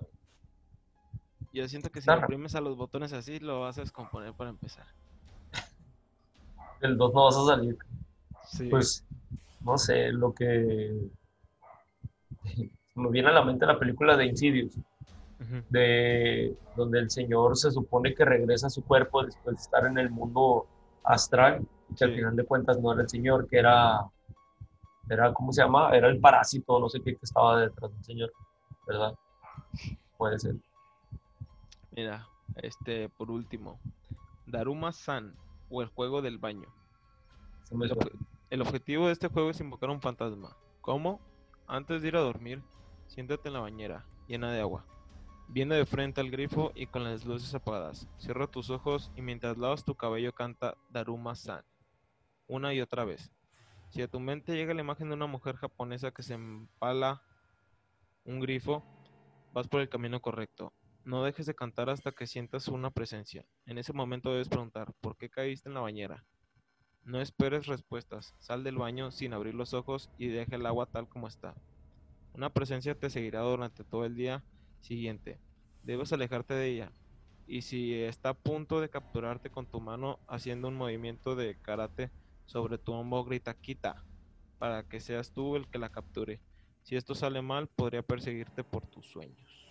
yo 1.53 1.67
siento 1.67 1.91
que 1.91 2.01
si 2.01 2.05
Claro. 2.07 2.23
oprimes 2.23 2.55
a 2.55 2.61
los 2.61 2.75
botones 2.75 3.13
así, 3.13 3.37
lo 3.37 3.59
vas 3.59 3.77
a 3.77 3.81
descomponer 3.81 4.33
para 4.33 4.49
empezar. 4.49 4.87
Del 6.79 6.97
2 6.97 7.13
no 7.13 7.25
vas 7.25 7.37
a 7.37 7.45
salir. 7.45 7.77
Sí. 8.43 8.69
Pues, 8.71 9.05
no 9.63 9.77
sé, 9.77 10.11
lo 10.11 10.33
que 10.33 11.11
me 12.95 13.09
viene 13.09 13.29
a 13.29 13.33
la 13.33 13.43
mente 13.43 13.65
la 13.65 13.79
película 13.79 14.17
de 14.17 14.25
Insidious, 14.25 14.77
de 15.69 16.55
donde 16.75 16.99
el 16.99 17.09
señor 17.09 17.57
se 17.57 17.71
supone 17.71 18.13
que 18.13 18.25
regresa 18.25 18.67
a 18.67 18.69
su 18.69 18.83
cuerpo 18.83 19.23
después 19.23 19.55
de 19.55 19.61
estar 19.61 19.85
en 19.85 19.97
el 19.97 20.09
mundo 20.09 20.67
astral, 21.03 21.65
que 21.97 22.03
al 22.03 22.13
final 22.13 22.35
de 22.35 22.45
cuentas 22.45 22.79
no 22.79 22.93
era 22.93 23.01
el 23.01 23.09
señor, 23.09 23.47
que 23.47 23.57
era, 23.57 23.99
era, 25.09 25.33
¿cómo 25.33 25.51
se 25.51 25.61
llama? 25.61 25.95
Era 25.95 26.09
el 26.09 26.19
parásito, 26.19 26.79
no 26.79 26.89
sé 26.89 27.01
qué, 27.01 27.15
que 27.15 27.23
estaba 27.23 27.59
detrás 27.59 27.91
del 27.91 28.03
señor, 28.03 28.31
¿verdad? 28.87 29.15
Puede 30.17 30.39
ser. 30.39 30.55
Mira, 31.91 32.27
este, 32.57 33.09
por 33.09 33.31
último, 33.31 33.79
Daruma 34.45 34.91
San 34.91 35.35
o 35.69 35.81
el 35.81 35.87
juego 35.89 36.21
del 36.21 36.37
baño. 36.37 36.67
El 38.49 38.61
objetivo 38.61 39.07
de 39.07 39.13
este 39.13 39.29
juego 39.29 39.49
es 39.49 39.59
invocar 39.61 39.89
un 39.89 40.01
fantasma. 40.01 40.55
¿Cómo? 40.81 41.19
Antes 41.67 42.01
de 42.01 42.09
ir 42.09 42.17
a 42.17 42.21
dormir, 42.21 42.61
siéntate 43.11 43.49
en 43.49 43.53
la 43.53 43.59
bañera, 43.59 44.05
llena 44.25 44.53
de 44.53 44.61
agua. 44.61 44.85
Viene 45.49 45.75
de 45.75 45.85
frente 45.85 46.21
al 46.21 46.31
grifo 46.31 46.71
y 46.75 46.85
con 46.85 47.03
las 47.03 47.25
luces 47.25 47.53
apagadas. 47.53 48.07
Cierra 48.17 48.47
tus 48.47 48.69
ojos 48.69 49.11
y 49.17 49.21
mientras 49.21 49.57
lavas 49.57 49.83
tu 49.83 49.95
cabello 49.95 50.31
canta 50.33 50.77
Daruma 50.89 51.35
San. 51.35 51.65
Una 52.47 52.73
y 52.73 52.79
otra 52.79 53.03
vez. 53.03 53.29
Si 53.89 54.01
a 54.01 54.07
tu 54.07 54.21
mente 54.21 54.55
llega 54.55 54.73
la 54.73 54.79
imagen 54.79 55.09
de 55.09 55.15
una 55.15 55.27
mujer 55.27 55.57
japonesa 55.57 56.11
que 56.11 56.23
se 56.23 56.35
empala 56.35 57.21
un 58.23 58.39
grifo, 58.39 58.81
vas 59.51 59.67
por 59.67 59.81
el 59.81 59.89
camino 59.89 60.21
correcto. 60.21 60.71
No 61.03 61.25
dejes 61.25 61.45
de 61.47 61.55
cantar 61.55 61.89
hasta 61.89 62.13
que 62.13 62.27
sientas 62.27 62.69
una 62.69 62.91
presencia. 62.91 63.45
En 63.65 63.77
ese 63.77 63.91
momento 63.91 64.31
debes 64.31 64.47
preguntar, 64.47 64.93
¿por 65.01 65.17
qué 65.17 65.29
caíste 65.29 65.67
en 65.67 65.75
la 65.75 65.81
bañera? 65.81 66.23
No 67.03 67.19
esperes 67.19 67.65
respuestas. 67.65 68.35
Sal 68.39 68.63
del 68.63 68.77
baño 68.77 69.11
sin 69.11 69.33
abrir 69.33 69.53
los 69.53 69.73
ojos 69.73 70.09
y 70.17 70.27
deja 70.27 70.55
el 70.55 70.65
agua 70.65 70.85
tal 70.85 71.09
como 71.09 71.27
está. 71.27 71.55
Una 72.33 72.49
presencia 72.49 72.95
te 72.95 73.09
seguirá 73.09 73.41
durante 73.41 73.83
todo 73.83 74.05
el 74.05 74.15
día 74.15 74.43
siguiente. 74.79 75.37
Debes 75.83 76.13
alejarte 76.13 76.53
de 76.53 76.67
ella. 76.67 76.91
Y 77.47 77.63
si 77.63 77.93
está 77.93 78.29
a 78.29 78.33
punto 78.33 78.79
de 78.79 78.89
capturarte 78.89 79.49
con 79.49 79.65
tu 79.65 79.81
mano 79.81 80.19
haciendo 80.27 80.67
un 80.69 80.75
movimiento 80.75 81.35
de 81.35 81.57
karate 81.61 82.09
sobre 82.45 82.77
tu 82.77 82.93
hombro, 82.93 83.25
grita 83.25 83.53
quita 83.53 84.03
para 84.57 84.83
que 84.83 84.99
seas 84.99 85.31
tú 85.31 85.55
el 85.55 85.67
que 85.67 85.79
la 85.79 85.89
capture. 85.89 86.39
Si 86.83 86.95
esto 86.95 87.15
sale 87.15 87.41
mal, 87.41 87.67
podría 87.67 88.03
perseguirte 88.03 88.63
por 88.63 88.85
tus 88.85 89.07
sueños. 89.07 89.67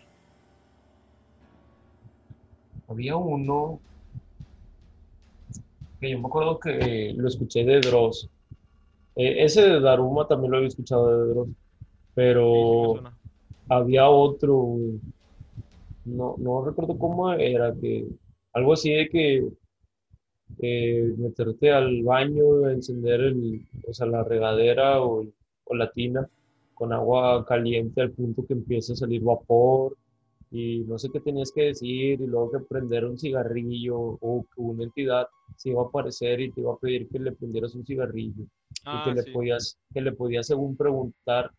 Había 2.88 3.14
uno 3.14 3.80
que 6.00 6.10
yo 6.10 6.18
me 6.18 6.26
acuerdo 6.26 6.58
que 6.58 7.12
lo 7.16 7.28
escuché 7.28 7.64
de 7.64 7.80
Dross. 7.80 8.28
Eh, 9.14 9.44
ese 9.44 9.62
de 9.62 9.80
Daruma 9.80 10.26
también 10.26 10.50
lo 10.50 10.56
había 10.56 10.68
escuchado 10.68 11.08
de 11.08 11.34
Dross, 11.34 11.48
Sí, 12.52 12.66
sí 12.66 12.88
me 12.88 13.00
pero 13.00 13.04
había 13.68 14.08
otro, 14.10 14.78
no, 16.04 16.36
no 16.38 16.64
recuerdo 16.64 16.98
cómo 16.98 17.32
era, 17.32 17.74
que 17.80 18.06
algo 18.52 18.72
así 18.72 18.92
de 18.92 19.08
que 19.08 19.48
eh, 20.58 21.12
meterte 21.16 21.70
al 21.72 22.02
baño, 22.02 22.68
encender 22.68 23.20
el, 23.20 23.66
o 23.86 23.92
sea, 23.94 24.06
la 24.06 24.24
regadera 24.24 25.02
o, 25.02 25.24
o 25.64 25.74
la 25.74 25.90
tina 25.92 26.28
con 26.74 26.92
agua 26.92 27.44
caliente 27.46 28.00
al 28.00 28.12
punto 28.12 28.46
que 28.46 28.54
empiece 28.54 28.92
a 28.94 28.96
salir 28.96 29.22
vapor 29.22 29.96
y 30.50 30.80
no 30.80 30.98
sé 30.98 31.10
qué 31.12 31.20
tenías 31.20 31.52
que 31.54 31.64
decir 31.66 32.20
y 32.20 32.26
luego 32.26 32.50
que 32.52 32.60
prender 32.60 33.04
un 33.04 33.18
cigarrillo 33.18 33.98
o 33.98 34.44
que 34.54 34.60
una 34.60 34.84
entidad 34.84 35.26
se 35.56 35.70
iba 35.70 35.82
a 35.82 35.86
aparecer 35.86 36.40
y 36.40 36.52
te 36.52 36.60
iba 36.62 36.72
a 36.74 36.78
pedir 36.78 37.08
que 37.08 37.18
le 37.18 37.32
prendieras 37.32 37.74
un 37.74 37.84
cigarrillo 37.86 38.44
y 38.90 39.00
Ah, 39.00 39.02
que 39.02 39.12
le 39.12 39.24
sí. 39.24 39.30
podías, 39.32 39.78
que 39.94 40.00
le 40.00 40.12
podías 40.12 40.46
según 40.46 40.76
preguntar 40.76 41.52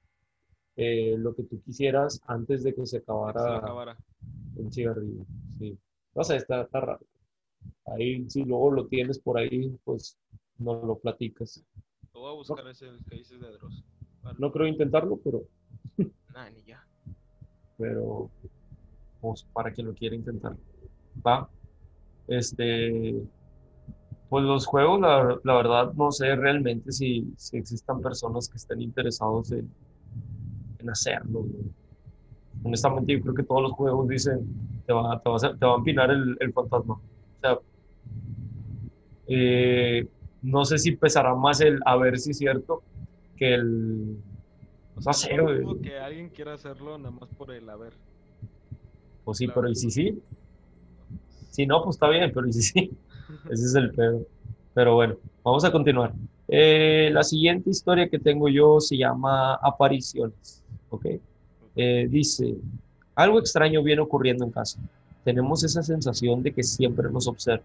eh, 0.76 1.16
lo 1.18 1.34
que 1.36 1.44
tú 1.44 1.62
quisieras 1.62 2.22
antes 2.28 2.64
de 2.64 2.74
que 2.74 2.82
se 2.86 2.98
Se 2.98 2.98
acabara 2.98 3.58
acabara. 3.58 3.98
el 4.58 4.72
cigarrillo. 4.72 5.26
Sí. 5.58 5.78
No 6.16 6.24
sé, 6.24 6.38
está, 6.38 6.62
está 6.62 6.80
raro. 6.82 7.06
Ahí, 7.86 8.30
si 8.30 8.44
luego 8.44 8.72
lo 8.72 8.88
tienes 8.88 9.20
por 9.20 9.38
ahí, 9.38 9.78
pues 9.84 10.18
no 10.58 10.84
lo 10.86 10.98
platicas. 10.98 11.64
Lo 12.14 12.22
voy 12.22 12.32
a 12.32 12.36
buscar 12.36 12.68
ese 12.68 12.88
que 13.10 13.16
dices 13.18 13.40
de 13.40 13.52
Dross. 13.52 13.84
Vale. 14.24 14.38
No 14.40 14.52
creo 14.52 14.68
intentarlo, 14.68 15.18
pero, 15.24 15.44
Nah, 16.34 16.50
ni 16.50 16.64
ya. 16.64 16.86
pero 17.78 18.30
pues 19.22 19.44
para 19.54 19.72
quien 19.72 19.88
lo 19.88 19.94
quiera 19.94 20.16
intentar. 20.16 20.56
Va. 21.26 21.50
Este, 22.28 23.22
pues 24.30 24.44
los 24.46 24.66
juegos, 24.66 25.00
la, 25.02 25.40
la 25.44 25.56
verdad, 25.56 25.94
no 25.94 26.12
sé 26.12 26.36
realmente 26.36 26.92
si, 26.92 27.34
si 27.38 27.58
existan 27.58 28.02
personas 28.02 28.48
que 28.50 28.58
estén 28.58 28.82
interesados 28.82 29.52
en, 29.52 29.70
en 30.82 30.90
hacerlo. 30.90 31.46
Honestamente, 32.64 33.14
yo 33.14 33.22
creo 33.22 33.34
que 33.34 33.44
todos 33.44 33.62
los 33.64 33.72
juegos 33.72 34.08
dicen, 34.08 34.40
te 34.86 34.94
va, 34.94 35.20
te 35.22 35.30
vas 35.30 35.44
a- 35.44 35.56
te 35.56 35.66
va 35.66 35.74
a 35.74 35.78
empinar 35.78 36.12
el, 36.12 36.38
el 36.40 36.54
fantasma. 36.54 36.96
O 36.96 37.02
sea, 37.42 37.58
eh, 39.28 40.08
no 40.42 40.66
sé 40.66 40.78
si 40.78 40.96
pesará 40.96 41.36
más 41.36 41.62
el 41.62 41.80
a 41.86 41.96
ver 41.98 42.18
si 42.20 42.32
es 42.32 42.38
cierto 42.38 42.84
que 43.36 43.54
el, 43.56 44.18
O 44.96 45.02
No 45.02 45.14
sea, 45.14 45.38
no 45.38 45.82
que 45.82 45.98
alguien 46.00 46.30
quiera 46.30 46.54
hacerlo 46.54 46.98
nada 46.98 47.12
más 47.12 47.30
por 47.30 47.52
el 47.52 47.70
haber. 47.70 47.94
pues 49.24 49.38
sí, 49.38 49.46
Claro. 49.46 49.62
pero 49.62 49.72
¿y 49.72 49.76
si 49.76 49.92
sí? 49.92 50.22
Si 51.50 51.66
no, 51.66 51.84
pues 51.84 51.96
está 51.96 52.10
bien, 52.10 52.32
pero 52.34 52.48
¿y 52.48 52.54
si 52.54 52.62
sí? 52.62 52.92
Ese 53.50 53.66
es 53.66 53.76
el 53.76 53.92
pedo. 53.92 54.26
Pero 54.74 54.96
bueno, 54.96 55.16
vamos 55.44 55.64
a 55.66 55.72
continuar. 55.72 56.14
Eh, 56.48 57.10
la 57.12 57.24
siguiente 57.24 57.70
historia 57.70 58.10
que 58.10 58.20
tengo 58.20 58.48
yo 58.50 58.80
se 58.80 58.98
llama 58.98 59.56
Apariciones. 59.56 60.64
¿Ok? 60.92 61.06
Eh, 61.76 62.08
dice, 62.10 62.56
algo 63.16 63.40
extraño 63.40 63.82
viene 63.82 64.02
ocurriendo 64.02 64.46
en 64.46 64.52
casa. 64.52 64.80
Tenemos 65.24 65.64
esa 65.64 65.82
sensación 65.82 66.44
de 66.44 66.54
que 66.54 66.64
siempre 66.64 67.10
nos 67.10 67.28
observa. 67.28 67.64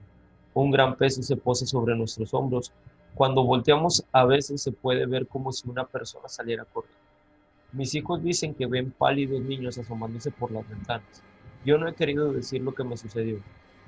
Un 0.54 0.70
gran 0.70 0.96
peso 0.96 1.22
se 1.22 1.36
posa 1.36 1.66
sobre 1.66 1.94
nuestros 1.94 2.32
hombros. 2.32 2.72
Cuando 3.14 3.44
volteamos 3.44 4.04
a 4.12 4.24
veces 4.24 4.62
se 4.62 4.72
puede 4.72 5.06
ver 5.06 5.26
como 5.26 5.52
si 5.52 5.68
una 5.68 5.84
persona 5.84 6.28
saliera 6.28 6.64
corriendo. 6.64 6.98
Mis 7.72 7.94
hijos 7.94 8.22
dicen 8.22 8.54
que 8.54 8.66
ven 8.66 8.90
pálidos 8.90 9.40
niños 9.42 9.76
asomándose 9.76 10.30
por 10.30 10.50
las 10.50 10.68
ventanas. 10.68 11.22
Yo 11.64 11.78
no 11.78 11.88
he 11.88 11.94
querido 11.94 12.32
decir 12.32 12.62
lo 12.62 12.74
que 12.74 12.84
me 12.84 12.96
sucedió, 12.96 13.38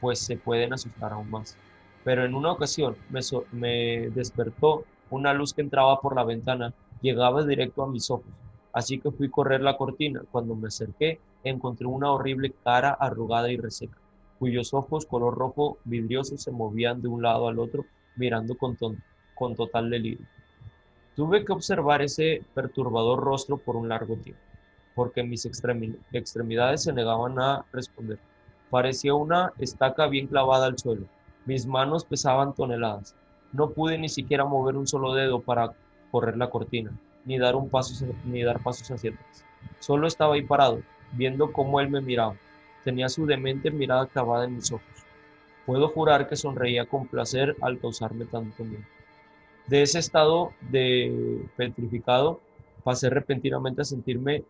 pues 0.00 0.18
se 0.18 0.36
pueden 0.36 0.72
asustar 0.72 1.12
aún 1.12 1.30
más. 1.30 1.56
Pero 2.04 2.24
en 2.24 2.34
una 2.34 2.52
ocasión 2.52 2.96
me, 3.08 3.20
me 3.52 4.10
despertó 4.10 4.84
una 5.10 5.32
luz 5.32 5.54
que 5.54 5.62
entraba 5.62 6.00
por 6.00 6.16
la 6.16 6.24
ventana, 6.24 6.74
llegaba 7.00 7.44
directo 7.46 7.82
a 7.82 7.88
mis 7.88 8.10
ojos. 8.10 8.26
Así 8.78 9.00
que 9.00 9.10
fui 9.10 9.28
correr 9.28 9.60
la 9.60 9.76
cortina. 9.76 10.22
Cuando 10.30 10.54
me 10.54 10.68
acerqué, 10.68 11.18
encontré 11.42 11.84
una 11.88 12.12
horrible 12.12 12.54
cara 12.62 12.90
arrugada 12.90 13.50
y 13.50 13.56
reseca, 13.56 13.98
cuyos 14.38 14.72
ojos 14.72 15.04
color 15.04 15.34
rojo 15.34 15.78
vidrioso 15.84 16.38
se 16.38 16.52
movían 16.52 17.02
de 17.02 17.08
un 17.08 17.20
lado 17.20 17.48
al 17.48 17.58
otro, 17.58 17.86
mirando 18.14 18.54
con, 18.56 18.76
con 19.34 19.56
total 19.56 19.90
delirio. 19.90 20.24
Tuve 21.16 21.44
que 21.44 21.52
observar 21.52 22.02
ese 22.02 22.44
perturbador 22.54 23.18
rostro 23.18 23.56
por 23.56 23.74
un 23.74 23.88
largo 23.88 24.14
tiempo, 24.14 24.40
porque 24.94 25.24
mis 25.24 25.44
extremi- 25.44 25.98
extremidades 26.12 26.84
se 26.84 26.92
negaban 26.92 27.36
a 27.40 27.64
responder. 27.72 28.20
Parecía 28.70 29.12
una 29.12 29.52
estaca 29.58 30.06
bien 30.06 30.28
clavada 30.28 30.66
al 30.66 30.78
suelo. 30.78 31.06
Mis 31.46 31.66
manos 31.66 32.04
pesaban 32.04 32.54
toneladas. 32.54 33.16
No 33.52 33.70
pude 33.70 33.98
ni 33.98 34.08
siquiera 34.08 34.44
mover 34.44 34.76
un 34.76 34.86
solo 34.86 35.14
dedo 35.14 35.40
para 35.40 35.72
correr 36.12 36.36
la 36.36 36.48
cortina. 36.48 36.92
Ni 37.28 37.38
dar 37.38 37.54
un 37.54 37.68
paso 37.68 38.06
ni 38.24 38.42
dar 38.42 38.58
pasos 38.62 38.90
hacia 38.90 39.10
atrás. 39.10 39.44
Solo 39.80 40.06
estaba 40.06 40.34
ahí 40.34 40.42
parado, 40.42 40.80
viendo 41.12 41.52
cómo 41.52 41.78
él 41.78 41.90
me 41.90 42.00
miraba. 42.00 42.34
Tenía 42.84 43.10
su 43.10 43.26
demente 43.26 43.70
mirada 43.70 44.06
clavada 44.06 44.46
en 44.46 44.56
mis 44.56 44.72
ojos. 44.72 44.86
Puedo 45.66 45.88
jurar 45.88 46.26
que 46.26 46.36
sonreía 46.36 46.86
con 46.86 47.06
placer 47.06 47.54
al 47.60 47.78
causarme 47.78 48.24
tanto 48.24 48.64
miedo. 48.64 48.82
De 49.66 49.82
ese 49.82 49.98
estado 49.98 50.52
de 50.70 51.44
petrificado 51.54 52.40
pasé 52.82 53.10
repentinamente 53.10 53.82
a 53.82 53.84
sentirme 53.84 54.44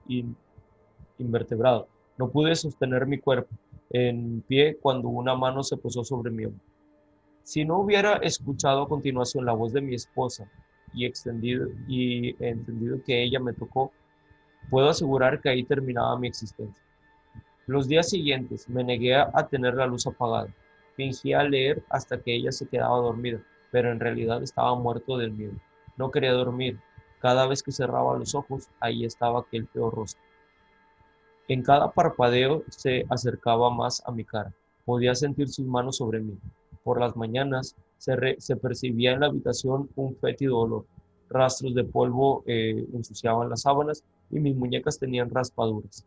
invertebrado. 1.18 1.88
No 2.16 2.28
pude 2.28 2.54
sostener 2.54 3.06
mi 3.06 3.18
cuerpo 3.18 3.52
en 3.90 4.44
pie 4.46 4.78
cuando 4.80 5.08
una 5.08 5.34
mano 5.34 5.64
se 5.64 5.76
posó 5.76 6.04
sobre 6.04 6.30
mi 6.30 6.44
hombro. 6.44 6.64
Si 7.42 7.64
no 7.64 7.80
hubiera 7.80 8.18
escuchado 8.18 8.82
a 8.82 8.88
continuación 8.88 9.44
la 9.44 9.54
voz 9.54 9.72
de 9.72 9.80
mi 9.80 9.96
esposa 9.96 10.48
y, 10.92 11.07
extendido, 11.07 11.68
y 11.87 12.37
entendido 12.44 13.03
que 13.05 13.22
ella 13.22 13.40
me 13.40 13.53
tocó, 13.53 13.92
puedo 14.70 14.88
asegurar 14.88 15.40
que 15.40 15.48
ahí 15.48 15.64
terminaba 15.64 16.18
mi 16.18 16.29
existencia. 16.29 16.83
Los 17.66 17.87
días 17.87 18.09
siguientes 18.09 18.68
me 18.68 18.83
negué 18.83 19.14
a 19.14 19.46
tener 19.51 19.74
la 19.74 19.87
luz 19.87 20.07
apagada. 20.07 20.48
Fingía 20.96 21.42
leer 21.42 21.85
hasta 21.90 22.20
que 22.20 22.35
ella 22.35 22.51
se 22.51 22.66
quedaba 22.66 22.96
dormida, 22.98 23.40
pero 23.70 23.92
en 23.92 24.01
realidad 24.01 24.42
estaba 24.42 24.74
muerto 24.74 25.16
del 25.16 25.33
miedo. 25.33 25.53
No 25.96 26.11
quería 26.11 26.33
dormir. 26.33 26.81
Cada 27.20 27.46
vez 27.46 27.62
que 27.62 27.72
cerraba 27.72 28.18
los 28.18 28.35
ojos, 28.35 28.68
ahí 28.81 29.05
estaba 29.05 29.40
aquel 29.40 29.66
peor 29.66 29.94
rostro. 29.94 30.22
En 31.48 31.62
cada 31.62 31.90
parpadeo 31.92 32.64
se 32.68 33.07
acercaba 33.09 33.70
más 33.70 34.03
a 34.07 34.12
mi 34.12 34.24
cara. 34.24 34.53
Podía 34.85 35.14
sentir 35.14 35.48
sus 35.48 35.66
manos 35.66 35.96
sobre 35.96 36.20
mí. 36.20 36.38
Por 36.82 37.00
las 37.00 37.16
mañanas 37.16 37.76
se, 37.98 38.56
percibía 38.56 39.12
en 39.12 39.20
la 39.20 39.26
habitación 39.26 39.90
un 39.96 40.16
fétido 40.16 40.58
olor. 40.58 40.86
Rastros 41.28 41.74
de 41.74 41.84
polvo 41.84 42.42
eh, 42.46 42.86
ensuciaban 42.94 43.50
las 43.50 43.62
sábanas 43.62 44.02
y 44.30 44.40
mis 44.40 44.56
muñecas 44.56 44.98
tenían 44.98 45.30
raspaduras. 45.30 46.06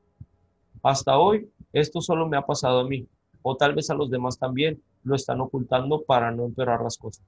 Hasta 0.84 1.18
hoy, 1.20 1.50
esto 1.74 2.02
solo 2.02 2.28
me 2.28 2.38
ha 2.38 2.46
pasado 2.46 2.80
a 2.80 2.88
mí, 2.88 3.08
o 3.44 3.56
tal 3.56 3.76
vez 3.76 3.90
a 3.90 3.94
los 3.94 4.10
demás 4.10 4.40
también 4.40 4.82
lo 5.04 5.16
están 5.16 5.42
ocultando 5.42 6.02
para 6.02 6.32
no 6.32 6.46
empeorar 6.46 6.82
las 6.82 6.98
cosas. 6.98 7.24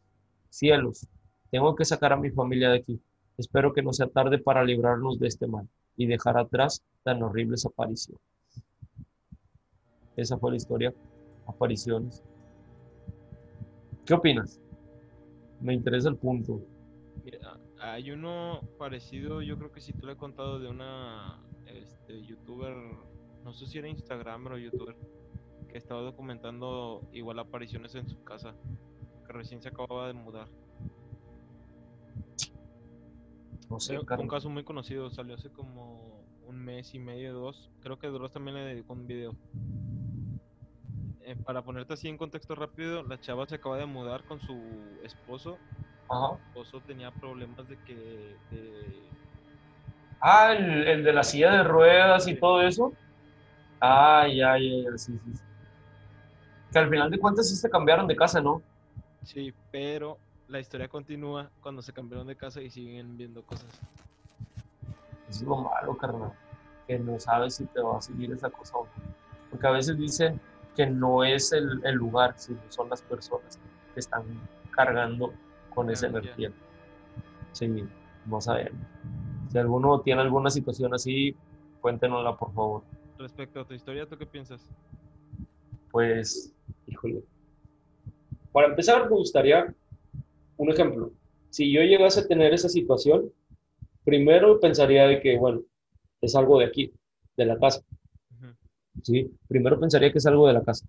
Cielos, 0.49 1.07
tengo 1.51 1.75
que 1.75 1.85
sacar 1.85 2.13
a 2.13 2.17
mi 2.17 2.31
familia 2.31 2.69
de 2.69 2.77
aquí. 2.77 2.99
Espero 3.37 3.73
que 3.73 3.83
no 3.83 3.93
sea 3.93 4.07
tarde 4.07 4.39
para 4.39 4.63
librarnos 4.63 5.19
de 5.19 5.27
este 5.27 5.47
mal 5.47 5.67
y 5.95 6.07
dejar 6.07 6.37
atrás 6.37 6.83
tan 7.03 7.21
horribles 7.21 7.65
apariciones. 7.65 8.21
Esa 10.15 10.37
fue 10.37 10.51
la 10.51 10.57
historia, 10.57 10.93
apariciones. 11.47 12.23
¿Qué 14.05 14.13
opinas? 14.13 14.59
Me 15.61 15.73
interesa 15.73 16.09
el 16.09 16.17
punto. 16.17 16.61
Mira, 17.23 17.57
hay 17.79 18.11
uno 18.11 18.61
parecido, 18.77 19.41
yo 19.41 19.57
creo 19.57 19.71
que 19.71 19.79
sí 19.79 19.93
te 19.93 20.05
lo 20.05 20.11
he 20.11 20.17
contado 20.17 20.59
de 20.59 20.67
una 20.67 21.41
este, 21.65 22.21
youtuber, 22.23 22.75
no 23.43 23.53
sé 23.53 23.67
si 23.67 23.77
era 23.77 23.87
Instagram 23.87 24.47
o 24.47 24.57
youtuber, 24.57 24.95
que 25.69 25.77
estaba 25.77 26.01
documentando 26.01 27.07
igual 27.13 27.39
apariciones 27.39 27.95
en 27.95 28.09
su 28.09 28.23
casa, 28.23 28.55
que 29.25 29.33
recién 29.33 29.61
se 29.61 29.69
acababa 29.69 30.07
de 30.07 30.13
mudar. 30.13 30.49
No 33.69 33.79
sé, 33.79 33.97
un 33.97 34.27
caso 34.27 34.49
muy 34.49 34.63
conocido, 34.63 35.09
salió 35.09 35.35
hace 35.35 35.49
como 35.49 36.23
un 36.45 36.57
mes 36.57 36.93
y 36.93 36.99
medio, 36.99 37.33
dos. 37.33 37.71
Creo 37.79 37.97
que 37.97 38.07
Dross 38.07 38.33
también 38.33 38.55
le 38.55 38.65
dedicó 38.65 38.93
un 38.93 39.07
video. 39.07 39.35
Eh, 41.25 41.37
para 41.37 41.61
ponerte 41.61 41.93
así 41.93 42.09
en 42.09 42.17
contexto 42.17 42.53
rápido, 42.53 43.01
la 43.03 43.17
chava 43.17 43.45
se 43.45 43.55
acaba 43.55 43.77
de 43.77 43.85
mudar 43.85 44.25
con 44.25 44.41
su 44.41 44.99
esposo. 45.03 45.57
Ajá. 46.09 46.29
Su 46.29 46.47
esposo 46.47 46.81
tenía 46.81 47.11
problemas 47.11 47.67
de 47.67 47.77
que. 47.77 48.37
Ah, 50.19 50.53
el, 50.53 51.03
de 51.03 51.13
la 51.13 51.23
silla 51.23 51.51
de 51.51 51.63
ruedas 51.63 52.27
y 52.27 52.35
todo 52.35 52.61
eso. 52.61 52.93
Ay, 53.79 54.41
ay, 54.41 54.85
ay, 54.85 54.97
sí, 54.97 55.17
sí, 55.23 55.33
sí. 55.33 55.43
Que 56.71 56.79
al 56.79 56.89
final 56.89 57.09
de 57.09 57.19
cuentas 57.19 57.49
sí 57.49 57.55
se 57.55 57.69
cambiaron 57.69 58.07
de 58.07 58.15
casa, 58.15 58.41
¿no? 58.41 58.61
Sí, 59.23 59.53
pero 59.71 60.17
la 60.47 60.59
historia 60.59 60.89
continúa 60.89 61.49
cuando 61.61 61.81
se 61.81 61.93
cambiaron 61.93 62.27
de 62.27 62.35
casa 62.35 62.61
y 62.61 62.69
siguen 62.69 63.17
viendo 63.17 63.43
cosas. 63.43 63.69
Eso 65.29 65.39
es 65.39 65.41
lo 65.43 65.55
malo, 65.57 65.95
carnal. 65.97 66.33
Que 66.85 66.99
no 66.99 67.17
sabes 67.17 67.55
si 67.55 67.65
te 67.65 67.81
va 67.81 67.97
a 67.97 68.01
seguir 68.01 68.31
esa 68.31 68.49
cosa 68.49 68.77
o 68.77 68.85
no. 68.85 68.91
Porque 69.49 69.67
a 69.67 69.71
veces 69.71 69.97
dicen 69.97 70.39
que 70.75 70.87
no 70.87 71.23
es 71.23 71.51
el, 71.51 71.81
el 71.83 71.95
lugar, 71.95 72.33
sino 72.37 72.59
son 72.69 72.89
las 72.89 73.01
personas 73.01 73.59
que 73.93 73.99
están 73.99 74.23
cargando 74.71 75.33
con 75.69 75.89
esa 75.89 76.07
energía. 76.07 76.51
Sí, 77.51 77.85
no 78.25 78.41
sabemos. 78.41 78.79
Si 79.51 79.57
alguno 79.57 80.01
tiene 80.01 80.21
alguna 80.21 80.49
situación 80.49 80.93
así, 80.93 81.35
cuéntenosla, 81.81 82.35
por 82.37 82.53
favor. 82.53 82.83
Respecto 83.17 83.59
a 83.59 83.65
tu 83.65 83.73
historia, 83.73 84.07
¿tú 84.07 84.17
qué 84.17 84.25
piensas? 84.25 84.67
Pues, 85.91 86.53
híjole. 86.87 87.23
Para 88.51 88.67
empezar, 88.67 89.09
me 89.09 89.15
gustaría 89.15 89.73
un 90.57 90.71
ejemplo, 90.71 91.11
si 91.49 91.71
yo 91.71 91.81
llegase 91.81 92.21
a 92.21 92.27
tener 92.27 92.53
esa 92.53 92.69
situación, 92.69 93.31
primero 94.03 94.59
pensaría 94.59 95.07
de 95.07 95.21
que, 95.21 95.37
bueno, 95.37 95.61
es 96.21 96.35
algo 96.35 96.59
de 96.59 96.65
aquí, 96.65 96.91
de 97.37 97.45
la 97.45 97.57
casa. 97.59 97.83
¿Sí? 99.03 99.29
Primero 99.47 99.79
pensaría 99.79 100.11
que 100.11 100.17
es 100.17 100.25
algo 100.25 100.47
de 100.47 100.53
la 100.53 100.63
casa. 100.63 100.87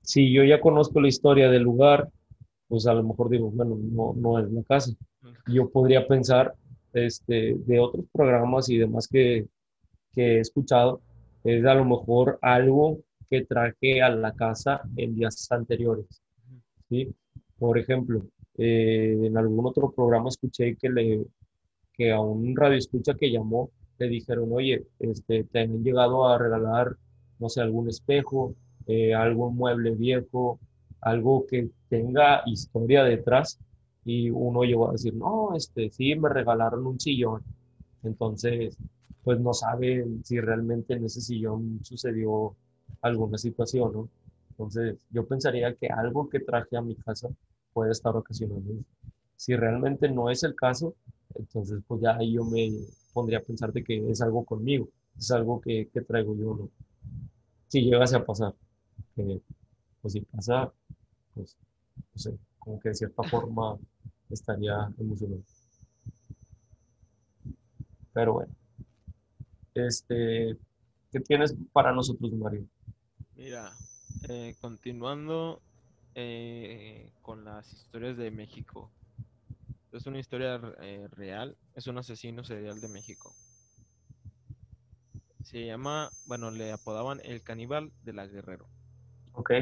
Si 0.00 0.32
yo 0.32 0.44
ya 0.44 0.60
conozco 0.60 1.00
la 1.00 1.08
historia 1.08 1.50
del 1.50 1.62
lugar, 1.62 2.08
pues 2.68 2.86
a 2.86 2.94
lo 2.94 3.02
mejor 3.02 3.28
digo, 3.28 3.50
bueno, 3.50 3.78
no, 3.80 4.14
no 4.16 4.38
es 4.38 4.50
la 4.50 4.62
casa. 4.62 4.92
Yo 5.46 5.68
podría 5.70 6.06
pensar 6.06 6.54
este, 6.92 7.54
de 7.66 7.80
otros 7.80 8.06
programas 8.12 8.68
y 8.68 8.78
demás 8.78 9.08
que, 9.08 9.46
que 10.12 10.36
he 10.36 10.40
escuchado, 10.40 11.00
es 11.44 11.64
a 11.64 11.74
lo 11.74 11.84
mejor 11.84 12.38
algo 12.42 13.00
que 13.28 13.44
traje 13.44 14.02
a 14.02 14.10
la 14.10 14.32
casa 14.34 14.82
en 14.96 15.14
días 15.14 15.50
anteriores. 15.50 16.22
¿sí? 16.88 17.14
Por 17.58 17.78
ejemplo, 17.78 18.22
eh, 18.58 19.18
en 19.22 19.36
algún 19.36 19.66
otro 19.66 19.90
programa 19.90 20.28
escuché 20.28 20.76
que, 20.76 20.90
le, 20.90 21.24
que 21.92 22.12
a 22.12 22.20
un 22.20 22.54
radio 22.54 22.76
escucha 22.76 23.14
que 23.14 23.30
llamó 23.30 23.70
le 24.02 24.08
dijeron, 24.08 24.50
oye, 24.52 24.84
este, 24.98 25.44
te 25.44 25.60
han 25.60 25.82
llegado 25.84 26.26
a 26.28 26.38
regalar, 26.38 26.96
no 27.38 27.48
sé, 27.48 27.60
algún 27.60 27.88
espejo, 27.88 28.54
eh, 28.86 29.14
algún 29.14 29.56
mueble 29.56 29.92
viejo, 29.92 30.58
algo 31.00 31.46
que 31.46 31.70
tenga 31.88 32.42
historia 32.46 33.04
detrás. 33.04 33.58
Y 34.04 34.30
uno 34.30 34.64
llegó 34.64 34.88
a 34.88 34.92
decir, 34.92 35.14
no, 35.14 35.54
este, 35.56 35.90
sí, 35.90 36.14
me 36.16 36.28
regalaron 36.28 36.86
un 36.86 36.98
sillón. 37.00 37.42
Entonces, 38.02 38.76
pues 39.22 39.38
no 39.40 39.52
sabe 39.54 40.04
si 40.24 40.40
realmente 40.40 40.94
en 40.94 41.04
ese 41.04 41.20
sillón 41.20 41.80
sucedió 41.84 42.56
alguna 43.02 43.38
situación, 43.38 43.92
¿no? 43.92 44.08
Entonces, 44.50 44.98
yo 45.10 45.26
pensaría 45.26 45.74
que 45.74 45.88
algo 45.88 46.28
que 46.28 46.40
traje 46.40 46.76
a 46.76 46.82
mi 46.82 46.94
casa 46.96 47.28
puede 47.72 47.92
estar 47.92 48.16
ocasionando 48.16 48.72
Si 49.36 49.56
realmente 49.56 50.08
no 50.10 50.30
es 50.30 50.42
el 50.42 50.54
caso, 50.54 50.94
entonces 51.34 51.80
pues 51.86 52.02
ya 52.02 52.18
yo 52.22 52.44
me 52.44 52.70
pondría 53.12 53.38
a 53.38 53.42
pensar 53.42 53.72
de 53.72 53.84
que 53.84 54.10
es 54.10 54.20
algo 54.20 54.44
conmigo, 54.44 54.88
es 55.16 55.30
algo 55.30 55.60
que, 55.60 55.88
traigo 56.06 56.36
yo. 56.36 56.68
Si 57.68 57.82
llegase 57.82 58.16
a 58.16 58.24
pasar, 58.24 58.54
pues 59.14 60.12
si 60.12 60.20
pasa, 60.20 60.72
pues 61.34 61.56
no 61.96 62.18
sé, 62.18 62.38
como 62.58 62.80
que 62.80 62.90
de 62.90 62.94
cierta 62.94 63.22
forma 63.24 63.78
estaría 64.30 64.92
emocionado. 64.98 65.42
Pero 68.12 68.34
bueno, 68.34 68.54
este, 69.74 70.58
¿qué 71.10 71.20
tienes 71.20 71.54
para 71.72 71.92
nosotros, 71.92 72.32
Mario? 72.32 72.66
Mira, 73.36 73.72
eh, 74.28 74.54
continuando 74.60 75.62
eh, 76.14 77.10
con 77.22 77.44
las 77.44 77.72
historias 77.72 78.16
de 78.16 78.30
México. 78.30 78.90
Es 79.92 80.06
una 80.06 80.18
historia 80.18 80.58
eh, 80.80 81.06
real, 81.10 81.56
es 81.74 81.86
un 81.86 81.98
asesino 81.98 82.44
serial 82.44 82.80
de 82.80 82.88
México. 82.88 83.34
Se 85.42 85.66
llama, 85.66 86.10
bueno, 86.26 86.50
le 86.50 86.72
apodaban 86.72 87.20
el 87.24 87.42
caníbal 87.42 87.92
de 88.02 88.14
la 88.14 88.26
Guerrero. 88.26 88.66
Ok. 89.34 89.52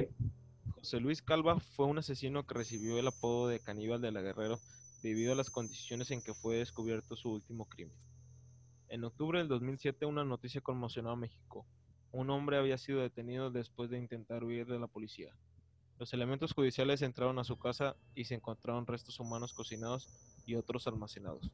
José 0.74 1.00
Luis 1.00 1.20
Calva 1.20 1.58
fue 1.58 1.86
un 1.86 1.98
asesino 1.98 2.46
que 2.46 2.54
recibió 2.54 2.98
el 2.98 3.08
apodo 3.08 3.48
de 3.48 3.58
caníbal 3.58 4.00
de 4.00 4.12
la 4.12 4.22
Guerrero 4.22 4.60
debido 5.02 5.32
a 5.32 5.36
las 5.36 5.50
condiciones 5.50 6.12
en 6.12 6.22
que 6.22 6.34
fue 6.34 6.58
descubierto 6.58 7.16
su 7.16 7.32
último 7.32 7.68
crimen. 7.68 7.96
En 8.88 9.02
octubre 9.02 9.40
del 9.40 9.48
2007 9.48 10.06
una 10.06 10.24
noticia 10.24 10.60
conmocionó 10.60 11.10
a 11.10 11.16
México. 11.16 11.66
Un 12.12 12.30
hombre 12.30 12.56
había 12.56 12.78
sido 12.78 13.00
detenido 13.00 13.50
después 13.50 13.90
de 13.90 13.98
intentar 13.98 14.44
huir 14.44 14.66
de 14.66 14.78
la 14.78 14.86
policía. 14.86 15.34
Los 16.00 16.14
elementos 16.14 16.54
judiciales 16.54 17.02
entraron 17.02 17.38
a 17.38 17.44
su 17.44 17.58
casa 17.58 17.94
y 18.14 18.24
se 18.24 18.34
encontraron 18.34 18.86
restos 18.86 19.20
humanos 19.20 19.52
cocinados 19.52 20.08
y 20.46 20.54
otros 20.54 20.86
almacenados. 20.86 21.50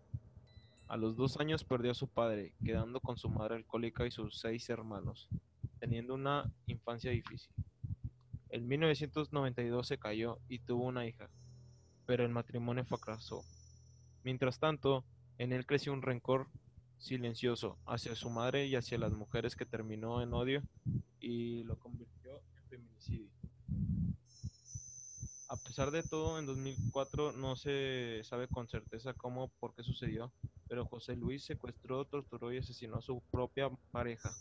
A 0.86 0.96
los 0.96 1.16
dos 1.16 1.36
años 1.38 1.64
perdió 1.64 1.90
a 1.90 1.94
su 1.94 2.06
padre, 2.06 2.52
quedando 2.64 3.00
con 3.00 3.16
su 3.16 3.28
madre 3.28 3.56
alcohólica 3.56 4.06
y 4.06 4.12
sus 4.12 4.38
seis 4.38 4.70
hermanos, 4.70 5.28
teniendo 5.80 6.14
una 6.14 6.48
infancia 6.68 7.10
difícil. 7.10 7.52
En 8.50 8.68
1992 8.68 9.84
se 9.84 9.98
cayó 9.98 10.38
y 10.48 10.60
tuvo 10.60 10.84
una 10.84 11.08
hija, 11.08 11.28
pero 12.06 12.24
el 12.24 12.30
matrimonio 12.30 12.84
fracasó. 12.84 13.42
Mientras 14.22 14.60
tanto, 14.60 15.04
En 15.38 15.52
él 15.52 15.66
creció 15.66 15.92
un 15.92 16.02
rencor 16.02 16.46
silencioso 16.98 17.78
hacia 17.84 18.14
su 18.14 18.30
madre 18.30 18.66
y 18.66 18.76
hacia 18.76 18.96
las 18.96 19.12
mujeres 19.12 19.56
que 19.56 19.66
terminó 19.66 20.22
en 20.22 20.32
odio 20.32 20.62
y 21.18 21.64
lo 21.64 21.76
convirtió 21.80 22.40
en 22.56 22.68
feminicidio. 22.68 23.28
A 25.48 25.56
pesar 25.76 25.90
de 25.90 26.02
todo, 26.02 26.38
en 26.38 26.46
2004 26.46 27.32
no 27.32 27.54
se 27.54 28.22
sabe 28.24 28.48
con 28.48 28.66
certeza 28.66 29.12
cómo 29.12 29.48
por 29.60 29.74
qué 29.74 29.82
sucedió, 29.82 30.32
pero 30.68 30.86
José 30.86 31.16
Luis 31.16 31.44
secuestró, 31.44 32.06
torturó 32.06 32.50
y 32.50 32.56
asesinó 32.56 32.96
a 32.96 33.02
su 33.02 33.20
propia 33.30 33.68
pareja. 33.92 34.34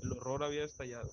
El 0.00 0.12
horror 0.12 0.44
había 0.44 0.62
estallado. 0.62 1.10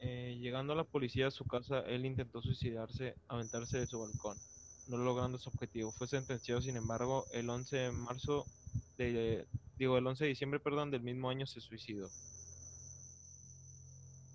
Eh, 0.00 0.36
llegando 0.40 0.72
a 0.72 0.76
la 0.76 0.82
policía 0.82 1.28
a 1.28 1.30
su 1.30 1.44
casa, 1.44 1.82
él 1.82 2.04
intentó 2.04 2.42
suicidarse, 2.42 3.14
aventarse 3.28 3.78
de 3.78 3.86
su 3.86 4.00
balcón, 4.00 4.36
no 4.88 4.96
logrando 4.96 5.38
su 5.38 5.48
objetivo. 5.48 5.92
Fue 5.92 6.08
sentenciado, 6.08 6.60
sin 6.60 6.76
embargo, 6.76 7.26
el 7.30 7.48
11 7.48 7.76
de 7.76 7.92
marzo 7.92 8.44
de, 8.98 9.46
digo, 9.78 9.96
el 9.98 10.06
11 10.08 10.24
de 10.24 10.30
diciembre, 10.30 10.58
perdón, 10.58 10.90
del 10.90 11.04
mismo 11.04 11.30
año 11.30 11.46
se 11.46 11.60
suicidó. 11.60 12.10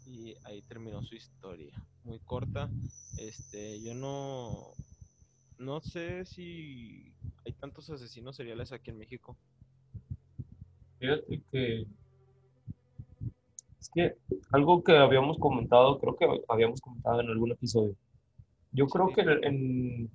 Y 0.08 0.34
ahí 0.46 0.62
terminó 0.62 1.04
su 1.04 1.16
historia. 1.16 1.74
Muy 2.04 2.20
corta. 2.20 2.70
Este, 3.18 3.82
yo 3.82 3.94
no 3.94 4.74
no 5.62 5.80
sé 5.80 6.26
si 6.26 7.14
hay 7.46 7.54
tantos 7.54 7.90
asesinos 7.92 8.36
seriales 8.36 8.72
aquí 8.72 8.90
en 8.90 8.98
México. 8.98 9.38
Fíjate 10.98 11.42
que 11.52 11.86
es 13.80 13.90
que 13.94 14.16
algo 14.52 14.84
que 14.84 14.98
habíamos 14.98 15.38
comentado, 15.38 16.00
creo 16.00 16.16
que 16.16 16.26
habíamos 16.50 16.82
comentado 16.82 17.22
en 17.22 17.30
algún 17.30 17.52
episodio. 17.52 17.96
Yo 18.72 18.88
creo 18.88 19.14
que 19.14 19.22
en, 19.22 20.10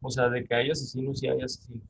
o 0.00 0.10
sea, 0.10 0.28
de 0.28 0.44
que 0.44 0.54
hay 0.54 0.70
asesinos 0.70 1.22
y 1.22 1.28
hay 1.28 1.42
asesinos. 1.42 1.88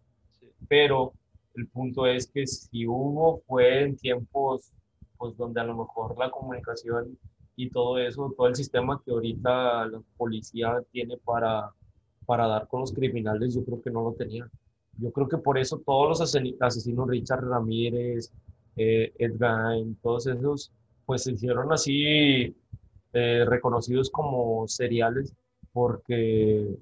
Pero 0.67 1.13
el 1.55 1.69
punto 1.69 2.07
es 2.07 2.31
que 2.31 2.47
si 2.47 2.87
hubo 2.87 3.43
fue 3.47 3.83
en 3.83 3.97
tiempos 3.97 4.73
pues 5.19 5.37
donde 5.37 5.61
a 5.61 5.65
lo 5.65 5.77
mejor 5.77 6.19
la 6.19 6.31
comunicación 6.31 7.19
y 7.57 7.71
todo 7.71 7.99
eso, 7.99 8.33
todo 8.37 8.49
el 8.49 8.57
sistema 8.57 9.01
que 9.05 9.13
ahorita 9.13 9.87
la 9.87 10.03
policía 10.17 10.83
tiene 10.91 11.17
para, 11.19 11.71
para 12.27 12.47
dar 12.47 12.67
con 12.69 12.81
los 12.81 12.93
criminales, 12.93 13.55
yo 13.55 13.65
creo 13.65 13.83
que 13.83 13.91
no 13.91 14.03
lo 14.03 14.13
tenía. 14.13 14.49
Yo 14.99 15.11
creo 15.13 15.29
que 15.29 15.39
por 15.39 15.59
eso 15.59 15.83
todos 15.85 16.09
los 16.09 16.21
asesinos, 16.61 17.09
Richard 17.09 17.45
Ramírez, 17.45 18.33
eh, 18.77 19.13
Edgar, 19.19 19.77
todos 20.03 20.27
esos, 20.27 20.73
pues 21.07 21.25
se 21.25 21.33
hicieron 21.33 21.73
así 21.73 22.55
eh, 23.13 23.45
reconocidos 23.47 24.11
como 24.11 24.67
seriales 24.69 25.35
porque 25.73 26.77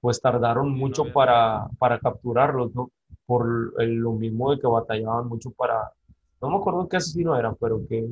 pues 0.00 0.20
tardaron 0.20 0.76
mucho 0.76 1.12
para, 1.12 1.66
para 1.78 1.98
capturarlos, 1.98 2.74
¿no? 2.74 2.90
Por 3.26 3.82
lo 3.82 4.12
mismo 4.12 4.50
de 4.50 4.60
que 4.60 4.66
batallaban 4.66 5.28
mucho 5.28 5.50
para, 5.50 5.92
no 6.42 6.50
me 6.50 6.56
acuerdo 6.56 6.88
qué 6.88 6.98
asesino 6.98 7.38
era, 7.38 7.54
pero 7.54 7.86
que 7.88 8.06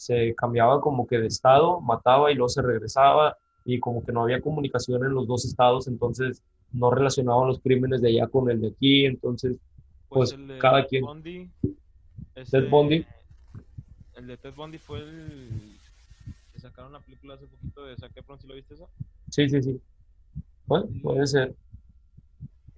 se 0.00 0.34
cambiaba 0.34 0.80
como 0.80 1.06
que 1.06 1.18
de 1.18 1.26
estado, 1.26 1.78
mataba 1.82 2.32
y 2.32 2.34
luego 2.34 2.48
se 2.48 2.62
regresaba 2.62 3.36
y 3.66 3.78
como 3.78 4.02
que 4.02 4.12
no 4.12 4.22
había 4.22 4.40
comunicación 4.40 5.04
en 5.04 5.12
los 5.12 5.26
dos 5.26 5.44
estados, 5.44 5.88
entonces 5.88 6.42
no 6.72 6.90
relacionaban 6.90 7.48
los 7.48 7.60
crímenes 7.60 8.00
de 8.00 8.08
allá 8.08 8.26
con 8.26 8.50
el 8.50 8.62
de 8.62 8.68
aquí, 8.68 9.04
entonces 9.04 9.58
pues, 10.08 10.32
pues 10.32 10.58
cada 10.58 10.86
quien... 10.86 11.04
Ted 12.50 12.70
Bundy. 12.70 13.06
El 14.14 14.26
de 14.26 14.38
Ted 14.38 14.54
Bundy 14.54 14.78
fue 14.78 15.00
el 15.00 15.78
que 16.50 16.58
sacaron 16.58 16.92
una 16.92 17.00
película 17.00 17.34
hace 17.34 17.46
poquito 17.46 17.84
de 17.84 17.98
Zac 17.98 18.16
Efron, 18.16 18.40
¿sí 18.40 18.46
lo 18.46 18.54
viste 18.54 18.72
eso? 18.72 18.88
Sí, 19.28 19.50
sí, 19.50 19.62
sí. 19.62 19.82
Bueno, 20.64 20.86
puede 21.02 21.26
ser. 21.26 21.54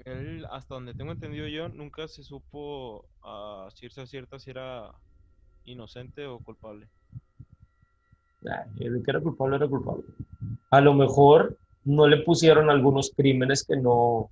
Él, 0.04 0.44
hasta 0.50 0.74
donde 0.74 0.92
tengo 0.92 1.12
entendido 1.12 1.46
yo, 1.46 1.68
nunca 1.68 2.08
se 2.08 2.24
supo 2.24 3.06
a 3.22 3.68
cierta 3.76 4.08
cierta 4.08 4.40
si 4.40 4.50
era 4.50 4.90
inocente 5.64 6.26
o 6.26 6.40
culpable. 6.40 6.88
El 8.78 9.02
que 9.02 9.10
era 9.10 9.20
culpable 9.20 9.56
era 9.56 9.68
culpable. 9.68 10.04
A 10.70 10.80
lo 10.80 10.94
mejor 10.94 11.56
no 11.84 12.06
le 12.06 12.18
pusieron 12.18 12.70
algunos 12.70 13.12
crímenes 13.16 13.64
que 13.64 13.76
no, 13.76 14.30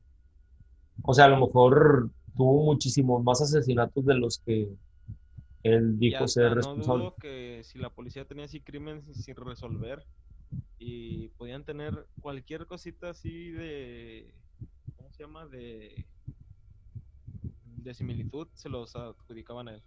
o 1.02 1.14
sea, 1.14 1.26
a 1.26 1.28
lo 1.28 1.38
mejor 1.46 2.10
tuvo 2.36 2.64
muchísimos 2.64 3.22
más 3.22 3.40
asesinatos 3.40 4.04
de 4.04 4.14
los 4.14 4.38
que 4.38 4.68
él 5.62 5.98
dijo 5.98 6.26
ser 6.26 6.54
responsable. 6.54 7.04
No 7.04 7.10
dudo 7.10 7.16
que 7.16 7.60
si 7.64 7.78
la 7.78 7.90
policía 7.90 8.24
tenía 8.24 8.46
así 8.46 8.60
crímenes 8.60 9.04
sin 9.24 9.36
resolver 9.36 10.04
y 10.78 11.28
podían 11.30 11.64
tener 11.64 12.06
cualquier 12.20 12.66
cosita 12.66 13.10
así 13.10 13.50
de, 13.50 14.34
¿cómo 14.96 15.10
se 15.12 15.22
llama? 15.22 15.46
De, 15.46 16.06
de 17.64 17.94
similitud, 17.94 18.48
se 18.54 18.68
los 18.68 18.96
adjudicaban 18.96 19.68
a 19.68 19.74
él. 19.74 19.82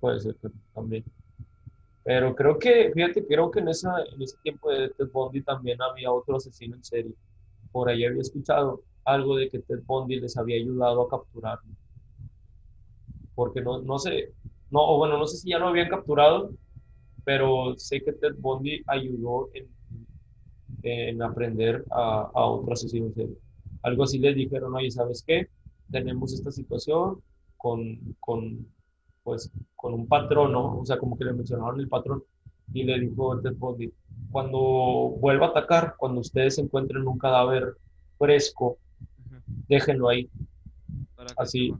Puede 0.00 0.20
ser 0.20 0.36
también. 0.74 1.04
Pero 2.04 2.34
creo 2.34 2.58
que, 2.58 2.90
fíjate, 2.92 3.26
creo 3.26 3.50
que 3.50 3.60
en, 3.60 3.68
esa, 3.68 3.92
en 4.12 4.22
ese 4.22 4.36
tiempo 4.42 4.70
de 4.70 4.88
Ted 4.90 5.08
Bundy 5.12 5.42
también 5.42 5.80
había 5.82 6.10
otro 6.10 6.36
asesino 6.36 6.76
en 6.76 6.84
serie. 6.84 7.12
Por 7.70 7.88
ahí 7.88 8.04
había 8.04 8.22
escuchado 8.22 8.82
algo 9.04 9.36
de 9.36 9.48
que 9.50 9.58
Ted 9.60 9.82
Bundy 9.86 10.20
les 10.20 10.36
había 10.36 10.56
ayudado 10.56 11.02
a 11.02 11.08
capturarlo. 11.08 11.70
Porque 13.34 13.60
no, 13.60 13.82
no 13.82 13.98
sé, 13.98 14.32
no, 14.70 14.80
o 14.80 14.98
bueno, 14.98 15.18
no 15.18 15.26
sé 15.26 15.36
si 15.38 15.50
ya 15.50 15.58
lo 15.58 15.68
habían 15.68 15.88
capturado, 15.88 16.50
pero 17.24 17.74
sé 17.76 18.02
que 18.02 18.12
Ted 18.12 18.34
Bundy 18.38 18.82
ayudó 18.86 19.50
en, 19.54 19.68
en 20.82 21.22
aprender 21.22 21.84
a, 21.90 22.30
a 22.34 22.44
otro 22.46 22.72
asesino 22.72 23.06
en 23.06 23.14
serie. 23.14 23.36
Algo 23.82 24.04
así 24.04 24.18
les 24.18 24.34
dijeron, 24.34 24.74
oye, 24.74 24.90
¿sabes 24.90 25.22
qué? 25.26 25.48
Tenemos 25.90 26.32
esta 26.32 26.50
situación 26.50 27.22
con, 27.56 27.98
con 28.20 28.66
pues 29.28 29.50
con 29.76 29.92
un 29.92 30.06
patrón, 30.06 30.52
¿no? 30.52 30.78
O 30.78 30.86
sea, 30.86 30.96
como 30.96 31.18
que 31.18 31.24
le 31.26 31.34
mencionaron 31.34 31.78
el 31.78 31.86
patrón 31.86 32.24
y 32.72 32.82
le 32.82 32.98
dijo 32.98 33.38
Ted 33.40 33.56
Bundy, 33.58 33.92
cuando 34.30 34.58
vuelva 35.20 35.48
a 35.48 35.50
atacar, 35.50 35.96
cuando 35.98 36.20
ustedes 36.20 36.56
encuentren 36.56 37.06
un 37.06 37.18
cadáver 37.18 37.74
fresco, 38.16 38.78
déjenlo 39.68 40.08
ahí. 40.08 40.30
Así, 41.36 41.74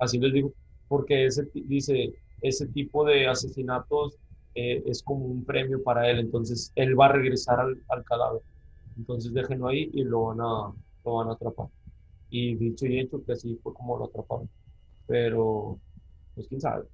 así 0.00 0.18
les 0.18 0.32
digo, 0.32 0.52
porque 0.88 1.26
ese, 1.26 1.48
dice, 1.54 2.12
ese 2.40 2.66
tipo 2.66 3.04
de 3.04 3.28
asesinatos 3.28 4.16
eh, 4.56 4.82
es 4.84 5.00
como 5.04 5.26
un 5.26 5.44
premio 5.44 5.80
para 5.84 6.10
él, 6.10 6.18
entonces 6.18 6.72
él 6.74 6.98
va 6.98 7.06
a 7.06 7.12
regresar 7.12 7.60
al, 7.60 7.80
al, 7.88 8.02
cadáver. 8.02 8.42
Entonces 8.96 9.32
déjenlo 9.32 9.68
ahí 9.68 9.90
y 9.92 10.02
lo 10.02 10.24
van, 10.24 10.40
a, 10.40 10.74
lo 11.04 11.14
van 11.14 11.28
a 11.28 11.34
atrapar. 11.34 11.68
Y 12.30 12.56
dicho 12.56 12.84
y 12.86 12.98
hecho 12.98 13.24
que 13.24 13.30
así 13.34 13.56
fue 13.62 13.72
como 13.74 13.96
lo 13.96 14.06
atraparon. 14.06 14.50
Pero 15.06 15.78
pues 16.40 16.48
quién 16.48 16.60
sabe. 16.60 16.84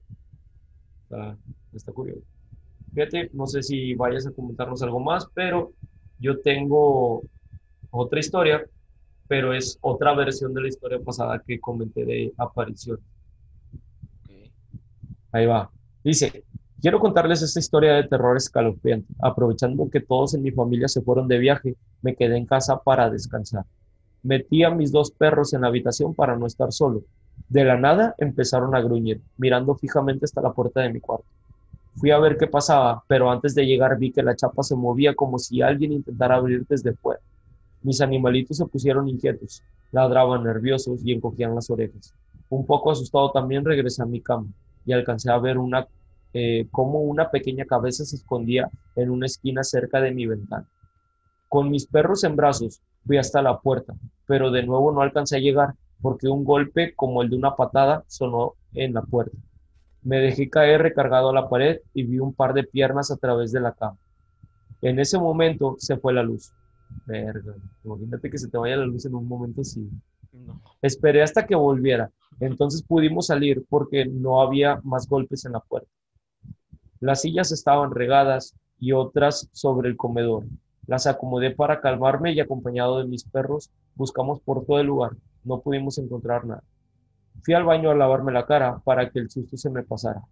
Está, 1.73 1.93
curioso. 1.93 2.23
Fíjate, 2.93 3.31
no 3.33 3.47
sé 3.47 3.63
si 3.63 3.95
vayas 3.95 4.27
a 4.27 4.33
comentarnos 4.33 4.83
algo 4.83 4.99
más, 4.99 5.27
pero 5.35 5.73
yo 6.19 6.41
tengo 6.41 7.23
otra 7.91 8.19
historia, 8.19 8.65
pero 9.29 9.53
es 9.53 9.79
otra 9.83 10.15
versión 10.15 10.53
de 10.53 10.63
la 10.63 10.69
historia 10.69 10.99
pasada 10.99 11.43
que 11.47 11.61
comenté 11.61 12.05
de 12.05 12.33
aparición. 12.37 12.99
Ahí 15.31 15.47
va. 15.47 15.71
Dice, 16.03 16.45
quiero 16.81 16.99
contarles 16.99 17.43
esta 17.43 17.61
historia 17.61 17.95
de 17.95 18.09
terror 18.09 18.37
escalofriante. 18.37 19.13
Aprovechando 19.21 19.89
que 19.91 20.01
todos 20.01 20.35
en 20.35 20.43
mi 20.43 20.51
familia 20.51 20.89
se 20.89 21.03
fueron 21.03 21.29
de 21.29 21.39
viaje, 21.39 21.77
me 22.03 22.17
quedé 22.17 22.37
en 22.37 22.47
casa 22.47 22.83
para 22.83 23.11
descansar. 23.11 23.65
Metí 24.23 24.65
a 24.65 24.71
mis 24.71 24.91
dos 24.91 25.13
perros 25.13 25.53
en 25.53 25.61
la 25.61 25.69
habitación 25.69 26.15
para 26.15 26.37
no 26.37 26.47
estar 26.47 26.73
solo 26.73 27.05
de 27.49 27.65
la 27.65 27.77
nada 27.77 28.15
empezaron 28.19 28.75
a 28.75 28.81
gruñir, 28.81 29.21
mirando 29.37 29.75
fijamente 29.75 30.25
hasta 30.25 30.41
la 30.41 30.53
puerta 30.53 30.81
de 30.81 30.93
mi 30.93 31.01
cuarto. 31.01 31.27
Fui 31.95 32.11
a 32.11 32.19
ver 32.19 32.37
qué 32.37 32.47
pasaba, 32.47 33.03
pero 33.07 33.31
antes 33.31 33.55
de 33.55 33.65
llegar 33.65 33.99
vi 33.99 34.13
que 34.13 34.23
la 34.23 34.37
chapa 34.37 34.63
se 34.63 34.75
movía 34.75 35.15
como 35.15 35.39
si 35.39 35.63
alguien 35.63 35.93
intentara 35.93 36.37
abrir 36.37 36.67
desde 36.69 36.93
fuera. 36.93 37.21
Mis 37.83 38.01
animalitos 38.01 38.57
se 38.59 38.67
pusieron 38.67 39.09
inquietos, 39.09 39.63
ladraban 39.93 40.45
nerviosos 40.45 41.01
y 41.05 41.13
encogían 41.13 41.55
las 41.55 41.71
orejas. 41.71 42.13
Un 42.51 42.67
poco 42.67 42.91
asustado 42.91 43.31
también 43.31 43.65
regresé 43.65 44.03
a 44.03 44.07
mi 44.07 44.21
cama 44.21 44.47
y 44.85 44.93
alcancé 44.93 45.31
a 45.31 45.39
ver 45.39 45.57
una, 45.57 45.87
eh, 46.35 46.67
cómo 46.71 47.01
una 47.01 47.31
pequeña 47.31 47.65
cabeza 47.65 48.05
se 48.05 48.17
escondía 48.17 48.69
en 48.95 49.11
una 49.11 49.27
esquina 49.27 49.65
cerca 49.65 50.01
de 50.01 50.13
mi 50.13 50.27
ventana. 50.27 50.67
Con 51.49 51.71
mis 51.71 51.87
perros 51.87 52.25
en 52.25 52.37
brazos 52.37 52.83
fui 53.07 53.17
hasta 53.17 53.41
la 53.41 53.59
puerta, 53.59 53.95
pero 54.27 54.51
de 54.51 54.65
nuevo 54.65 54.93
no 54.93 55.01
alcancé 55.01 55.37
a 55.37 55.41
llegar 55.41 55.75
porque 56.01 56.29
un 56.29 56.45
golpe 56.45 56.95
como 56.95 57.23
el 57.23 57.31
de 57.31 57.37
una 57.37 57.57
patada 57.57 58.05
sonó 58.07 58.55
en 58.75 58.95
la 58.95 59.03
puerta. 59.03 59.37
Me 60.03 60.19
dejé 60.19 60.49
caer 60.49 60.83
recargado 60.83 61.31
a 61.31 61.33
la 61.33 61.49
pared 61.49 61.81
y 61.95 62.05
vi 62.05 62.19
un 62.19 62.33
par 62.33 62.55
de 62.55 62.65
piernas 62.65 63.11
a 63.11 63.17
través 63.17 63.53
de 63.53 63.61
la 63.61 63.73
cama. 63.73 63.99
En 64.83 65.01
ese 65.01 65.19
momento 65.19 65.77
se 65.79 65.97
fue 65.97 66.13
la 66.13 66.23
luz. 66.23 66.53
Verga, 67.07 67.55
imagínate 67.85 68.31
que 68.31 68.39
se 68.39 68.49
te 68.49 68.59
vaya 68.59 68.77
la 68.77 68.87
luz 68.87 69.05
en 69.07 69.15
un 69.15 69.27
momento 69.27 69.63
así. 69.63 69.89
Esperé 70.83 71.23
hasta 71.23 71.47
que 71.47 71.57
volviera. 71.57 72.11
Entonces 72.39 72.83
pudimos 72.83 73.27
salir 73.27 73.65
porque 73.69 74.05
no 74.05 74.41
había 74.43 74.81
más 74.85 75.09
golpes 75.09 75.45
en 75.45 75.53
la 75.53 75.61
puerta. 75.61 75.91
Las 77.01 77.23
sillas 77.23 77.51
estaban 77.51 77.91
regadas 77.91 78.55
y 78.79 78.93
otras 78.93 79.49
sobre 79.53 79.89
el 79.89 79.97
comedor. 79.97 80.45
Las 80.87 81.07
acomodé 81.07 81.51
para 81.51 81.81
calmarme 81.81 82.33
y 82.33 82.41
acompañado 82.41 82.99
de 82.99 83.07
mis 83.07 83.25
perros 83.25 83.71
buscamos 83.97 84.41
por 84.41 84.65
todo 84.65 84.79
el 84.79 84.87
lugar 84.87 85.13
No 85.47 85.61
pudimos 85.61 85.97
encontrar 85.99 86.45
nada. 86.45 86.65
Fui 87.43 87.55
al 87.55 87.63
baño 87.63 87.91
a 87.91 87.95
lavarme 87.95 88.33
la 88.33 88.47
cara 88.47 88.81
para 88.85 89.09
que 89.11 89.21
el 89.21 89.31
susto 89.31 89.57
se 89.57 89.71
me 89.71 89.85
pasara. 89.85 90.23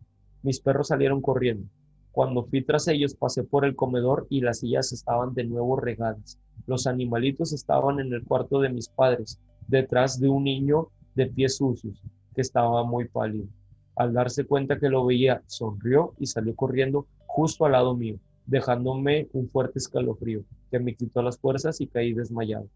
Mis 0.42 0.58
perros 0.58 0.88
salieron 0.88 1.22
corriendo. 1.22 1.68
Cuando 2.10 2.42
fui 2.42 2.62
tras 2.62 2.88
ellos 2.88 3.14
pasé 3.14 3.44
por 3.44 3.64
el 3.64 3.76
comedor 3.76 4.26
y 4.28 4.40
las 4.40 4.58
sillas 4.58 4.92
estaban 4.92 5.32
de 5.32 5.44
nuevo 5.44 5.76
regadas. 5.76 6.40
Los 6.66 6.88
animalitos 6.88 7.52
estaban 7.52 8.00
en 8.00 8.12
el 8.12 8.24
cuarto 8.24 8.60
de 8.60 8.70
mis 8.70 8.88
padres, 8.88 9.38
detrás 9.68 10.18
de 10.18 10.28
un 10.28 10.42
niño 10.42 10.88
de 11.14 11.26
pies 11.26 11.58
sucios, 11.58 12.02
que 12.34 12.40
estaba 12.40 12.82
muy 12.82 13.06
pálido. 13.06 13.46
Al 13.94 14.12
darse 14.12 14.44
cuenta 14.44 14.80
que 14.80 14.88
lo 14.88 15.06
veía, 15.06 15.42
sonrió 15.46 16.14
y 16.18 16.26
salió 16.26 16.56
corriendo 16.56 17.06
justo 17.26 17.66
al 17.66 17.72
lado 17.72 17.94
mío, 17.94 18.18
dejándome 18.46 19.28
un 19.32 19.48
fuerte 19.48 19.78
escalofrío 19.78 20.42
que 20.72 20.80
me 20.80 20.96
quitó 20.96 21.22
las 21.22 21.38
fuerzas 21.38 21.80
y 21.80 21.86
caí 21.86 22.14
desmayado. 22.14 22.68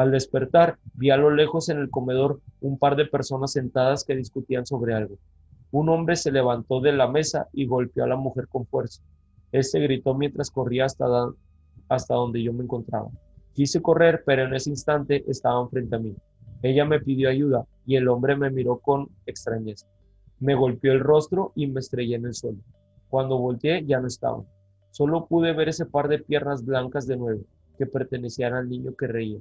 Al 0.00 0.12
despertar, 0.12 0.78
vi 0.94 1.10
a 1.10 1.18
lo 1.18 1.30
lejos 1.30 1.68
en 1.68 1.76
el 1.76 1.90
comedor 1.90 2.40
un 2.62 2.78
par 2.78 2.96
de 2.96 3.04
personas 3.04 3.52
sentadas 3.52 4.02
que 4.02 4.16
discutían 4.16 4.64
sobre 4.64 4.94
algo. 4.94 5.18
Un 5.72 5.90
hombre 5.90 6.16
se 6.16 6.32
levantó 6.32 6.80
de 6.80 6.92
la 6.92 7.06
mesa 7.06 7.48
y 7.52 7.66
golpeó 7.66 8.04
a 8.04 8.06
la 8.06 8.16
mujer 8.16 8.48
con 8.48 8.64
fuerza. 8.64 9.02
Este 9.52 9.78
gritó 9.78 10.14
mientras 10.14 10.50
corría 10.50 10.86
hasta, 10.86 12.14
donde 12.14 12.42
yo 12.42 12.54
me 12.54 12.64
encontraba. 12.64 13.10
Quise 13.52 13.82
correr, 13.82 14.22
pero 14.24 14.44
en 14.44 14.54
ese 14.54 14.70
instante 14.70 15.22
estaban 15.28 15.68
frente 15.68 15.96
a 15.96 15.98
mí. 15.98 16.16
Ella 16.62 16.86
me 16.86 17.00
pidió 17.00 17.28
ayuda 17.28 17.66
y 17.84 17.96
el 17.96 18.08
hombre 18.08 18.36
me 18.36 18.48
miró 18.48 18.78
con 18.78 19.06
extrañeza. 19.26 19.86
Me 20.38 20.54
golpeó 20.54 20.92
el 20.92 21.00
rostro 21.00 21.52
y 21.54 21.66
me 21.66 21.80
estrellé 21.80 22.14
en 22.14 22.24
el 22.24 22.32
suelo. 22.32 22.60
Cuando 23.10 23.36
volteé 23.36 23.84
ya 23.84 24.00
no 24.00 24.06
estaban. 24.06 24.46
Solo 24.92 25.26
pude 25.26 25.52
ver 25.52 25.68
ese 25.68 25.84
par 25.84 26.08
de 26.08 26.20
piernas 26.20 26.64
blancas 26.64 27.06
de 27.06 27.18
nuevo, 27.18 27.42
que 27.76 27.84
pertenecían 27.84 28.54
al 28.54 28.66
niño 28.66 28.94
que 28.96 29.06
reía. 29.06 29.40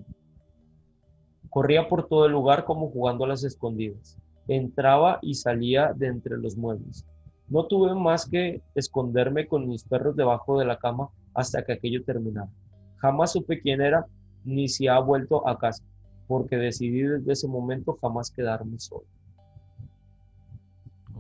Corría 1.50 1.88
por 1.88 2.08
todo 2.08 2.26
el 2.26 2.32
lugar 2.32 2.66
como 2.66 2.90
jugando 2.90 3.26
a 3.26 3.30
las 3.30 3.44
escondidas. 3.44 4.18
Entraba 4.48 5.20
y 5.22 5.36
salía 5.36 5.94
de 5.94 6.08
entre 6.08 6.38
los 6.38 6.56
muebles. 6.56 7.06
No 7.48 7.66
tuve 7.66 7.96
más 7.96 8.30
que 8.30 8.62
esconderme 8.76 9.48
con 9.48 9.68
mis 9.68 9.84
perros 9.84 10.16
debajo 10.16 10.60
de 10.60 10.66
la 10.66 10.78
cama 10.78 11.10
hasta 11.34 11.64
que 11.64 11.74
aquello 11.74 12.04
terminara. 12.04 12.50
Jamás 12.98 13.32
supe 13.32 13.60
quién 13.62 13.82
era 13.82 14.06
ni 14.44 14.68
si 14.68 14.88
ha 14.88 15.00
vuelto 15.00 15.48
a 15.48 15.58
casa, 15.58 15.84
porque 16.28 16.58
decidí 16.58 17.02
desde 17.02 17.34
ese 17.34 17.48
momento 17.48 17.98
jamás 18.02 18.32
quedarme 18.32 18.80
solo. 18.80 19.06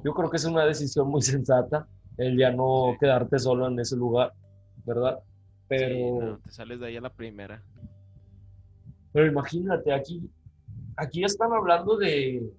Yo 0.03 0.13
creo 0.13 0.29
que 0.29 0.37
es 0.37 0.45
una 0.45 0.65
decisión 0.65 1.09
muy 1.09 1.21
sensata 1.23 1.87
el 2.17 2.37
ya 2.37 2.51
no 2.51 2.97
quedarte 2.99 3.39
solo 3.39 3.67
en 3.67 3.79
ese 3.79 3.95
lugar, 3.95 4.33
¿verdad? 4.85 5.19
Pero 5.69 6.39
te 6.43 6.51
sales 6.51 6.79
de 6.79 6.87
ahí 6.87 6.97
a 6.97 7.01
la 7.01 7.13
primera. 7.13 7.63
Pero 9.11 9.27
imagínate, 9.27 9.91
aquí, 9.93 10.29
aquí 10.95 11.23
están 11.23 11.51
hablando 11.53 11.97
de, 11.97 12.51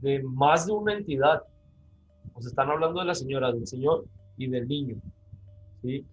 de 0.00 0.22
más 0.22 0.66
de 0.66 0.72
una 0.72 0.94
entidad. 0.94 1.42
O 2.34 2.40
sea, 2.40 2.50
están 2.50 2.70
hablando 2.70 3.00
de 3.00 3.06
la 3.06 3.14
señora, 3.14 3.52
del 3.52 3.66
señor 3.66 4.04
y 4.36 4.48
del 4.48 4.68
niño. 4.68 4.96
¿sí? 5.82 6.04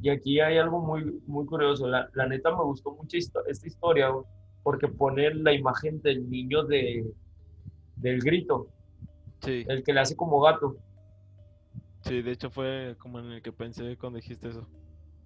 Y 0.00 0.08
aquí 0.08 0.40
hay 0.40 0.58
algo 0.58 0.80
muy, 0.80 1.20
muy 1.26 1.44
curioso. 1.46 1.86
La, 1.86 2.08
la 2.14 2.26
neta 2.26 2.50
me 2.56 2.62
gustó 2.62 2.92
mucho 2.92 3.16
esta 3.16 3.66
historia 3.66 4.10
porque 4.62 4.88
pone 4.88 5.34
la 5.34 5.52
imagen 5.52 6.00
del 6.02 6.28
niño 6.28 6.64
de, 6.64 7.12
del 7.96 8.20
grito. 8.20 8.68
Sí. 9.42 9.64
El 9.68 9.82
que 9.82 9.92
le 9.92 10.00
hace 10.00 10.16
como 10.16 10.40
gato. 10.40 10.76
Sí, 12.02 12.22
de 12.22 12.32
hecho 12.32 12.50
fue 12.50 12.96
como 12.98 13.20
en 13.20 13.32
el 13.32 13.42
que 13.42 13.52
pensé 13.52 13.96
cuando 13.96 14.18
dijiste 14.18 14.48
eso. 14.48 14.66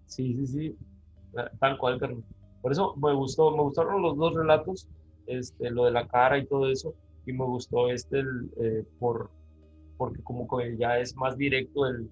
Sí, 0.07 0.35
sí, 0.35 0.47
sí. 0.47 0.77
Tal 1.61 1.79
cual, 1.79 1.99
carnal. 1.99 2.25
Por 2.65 2.73
eso 2.73 2.97
me 2.97 3.13
gustó, 3.13 3.55
me 3.55 3.63
gustaron 3.63 4.01
los 4.01 4.17
dos 4.17 4.35
relatos, 4.35 4.89
este, 5.27 5.71
lo 5.71 5.85
de 5.85 5.91
la 5.91 6.09
cara 6.09 6.39
y 6.39 6.47
todo 6.47 6.71
eso, 6.71 6.95
y 7.27 7.35
me 7.35 7.45
gustó 7.45 7.91
este 7.91 8.21
eh, 8.59 8.87
por, 8.99 9.31
porque 9.99 10.23
como 10.23 10.49
que 10.49 10.75
ya 10.79 10.99
es 10.99 11.15
más 11.15 11.37
directo 11.37 11.87
el, 11.87 12.11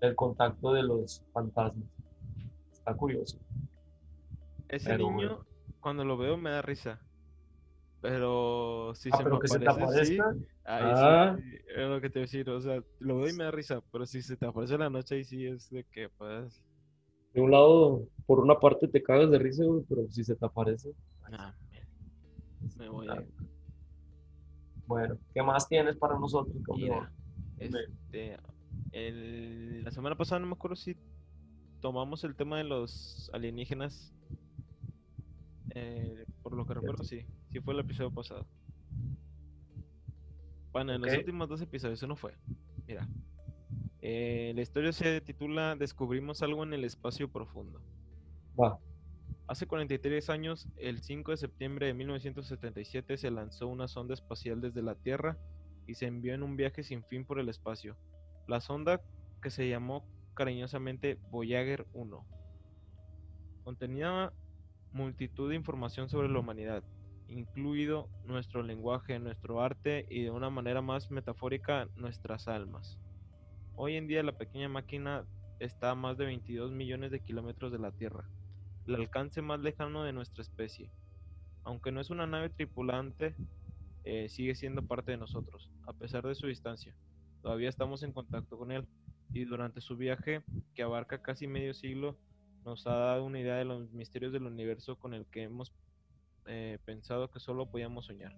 el 0.00 0.16
contacto 0.16 0.72
de 0.72 0.82
los 0.82 1.22
fantasmas. 1.32 1.88
Está 2.72 2.94
curioso. 2.94 3.38
Ese 4.68 4.98
niño, 4.98 5.44
cuando 5.78 6.04
lo 6.04 6.16
veo, 6.16 6.36
me 6.36 6.50
da 6.50 6.62
risa. 6.62 7.00
Pero 8.00 8.94
si 8.96 9.08
ah, 9.12 9.18
se 9.18 9.22
pero 9.22 9.36
me 9.36 9.40
que 9.40 9.68
aparece, 9.68 10.04
se 10.04 10.04
te 10.04 10.16
sí, 10.16 10.20
ahí 10.64 10.92
Ah. 10.96 11.36
sí, 11.38 11.58
es 11.76 11.88
lo 11.88 12.00
que 12.00 12.10
te 12.10 12.18
voy 12.18 12.22
a 12.22 12.26
decir. 12.26 12.50
O 12.50 12.60
sea, 12.60 12.82
lo 12.98 13.18
veo 13.18 13.28
y 13.28 13.34
me 13.34 13.44
da 13.44 13.52
risa, 13.52 13.80
pero 13.92 14.04
si 14.04 14.20
se 14.20 14.36
te 14.36 14.46
aparece 14.46 14.74
en 14.74 14.80
la 14.80 14.90
noche, 14.90 15.14
ahí 15.14 15.24
sí 15.24 15.46
es 15.46 15.70
de 15.70 15.84
que, 15.84 16.08
pues, 16.08 16.60
De 17.34 17.40
un 17.40 17.50
lado, 17.50 18.06
por 18.26 18.40
una 18.40 18.58
parte 18.58 18.88
te 18.88 19.02
cagas 19.02 19.30
de 19.30 19.38
risa, 19.38 19.64
güey, 19.64 19.82
pero 19.88 20.06
si 20.10 20.22
se 20.24 20.36
te 20.36 20.44
aparece. 20.44 20.92
ah, 21.32 21.54
me, 21.70 22.84
me 22.84 22.88
voy 22.88 23.08
a... 23.08 23.24
Bueno, 24.86 25.16
¿qué 25.32 25.42
más 25.42 25.66
tienes 25.68 25.96
para 25.96 26.18
nosotros? 26.18 26.54
Mira, 26.76 27.10
este, 27.58 27.88
el- 28.92 29.84
la 29.84 29.90
semana 29.90 30.16
pasada 30.16 30.40
no 30.40 30.46
me 30.48 30.52
acuerdo 30.52 30.76
si 30.76 30.96
tomamos 31.80 32.24
el 32.24 32.34
tema 32.36 32.58
de 32.58 32.64
los 32.64 33.30
alienígenas. 33.32 34.12
Eh, 35.74 36.24
por 36.42 36.54
lo 36.54 36.66
que 36.66 36.74
recuerdo, 36.74 37.04
sí. 37.04 37.24
Sí 37.50 37.60
fue 37.60 37.72
el 37.74 37.80
episodio 37.80 38.10
pasado. 38.10 38.46
Bueno, 40.72 40.92
en 40.92 41.00
los 41.00 41.10
últimos 41.20 41.48
dos 41.48 41.60
episodios, 41.62 41.98
eso 41.98 42.06
no 42.06 42.16
fue. 42.16 42.34
Mira. 42.86 43.06
Eh, 44.04 44.52
la 44.56 44.62
historia 44.62 44.92
se 44.92 45.20
titula 45.20 45.76
Descubrimos 45.76 46.42
algo 46.42 46.64
en 46.64 46.72
el 46.72 46.84
espacio 46.84 47.28
profundo. 47.28 47.80
Va. 48.60 48.78
Hace 49.46 49.66
43 49.66 50.28
años, 50.28 50.68
el 50.76 51.02
5 51.02 51.30
de 51.30 51.36
septiembre 51.36 51.86
de 51.86 51.94
1977, 51.94 53.16
se 53.16 53.30
lanzó 53.30 53.68
una 53.68 53.86
sonda 53.86 54.14
espacial 54.14 54.60
desde 54.60 54.82
la 54.82 54.96
Tierra 54.96 55.38
y 55.86 55.94
se 55.94 56.06
envió 56.06 56.34
en 56.34 56.42
un 56.42 56.56
viaje 56.56 56.82
sin 56.82 57.04
fin 57.04 57.24
por 57.24 57.38
el 57.38 57.48
espacio. 57.48 57.96
La 58.48 58.60
sonda, 58.60 59.00
que 59.40 59.50
se 59.50 59.68
llamó 59.68 60.04
cariñosamente 60.34 61.18
Voyager 61.30 61.86
1, 61.92 62.26
contenía 63.62 64.32
multitud 64.92 65.48
de 65.48 65.56
información 65.56 66.08
sobre 66.08 66.28
la 66.28 66.40
humanidad, 66.40 66.82
incluido 67.28 68.08
nuestro 68.24 68.62
lenguaje, 68.62 69.18
nuestro 69.18 69.60
arte 69.60 70.06
y 70.10 70.22
de 70.22 70.30
una 70.30 70.50
manera 70.50 70.82
más 70.82 71.10
metafórica 71.10 71.88
nuestras 71.94 72.48
almas. 72.48 72.98
Hoy 73.74 73.96
en 73.96 74.06
día 74.06 74.22
la 74.22 74.36
pequeña 74.36 74.68
máquina 74.68 75.24
está 75.58 75.90
a 75.90 75.94
más 75.94 76.18
de 76.18 76.26
22 76.26 76.72
millones 76.72 77.10
de 77.10 77.20
kilómetros 77.20 77.72
de 77.72 77.78
la 77.78 77.92
Tierra 77.92 78.28
el 78.86 78.96
alcance 78.96 79.42
más 79.42 79.60
lejano 79.60 80.04
de 80.04 80.12
nuestra 80.12 80.42
especie. 80.42 80.90
Aunque 81.64 81.92
no 81.92 82.00
es 82.00 82.10
una 82.10 82.26
nave 82.26 82.50
tripulante, 82.50 83.34
eh, 84.04 84.28
sigue 84.28 84.54
siendo 84.54 84.82
parte 84.82 85.12
de 85.12 85.18
nosotros, 85.18 85.70
a 85.86 85.92
pesar 85.92 86.26
de 86.26 86.34
su 86.34 86.46
distancia. 86.46 86.94
Todavía 87.42 87.68
estamos 87.68 88.02
en 88.02 88.12
contacto 88.12 88.58
con 88.58 88.72
él 88.72 88.86
y 89.32 89.44
durante 89.44 89.80
su 89.80 89.96
viaje, 89.96 90.42
que 90.74 90.82
abarca 90.82 91.22
casi 91.22 91.46
medio 91.46 91.74
siglo, 91.74 92.16
nos 92.64 92.86
ha 92.86 92.94
dado 92.94 93.24
una 93.24 93.40
idea 93.40 93.56
de 93.56 93.64
los 93.64 93.90
misterios 93.92 94.32
del 94.32 94.46
universo 94.46 94.96
con 94.96 95.14
el 95.14 95.26
que 95.26 95.44
hemos 95.44 95.72
eh, 96.46 96.78
pensado 96.84 97.30
que 97.30 97.40
solo 97.40 97.70
podíamos 97.70 98.06
soñar. 98.06 98.34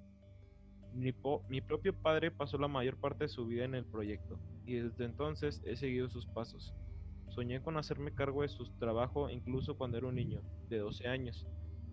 Mi, 0.95 1.61
propio 1.61 1.93
padre 1.93 2.31
pasó 2.31 2.57
la 2.57 2.69
mayor 2.69 2.97
parte 2.97 3.25
de 3.25 3.29
su 3.29 3.47
vida 3.47 3.65
en 3.65 3.75
el 3.75 3.85
proyecto 3.85 4.39
y 4.65 4.77
desde 4.77 5.05
entonces 5.05 5.61
he 5.65 5.75
seguido 5.75 6.09
sus 6.09 6.27
pasos. 6.27 6.73
Soñé 7.31 7.61
con 7.61 7.77
hacerme 7.77 8.15
cargo 8.15 8.43
de 8.43 8.49
su 8.49 8.65
trabajo 8.79 9.29
incluso 9.29 9.77
cuando 9.77 9.99
era 9.99 10.07
un 10.07 10.15
niño, 10.15 10.43
de 10.69 10.79
12 10.79 11.09
años, 11.09 11.47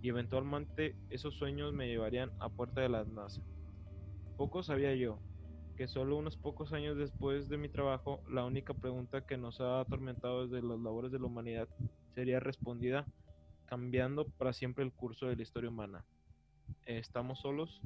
y 0.03 0.09
eventualmente 0.09 0.95
esos 1.09 1.35
sueños 1.35 1.73
me 1.73 1.87
llevarían 1.87 2.31
a 2.39 2.49
puerta 2.49 2.81
de 2.81 2.89
la 2.89 3.03
NASA. 3.03 3.41
Poco 4.37 4.61
sabía 4.61 4.93
yo 4.93 5.19
que 5.75 5.87
solo 5.87 6.17
unos 6.17 6.37
pocos 6.37 6.71
años 6.71 6.95
después 6.95 7.49
de 7.49 7.57
mi 7.57 7.69
trabajo, 7.69 8.21
la 8.29 8.45
única 8.45 8.75
pregunta 8.75 9.25
que 9.25 9.37
nos 9.37 9.61
ha 9.61 9.79
atormentado 9.79 10.47
desde 10.47 10.65
las 10.67 10.79
labores 10.79 11.11
de 11.11 11.17
la 11.17 11.25
humanidad 11.25 11.67
sería 12.13 12.39
respondida 12.39 13.07
cambiando 13.65 14.27
para 14.37 14.53
siempre 14.53 14.83
el 14.83 14.91
curso 14.91 15.25
de 15.25 15.37
la 15.37 15.41
historia 15.41 15.69
humana. 15.69 16.05
¿Estamos 16.85 17.39
solos? 17.39 17.81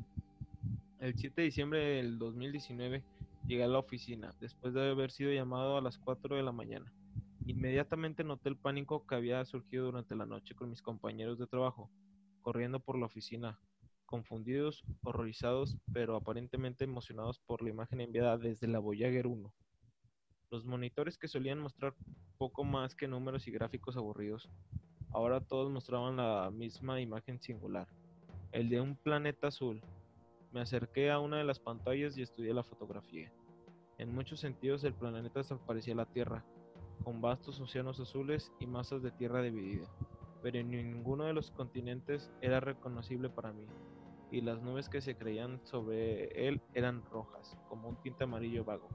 El 1.06 1.14
7 1.16 1.40
de 1.40 1.46
diciembre 1.46 1.80
del 1.98 2.18
2019 2.18 3.04
llegué 3.46 3.64
a 3.64 3.68
la 3.68 3.78
oficina, 3.78 4.34
después 4.40 4.74
de 4.74 4.90
haber 4.90 5.12
sido 5.12 5.32
llamado 5.32 5.78
a 5.78 5.82
las 5.82 6.00
4 6.00 6.36
de 6.36 6.42
la 6.42 6.52
mañana. 6.52 6.92
Inmediatamente 7.46 8.24
noté 8.24 8.50
el 8.50 8.58
pánico 8.58 9.06
que 9.06 9.14
había 9.14 9.46
surgido 9.46 9.86
durante 9.86 10.16
la 10.16 10.26
noche 10.26 10.56
con 10.56 10.72
mis 10.72 10.82
compañeros 10.82 11.38
de 11.38 11.46
trabajo, 11.46 11.92
corriendo 12.42 12.80
por 12.80 12.98
la 12.98 13.06
oficina, 13.06 13.60
confundidos, 14.08 14.84
horrorizados, 15.04 15.78
pero 15.94 16.16
aparentemente 16.16 16.86
emocionados 16.86 17.38
por 17.38 17.62
la 17.62 17.70
imagen 17.70 18.02
enviada 18.02 18.40
desde 18.40 18.66
la 18.66 18.80
Voyager 18.80 19.28
1. 19.28 19.54
Los 20.50 20.66
monitores 20.66 21.20
que 21.20 21.28
solían 21.28 21.60
mostrar 21.60 21.94
poco 22.40 22.64
más 22.64 22.96
que 22.96 23.08
números 23.08 23.48
y 23.48 23.52
gráficos 23.52 23.96
aburridos, 23.96 24.50
ahora 25.12 25.40
todos 25.40 25.72
mostraban 25.72 26.16
la 26.16 26.50
misma 26.50 27.00
imagen 27.00 27.40
singular, 27.40 27.88
el 28.52 28.70
de 28.70 28.82
un 28.82 28.96
planeta 28.96 29.50
azul. 29.50 29.84
Me 30.56 30.62
acerqué 30.62 31.12
a 31.12 31.20
una 31.20 31.40
de 31.40 31.44
las 31.44 31.60
pantallas 31.60 32.18
y 32.18 32.22
estudié 32.22 32.54
la 32.54 32.64
fotografía. 32.64 33.30
En 33.98 34.16
muchos 34.16 34.40
sentidos 34.40 34.86
el 34.86 34.94
planeta 34.94 35.42
parecía 35.68 35.96
la 35.96 36.06
Tierra, 36.06 36.46
con 37.04 37.20
vastos 37.20 37.60
océanos 37.60 38.00
azules 38.00 38.54
y 38.62 38.66
masas 38.66 39.04
de 39.04 39.12
tierra 39.12 39.42
dividida, 39.42 39.86
pero 40.42 40.58
en 40.58 40.72
ninguno 40.72 41.26
de 41.26 41.34
los 41.34 41.52
continentes 41.52 42.32
era 42.40 42.62
reconocible 42.62 43.30
para 43.30 43.52
mí, 43.52 43.66
y 44.32 44.40
las 44.40 44.62
nubes 44.62 44.88
que 44.88 45.02
se 45.02 45.18
creían 45.18 45.60
sobre 45.66 46.48
él 46.48 46.62
eran 46.74 47.04
rojas, 47.12 47.58
como 47.68 47.90
un 47.90 47.98
tinte 47.98 48.24
amarillo 48.24 48.64
vago. 48.64 48.88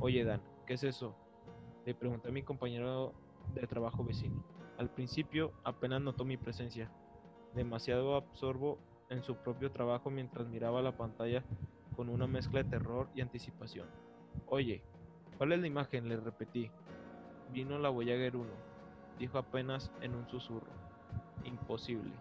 Oye 0.00 0.24
Dan, 0.24 0.42
¿qué 0.66 0.74
es 0.74 0.82
eso? 0.82 1.14
Le 1.84 1.94
pregunté 1.94 2.30
a 2.30 2.32
mi 2.32 2.42
compañero 2.42 3.12
de 3.54 3.68
trabajo 3.68 4.02
vecino. 4.02 4.42
Al 4.78 4.90
principio 4.90 5.52
apenas 5.62 6.02
notó 6.02 6.24
mi 6.24 6.36
presencia, 6.36 6.90
demasiado 7.54 8.16
absorbo 8.16 8.80
en 9.10 9.22
su 9.22 9.36
propio 9.36 9.70
trabajo 9.70 10.10
mientras 10.10 10.46
miraba 10.46 10.82
la 10.82 10.96
pantalla 10.96 11.42
con 11.94 12.08
una 12.08 12.26
mezcla 12.26 12.62
de 12.62 12.70
terror 12.70 13.08
y 13.14 13.20
anticipación. 13.20 13.86
Oye, 14.46 14.82
¿cuál 15.38 15.52
es 15.52 15.60
la 15.60 15.66
imagen? 15.66 16.08
Le 16.08 16.16
repetí. 16.16 16.70
Vino 17.52 17.78
la 17.78 17.88
Voyager 17.88 18.36
1, 18.36 18.48
dijo 19.18 19.38
apenas 19.38 19.92
en 20.00 20.14
un 20.14 20.28
susurro. 20.28 20.66
Imposible. 21.44 22.12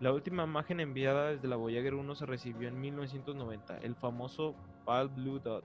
La 0.00 0.12
última 0.12 0.44
imagen 0.44 0.78
enviada 0.78 1.30
desde 1.30 1.48
la 1.48 1.56
Voyager 1.56 1.94
1 1.94 2.14
se 2.14 2.26
recibió 2.26 2.68
en 2.68 2.80
1990, 2.80 3.78
el 3.78 3.96
famoso 3.96 4.54
Pale 4.84 5.08
Blue 5.08 5.40
Dot, 5.40 5.64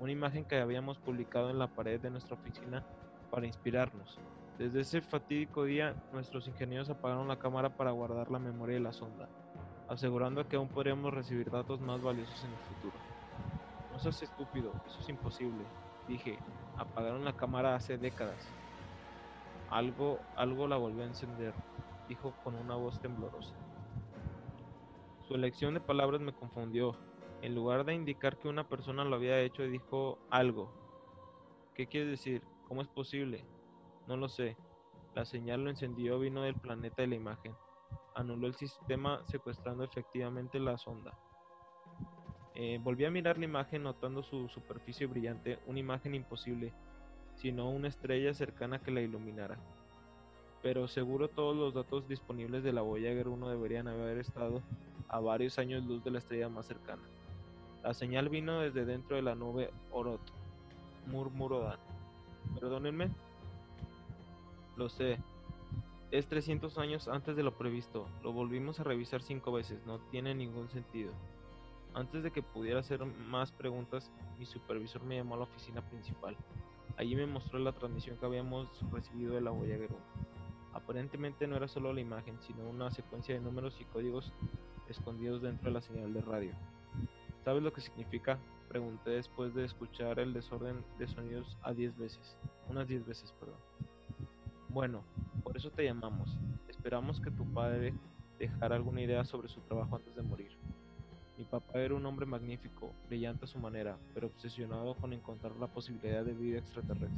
una 0.00 0.10
imagen 0.10 0.46
que 0.46 0.56
habíamos 0.56 0.98
publicado 0.98 1.50
en 1.50 1.58
la 1.58 1.68
pared 1.68 2.00
de 2.00 2.10
nuestra 2.10 2.34
oficina 2.34 2.82
para 3.30 3.46
inspirarnos. 3.46 4.18
Desde 4.58 4.82
ese 4.82 5.00
fatídico 5.00 5.64
día, 5.64 5.96
nuestros 6.12 6.46
ingenieros 6.46 6.88
apagaron 6.88 7.26
la 7.26 7.40
cámara 7.40 7.70
para 7.70 7.90
guardar 7.90 8.30
la 8.30 8.38
memoria 8.38 8.74
de 8.74 8.82
la 8.82 8.92
sonda, 8.92 9.28
asegurando 9.88 10.46
que 10.48 10.54
aún 10.54 10.68
podríamos 10.68 11.12
recibir 11.12 11.50
datos 11.50 11.80
más 11.80 12.00
valiosos 12.00 12.44
en 12.44 12.52
el 12.52 12.58
futuro. 12.58 12.96
No 13.90 13.98
seas 13.98 14.22
estúpido, 14.22 14.72
eso 14.86 15.00
es 15.00 15.08
imposible. 15.08 15.64
Dije, 16.06 16.38
apagaron 16.78 17.24
la 17.24 17.32
cámara 17.32 17.74
hace 17.74 17.98
décadas. 17.98 18.48
Algo, 19.70 20.20
algo 20.36 20.68
la 20.68 20.76
volvió 20.76 21.02
a 21.02 21.06
encender, 21.06 21.52
dijo 22.08 22.32
con 22.44 22.54
una 22.54 22.76
voz 22.76 23.00
temblorosa. 23.00 23.54
Su 25.26 25.34
elección 25.34 25.74
de 25.74 25.80
palabras 25.80 26.20
me 26.20 26.32
confundió. 26.32 26.96
En 27.42 27.56
lugar 27.56 27.84
de 27.84 27.94
indicar 27.94 28.38
que 28.38 28.48
una 28.48 28.68
persona 28.68 29.04
lo 29.04 29.16
había 29.16 29.40
hecho, 29.40 29.64
dijo 29.64 30.18
algo. 30.30 30.70
¿Qué 31.74 31.88
quiere 31.88 32.06
decir? 32.06 32.42
¿Cómo 32.68 32.82
es 32.82 32.88
posible? 32.88 33.44
No 34.06 34.16
lo 34.16 34.28
sé. 34.28 34.56
La 35.14 35.24
señal 35.24 35.64
lo 35.64 35.70
encendió 35.70 36.18
vino 36.18 36.42
del 36.42 36.54
planeta 36.54 37.02
de 37.02 37.08
la 37.08 37.14
imagen. 37.14 37.54
Anuló 38.14 38.46
el 38.46 38.54
sistema 38.54 39.22
secuestrando 39.26 39.84
efectivamente 39.84 40.58
la 40.58 40.76
sonda. 40.76 41.12
Eh, 42.54 42.78
volví 42.82 43.04
a 43.04 43.10
mirar 43.10 43.38
la 43.38 43.46
imagen 43.46 43.82
notando 43.82 44.22
su 44.22 44.48
superficie 44.48 45.06
brillante, 45.06 45.58
una 45.66 45.80
imagen 45.80 46.14
imposible, 46.14 46.72
sino 47.34 47.68
una 47.70 47.88
estrella 47.88 48.32
cercana 48.34 48.80
que 48.80 48.92
la 48.92 49.00
iluminara. 49.00 49.58
Pero 50.62 50.86
seguro 50.86 51.28
todos 51.28 51.56
los 51.56 51.74
datos 51.74 52.06
disponibles 52.08 52.62
de 52.62 52.72
la 52.72 52.82
Voyager 52.82 53.28
1 53.28 53.48
deberían 53.48 53.88
haber 53.88 54.18
estado 54.18 54.62
a 55.08 55.20
varios 55.20 55.58
años 55.58 55.84
luz 55.84 56.02
de 56.04 56.10
la 56.10 56.18
estrella 56.18 56.48
más 56.48 56.66
cercana. 56.66 57.02
La 57.82 57.92
señal 57.92 58.28
vino 58.28 58.60
desde 58.60 58.84
dentro 58.84 59.16
de 59.16 59.22
la 59.22 59.34
nube 59.34 59.70
Orot, 59.90 60.22
murmuró 61.06 61.60
Dan. 61.60 61.78
Perdónenme. 62.58 63.10
Lo 64.76 64.88
sé. 64.88 65.18
Es 66.10 66.26
300 66.26 66.78
años 66.78 67.08
antes 67.08 67.36
de 67.36 67.42
lo 67.42 67.56
previsto. 67.56 68.06
Lo 68.22 68.32
volvimos 68.32 68.80
a 68.80 68.84
revisar 68.84 69.22
cinco 69.22 69.52
veces. 69.52 69.84
No 69.86 69.98
tiene 70.10 70.34
ningún 70.34 70.68
sentido. 70.68 71.12
Antes 71.94 72.24
de 72.24 72.32
que 72.32 72.42
pudiera 72.42 72.80
hacer 72.80 73.04
más 73.04 73.52
preguntas, 73.52 74.10
mi 74.38 74.46
supervisor 74.46 75.02
me 75.04 75.16
llamó 75.16 75.34
a 75.34 75.38
la 75.38 75.44
oficina 75.44 75.80
principal. 75.88 76.36
Allí 76.96 77.14
me 77.14 77.26
mostró 77.26 77.58
la 77.58 77.72
transmisión 77.72 78.16
que 78.16 78.26
habíamos 78.26 78.68
recibido 78.92 79.34
de 79.34 79.40
la 79.40 79.50
Voyager 79.50 79.90
1. 79.90 79.98
Aparentemente 80.74 81.46
no 81.46 81.56
era 81.56 81.68
solo 81.68 81.92
la 81.92 82.00
imagen, 82.00 82.36
sino 82.40 82.68
una 82.68 82.90
secuencia 82.90 83.34
de 83.34 83.40
números 83.40 83.80
y 83.80 83.84
códigos 83.84 84.32
escondidos 84.88 85.42
dentro 85.42 85.66
de 85.66 85.74
la 85.74 85.80
señal 85.80 86.12
de 86.12 86.20
radio. 86.20 86.52
¿Sabes 87.44 87.62
lo 87.62 87.72
que 87.72 87.80
significa? 87.80 88.38
Pregunté 88.68 89.10
después 89.10 89.54
de 89.54 89.64
escuchar 89.64 90.18
el 90.18 90.32
desorden 90.32 90.84
de 90.98 91.06
sonidos 91.06 91.56
a 91.62 91.72
10 91.72 91.96
veces. 91.96 92.36
Unas 92.68 92.88
10 92.88 93.06
veces, 93.06 93.32
perdón. 93.38 93.58
Bueno, 94.74 95.04
por 95.44 95.56
eso 95.56 95.70
te 95.70 95.84
llamamos. 95.84 96.36
Esperamos 96.68 97.20
que 97.20 97.30
tu 97.30 97.44
padre 97.54 97.94
dejara 98.40 98.74
alguna 98.74 99.02
idea 99.02 99.24
sobre 99.24 99.48
su 99.48 99.60
trabajo 99.60 99.94
antes 99.94 100.16
de 100.16 100.22
morir. 100.22 100.50
Mi 101.38 101.44
papá 101.44 101.78
era 101.78 101.94
un 101.94 102.04
hombre 102.04 102.26
magnífico, 102.26 102.90
brillante 103.06 103.44
a 103.44 103.48
su 103.48 103.60
manera, 103.60 103.96
pero 104.14 104.26
obsesionado 104.26 104.96
con 104.96 105.12
encontrar 105.12 105.54
la 105.60 105.68
posibilidad 105.68 106.24
de 106.24 106.32
vida 106.32 106.58
extraterrestre. 106.58 107.08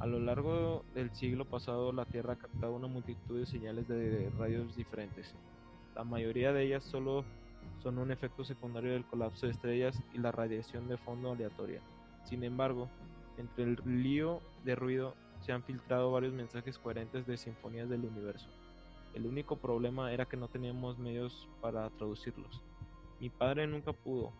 A 0.00 0.06
lo 0.06 0.18
largo 0.18 0.84
del 0.92 1.14
siglo 1.14 1.44
pasado, 1.44 1.92
la 1.92 2.04
Tierra 2.04 2.32
ha 2.32 2.36
captado 2.36 2.74
una 2.74 2.88
multitud 2.88 3.38
de 3.38 3.46
señales 3.46 3.86
de 3.86 4.28
radios 4.36 4.74
diferentes, 4.74 5.36
la 5.94 6.02
mayoría 6.02 6.52
de 6.52 6.64
ellas 6.64 6.82
solo 6.82 7.24
son 7.80 7.98
un 7.98 8.10
efecto 8.10 8.44
secundario 8.44 8.92
del 8.92 9.04
colapso 9.04 9.46
de 9.46 9.52
estrellas 9.52 10.02
y 10.12 10.18
la 10.18 10.32
radiación 10.32 10.88
de 10.88 10.96
fondo 10.96 11.30
aleatoria. 11.30 11.80
Sin 12.24 12.42
embargo, 12.42 12.88
entre 13.38 13.64
el 13.64 13.78
lío 13.84 14.40
de 14.64 14.74
ruido 14.74 15.14
se 15.40 15.52
han 15.52 15.62
filtrado 15.62 16.10
varios 16.10 16.32
mensajes 16.32 16.78
coherentes 16.78 17.26
de 17.26 17.36
sinfonías 17.36 17.88
del 17.88 18.04
universo. 18.04 18.48
El 19.14 19.26
único 19.26 19.56
problema 19.56 20.12
era 20.12 20.26
que 20.26 20.36
no 20.36 20.48
teníamos 20.48 20.98
medios 20.98 21.48
para 21.60 21.88
traducirlos. 21.90 22.62
Mi 23.20 23.30
padre 23.30 23.66
nunca 23.66 23.92
pudo, 23.92 24.32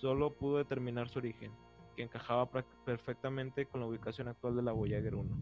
solo 0.00 0.32
pudo 0.32 0.58
determinar 0.58 1.08
su 1.08 1.18
origen, 1.18 1.50
que 1.96 2.02
encajaba 2.02 2.48
perfectamente 2.84 3.66
con 3.66 3.80
la 3.80 3.86
ubicación 3.86 4.28
actual 4.28 4.54
de 4.54 4.62
la 4.62 4.72
Voyager 4.72 5.14
1. 5.14 5.36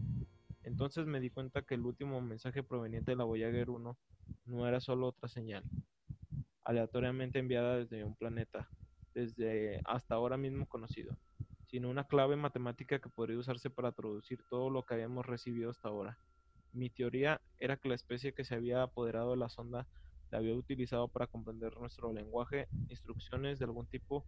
Entonces 0.63 1.05
me 1.05 1.19
di 1.19 1.29
cuenta 1.29 1.61
que 1.61 1.75
el 1.75 1.85
último 1.85 2.19
mensaje 2.21 2.63
proveniente 2.63 3.11
de 3.11 3.17
la 3.17 3.23
Voyager 3.23 3.69
1 3.69 3.97
no 4.45 4.67
era 4.67 4.79
solo 4.79 5.07
otra 5.07 5.29
señal, 5.29 5.63
aleatoriamente 6.63 7.37
enviada 7.37 7.77
desde 7.77 8.03
un 8.03 8.15
planeta, 8.15 8.67
desde 9.13 9.81
hasta 9.85 10.15
ahora 10.15 10.37
mismo 10.37 10.65
conocido, 10.65 11.15
sino 11.75 11.89
una 11.89 12.05
clave 12.05 12.37
matemática 12.37 12.99
que 12.99 13.09
podría 13.09 13.37
usarse 13.37 13.69
para 13.69 13.91
traducir 13.91 14.45
todo 14.49 14.69
lo 14.69 14.83
que 14.83 14.93
habíamos 14.93 15.25
recibido 15.25 15.71
hasta 15.71 15.89
ahora. 15.89 16.17
Mi 16.71 16.89
teoría 16.89 17.41
era 17.59 17.75
que 17.75 17.89
la 17.89 17.95
especie 17.95 18.31
que 18.31 18.45
se 18.45 18.55
había 18.55 18.81
apoderado 18.81 19.31
de 19.31 19.35
la 19.35 19.49
sonda 19.49 19.85
la 20.31 20.37
había 20.37 20.55
utilizado 20.55 21.09
para 21.09 21.27
comprender 21.27 21.75
nuestro 21.77 22.13
lenguaje, 22.13 22.69
instrucciones 22.87 23.59
de 23.59 23.65
algún 23.65 23.87
tipo. 23.87 24.25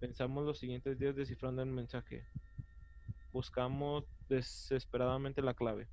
Pensamos 0.00 0.46
los 0.46 0.58
siguientes 0.58 0.98
días 0.98 1.14
descifrando 1.14 1.60
el 1.60 1.68
mensaje. 1.68 2.24
Buscamos 3.30 4.06
desesperadamente 4.30 5.42
la 5.42 5.52
clave. 5.52 5.90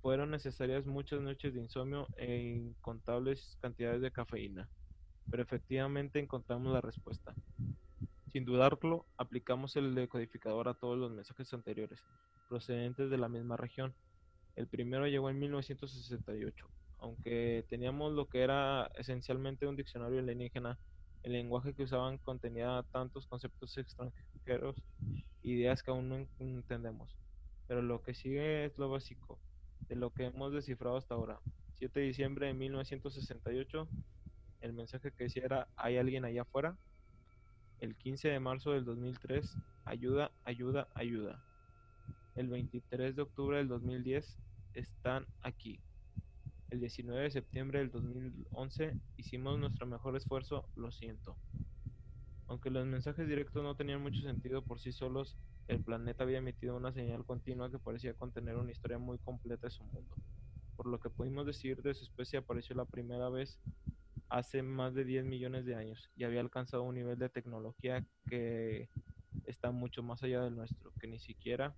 Fueron 0.00 0.32
necesarias 0.32 0.84
muchas 0.84 1.20
noches 1.20 1.54
de 1.54 1.60
insomnio 1.60 2.08
e 2.16 2.40
incontables 2.40 3.56
cantidades 3.60 4.02
de 4.02 4.10
cafeína, 4.10 4.68
pero 5.30 5.44
efectivamente 5.44 6.18
encontramos 6.18 6.72
la 6.72 6.80
respuesta. 6.80 7.32
Sin 8.32 8.46
dudarlo, 8.46 9.04
aplicamos 9.18 9.76
el 9.76 9.94
decodificador 9.94 10.66
a 10.66 10.72
todos 10.72 10.96
los 10.96 11.10
mensajes 11.10 11.52
anteriores, 11.52 12.02
procedentes 12.48 13.10
de 13.10 13.18
la 13.18 13.28
misma 13.28 13.58
región. 13.58 13.94
El 14.56 14.66
primero 14.68 15.06
llegó 15.06 15.28
en 15.28 15.38
1968. 15.38 16.66
Aunque 17.00 17.66
teníamos 17.68 18.14
lo 18.14 18.28
que 18.28 18.40
era 18.40 18.90
esencialmente 18.94 19.66
un 19.66 19.76
diccionario 19.76 20.20
alienígena, 20.20 20.78
el 21.24 21.32
lenguaje 21.32 21.74
que 21.74 21.82
usaban 21.82 22.16
contenía 22.16 22.82
tantos 22.90 23.26
conceptos 23.26 23.76
extranjeros, 23.76 24.76
ideas 25.42 25.82
que 25.82 25.90
aún 25.90 26.08
no 26.08 26.26
entendemos. 26.38 27.14
Pero 27.68 27.82
lo 27.82 28.00
que 28.00 28.14
sigue 28.14 28.64
es 28.64 28.78
lo 28.78 28.88
básico 28.88 29.38
de 29.88 29.96
lo 29.96 30.08
que 30.08 30.24
hemos 30.24 30.54
descifrado 30.54 30.96
hasta 30.96 31.14
ahora. 31.14 31.38
7 31.74 32.00
de 32.00 32.06
diciembre 32.06 32.46
de 32.46 32.54
1968, 32.54 33.88
el 34.62 34.72
mensaje 34.72 35.12
que 35.12 35.24
decía 35.24 35.44
era 35.44 35.68
¿hay 35.76 35.98
alguien 35.98 36.24
allá 36.24 36.42
afuera? 36.42 36.78
El 37.82 37.96
15 37.96 38.28
de 38.28 38.38
marzo 38.38 38.70
del 38.70 38.84
2003, 38.84 39.58
ayuda, 39.86 40.30
ayuda, 40.44 40.86
ayuda. 40.94 41.42
El 42.36 42.46
23 42.46 43.16
de 43.16 43.22
octubre 43.22 43.56
del 43.56 43.66
2010, 43.66 44.38
están 44.74 45.26
aquí. 45.40 45.80
El 46.70 46.78
19 46.78 47.22
de 47.22 47.30
septiembre 47.32 47.80
del 47.80 47.90
2011, 47.90 48.96
hicimos 49.16 49.58
nuestro 49.58 49.88
mejor 49.88 50.16
esfuerzo, 50.16 50.68
lo 50.76 50.92
siento. 50.92 51.36
Aunque 52.46 52.70
los 52.70 52.86
mensajes 52.86 53.26
directos 53.26 53.64
no 53.64 53.74
tenían 53.74 54.00
mucho 54.00 54.20
sentido 54.20 54.62
por 54.62 54.78
sí 54.78 54.92
solos, 54.92 55.36
el 55.66 55.82
planeta 55.82 56.22
había 56.22 56.38
emitido 56.38 56.76
una 56.76 56.92
señal 56.92 57.24
continua 57.24 57.68
que 57.68 57.80
parecía 57.80 58.14
contener 58.14 58.54
una 58.54 58.70
historia 58.70 58.98
muy 58.98 59.18
completa 59.18 59.66
de 59.66 59.72
su 59.72 59.82
mundo. 59.82 60.14
Por 60.76 60.86
lo 60.86 61.00
que 61.00 61.10
pudimos 61.10 61.46
decir 61.46 61.82
de 61.82 61.94
su 61.94 62.04
especie 62.04 62.38
apareció 62.38 62.76
la 62.76 62.84
primera 62.84 63.28
vez 63.28 63.58
hace 64.32 64.62
más 64.62 64.94
de 64.94 65.04
10 65.04 65.26
millones 65.26 65.66
de 65.66 65.74
años 65.74 66.10
y 66.16 66.24
había 66.24 66.40
alcanzado 66.40 66.82
un 66.84 66.94
nivel 66.94 67.18
de 67.18 67.28
tecnología 67.28 68.04
que 68.28 68.88
está 69.44 69.70
mucho 69.70 70.02
más 70.02 70.22
allá 70.22 70.40
del 70.40 70.56
nuestro, 70.56 70.90
que 70.98 71.06
ni 71.06 71.18
siquiera 71.18 71.76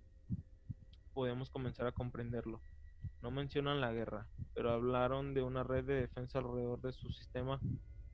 podemos 1.13 1.49
comenzar 1.49 1.85
a 1.85 1.91
comprenderlo. 1.91 2.61
No 3.21 3.29
mencionan 3.29 3.81
la 3.81 3.91
guerra, 3.91 4.27
pero 4.53 4.71
hablaron 4.71 5.33
de 5.33 5.41
una 5.41 5.63
red 5.63 5.83
de 5.83 5.95
defensa 5.95 6.39
alrededor 6.39 6.81
de 6.81 6.93
su 6.93 7.11
sistema 7.11 7.59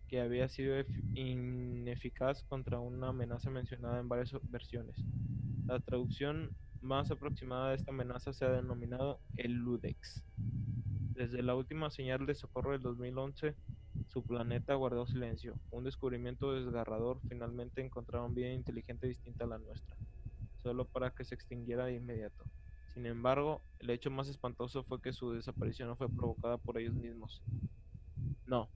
que 0.08 0.20
había 0.20 0.50
sido 0.50 0.76
ineficaz 1.14 2.44
contra 2.44 2.80
una 2.80 3.10
amenaza 3.10 3.52
mencionada 3.52 4.00
en 4.00 4.10
varias 4.10 4.34
versiones. 4.50 4.96
La 5.68 5.80
traducción 5.80 6.50
más 6.82 7.12
aproximada 7.12 7.70
de 7.70 7.76
esta 7.76 7.92
amenaza 7.92 8.34
se 8.34 8.46
ha 8.46 8.50
denominado 8.50 9.20
el 9.38 9.54
LUDEX. 9.54 10.24
Desde 11.14 11.44
la 11.44 11.54
última 11.54 11.92
señal 11.92 12.26
de 12.26 12.34
socorro 12.34 12.72
del 12.72 12.82
2011, 12.82 13.56
Su 14.12 14.24
planeta 14.24 14.76
guardó 14.76 15.08
silencio. 15.08 15.56
Un 15.72 15.86
descubrimiento 15.86 16.52
desgarrador. 16.52 17.22
Finalmente 17.30 17.80
encontraron 17.80 18.36
vida 18.36 18.52
inteligente 18.52 19.08
distinta 19.08 19.46
a 19.46 19.48
la 19.48 19.58
nuestra, 19.58 19.96
solo 20.62 20.84
para 20.84 21.12
que 21.12 21.24
se 21.24 21.34
extinguiera 21.34 21.86
de 21.86 21.96
inmediato. 21.96 22.44
Sin 22.94 23.06
embargo, 23.06 23.62
el 23.80 23.90
hecho 23.90 24.12
más 24.12 24.28
espantoso 24.28 24.84
fue 24.84 25.02
que 25.02 25.14
su 25.14 25.32
desaparición 25.32 25.88
no 25.88 25.96
fue 25.96 26.10
provocada 26.10 26.58
por 26.58 26.78
ellos 26.78 26.94
mismos. 26.94 27.42
No, 28.46 28.70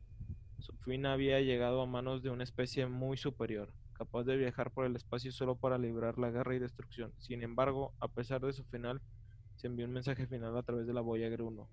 su 0.60 0.72
fin 0.86 1.06
había 1.06 1.42
llegado 1.42 1.82
a 1.82 1.86
manos 1.86 2.24
de 2.24 2.30
una 2.30 2.46
especie 2.46 2.86
muy 2.88 3.18
superior, 3.18 3.74
capaz 3.92 4.24
de 4.24 4.38
viajar 4.38 4.72
por 4.72 4.86
el 4.86 4.96
espacio 4.96 5.34
solo 5.34 5.58
para 5.58 5.78
librar 5.78 6.18
la 6.18 6.32
guerra 6.32 6.56
y 6.56 6.60
destrucción. 6.60 7.12
Sin 7.20 7.44
embargo, 7.44 7.92
a 8.00 8.08
pesar 8.08 8.40
de 8.40 8.54
su 8.54 8.64
final, 8.64 9.02
se 9.58 9.68
envió 9.68 9.86
un 9.86 9.92
mensaje 9.92 10.28
final 10.28 10.56
a 10.56 10.64
través 10.64 10.88
de 10.88 10.94
la 10.94 11.02
Voyager 11.02 11.42
1. 11.42 11.68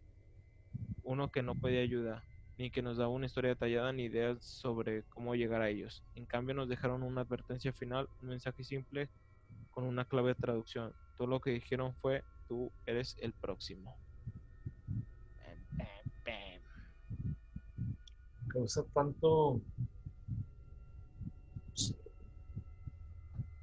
Uno 1.05 1.31
que 1.31 1.43
no 1.43 1.55
pedía 1.55 1.83
ayuda, 1.83 2.25
ni 2.63 2.71
que 2.71 2.81
nos 2.81 2.97
daba 2.97 3.11
una 3.11 3.27
historia 3.27 3.51
detallada 3.51 3.93
ni 3.93 4.05
ideas 4.05 4.39
sobre 4.45 5.03
cómo 5.09 5.35
llegar 5.35 5.63
a 5.63 5.69
ellos. 5.69 6.05
En 6.15 6.27
cambio, 6.27 6.55
nos 6.55 6.69
dejaron 6.69 7.03
una 7.03 7.23
advertencia 7.23 7.73
final, 7.73 8.09
un 8.23 8.29
mensaje 8.29 8.63
simple 8.63 9.09
con 9.73 9.83
una 9.83 10.05
clave 10.05 10.29
de 10.29 10.35
traducción. 10.37 10.93
Todo 11.19 11.27
lo 11.27 11.41
que 11.41 11.51
dijeron 11.51 11.93
fue, 11.97 12.23
tú 12.47 12.71
eres 12.87 13.17
el 13.21 13.33
próximo. 13.33 13.97
Causa 18.47 18.85
tanto. 18.95 19.61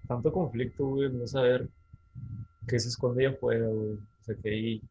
Tanto 0.09 0.33
conflicto, 0.33 0.85
güey, 0.87 1.09
no 1.09 1.25
saber 1.25 1.69
qué 2.67 2.77
se 2.77 2.89
esconde 2.89 3.25
allá 3.25 3.35
afuera, 3.37 3.65
güey. 3.65 3.93
O 3.93 4.23
sea, 4.23 4.35
que 4.35 4.49
hay, 4.49 4.81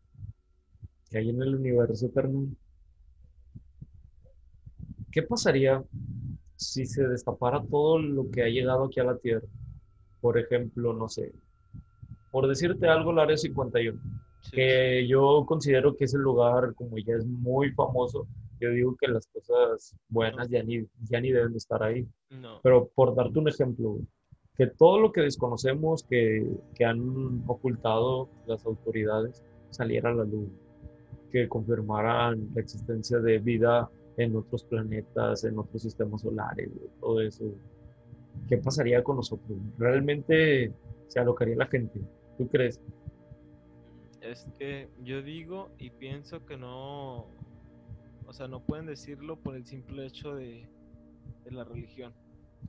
que 1.10 1.18
hay 1.18 1.28
en 1.28 1.42
el 1.42 1.56
universo, 1.56 2.10
carnal. 2.10 2.56
¿Qué 5.18 5.24
pasaría 5.24 5.82
si 6.54 6.86
se 6.86 7.08
destapara 7.08 7.60
todo 7.68 7.98
lo 7.98 8.30
que 8.30 8.44
ha 8.44 8.48
llegado 8.48 8.84
aquí 8.84 9.00
a 9.00 9.04
la 9.04 9.18
Tierra? 9.18 9.48
Por 10.20 10.38
ejemplo, 10.38 10.92
no 10.92 11.08
sé, 11.08 11.32
por 12.30 12.46
decirte 12.46 12.86
algo, 12.86 13.10
el 13.10 13.18
Área 13.18 13.36
51, 13.36 14.00
Sí, 14.42 14.50
que 14.52 15.08
yo 15.08 15.44
considero 15.44 15.96
que 15.96 16.04
ese 16.04 16.18
lugar, 16.18 16.72
como 16.76 16.98
ya 16.98 17.16
es 17.16 17.26
muy 17.26 17.72
famoso, 17.72 18.28
yo 18.60 18.70
digo 18.70 18.94
que 18.96 19.08
las 19.08 19.26
cosas 19.26 19.96
buenas 20.08 20.48
ya 20.50 20.62
ni, 20.62 20.86
ya 21.10 21.20
ni 21.20 21.32
deben 21.32 21.50
de 21.50 21.58
estar 21.58 21.82
ahí. 21.82 22.06
no. 22.30 22.60
Pero 22.62 22.88
por 22.94 23.16
darte 23.16 23.40
un 23.40 23.48
ejemplo, 23.48 23.98
que 24.56 24.68
todo 24.68 25.00
lo 25.00 25.10
que 25.10 25.22
desconocemos, 25.22 26.04
que, 26.04 26.48
que 26.76 26.84
han 26.84 27.42
ocultado 27.48 28.28
las 28.46 28.64
autoridades, 28.64 29.42
saliera 29.70 30.10
a 30.10 30.14
la 30.14 30.24
luz, 30.24 30.48
que 31.32 31.48
confirmaran 31.48 32.50
la 32.54 32.60
existencia 32.60 33.18
de 33.18 33.40
vida 33.40 33.90
en 34.18 34.36
otros 34.36 34.64
planetas, 34.64 35.44
en 35.44 35.58
otros 35.58 35.82
sistemas 35.82 36.22
solares, 36.22 36.68
todo 37.00 37.20
eso. 37.20 37.44
¿Qué 38.48 38.58
pasaría 38.58 39.02
con 39.02 39.16
nosotros? 39.16 39.58
¿Realmente 39.78 40.72
se 41.06 41.20
alocaría 41.20 41.56
la 41.56 41.66
gente? 41.66 42.00
¿Tú 42.36 42.48
crees? 42.48 42.80
Es 44.20 44.46
que 44.58 44.88
yo 45.04 45.22
digo 45.22 45.70
y 45.78 45.90
pienso 45.90 46.44
que 46.44 46.56
no, 46.56 47.26
o 48.26 48.32
sea, 48.32 48.48
no 48.48 48.60
pueden 48.60 48.86
decirlo 48.86 49.36
por 49.36 49.54
el 49.54 49.64
simple 49.64 50.06
hecho 50.06 50.34
de, 50.34 50.68
de 51.44 51.50
la 51.52 51.64
religión. 51.64 52.12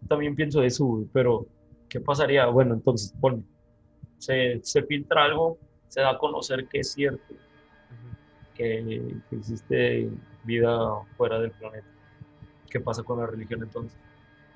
También 0.08 0.36
pienso 0.36 0.62
eso, 0.62 1.04
pero 1.12 1.48
¿qué 1.90 2.00
pasaría? 2.00 2.46
Bueno, 2.46 2.76
entonces, 2.76 3.12
pone, 3.20 3.44
se, 4.20 4.60
se 4.64 4.84
filtra 4.84 5.26
algo, 5.26 5.58
se 5.88 6.02
da 6.02 6.12
a 6.12 6.18
conocer 6.20 6.68
que 6.68 6.82
es 6.82 6.92
cierto, 6.92 7.34
que, 8.54 9.16
que 9.30 9.36
existe 9.36 10.12
vida 10.50 11.06
fuera 11.16 11.40
del 11.40 11.52
planeta. 11.52 11.88
¿Qué 12.72 12.80
pasa 12.80 13.04
con 13.04 13.20
la 13.20 13.28
religión 13.28 13.62
entonces? 13.62 13.98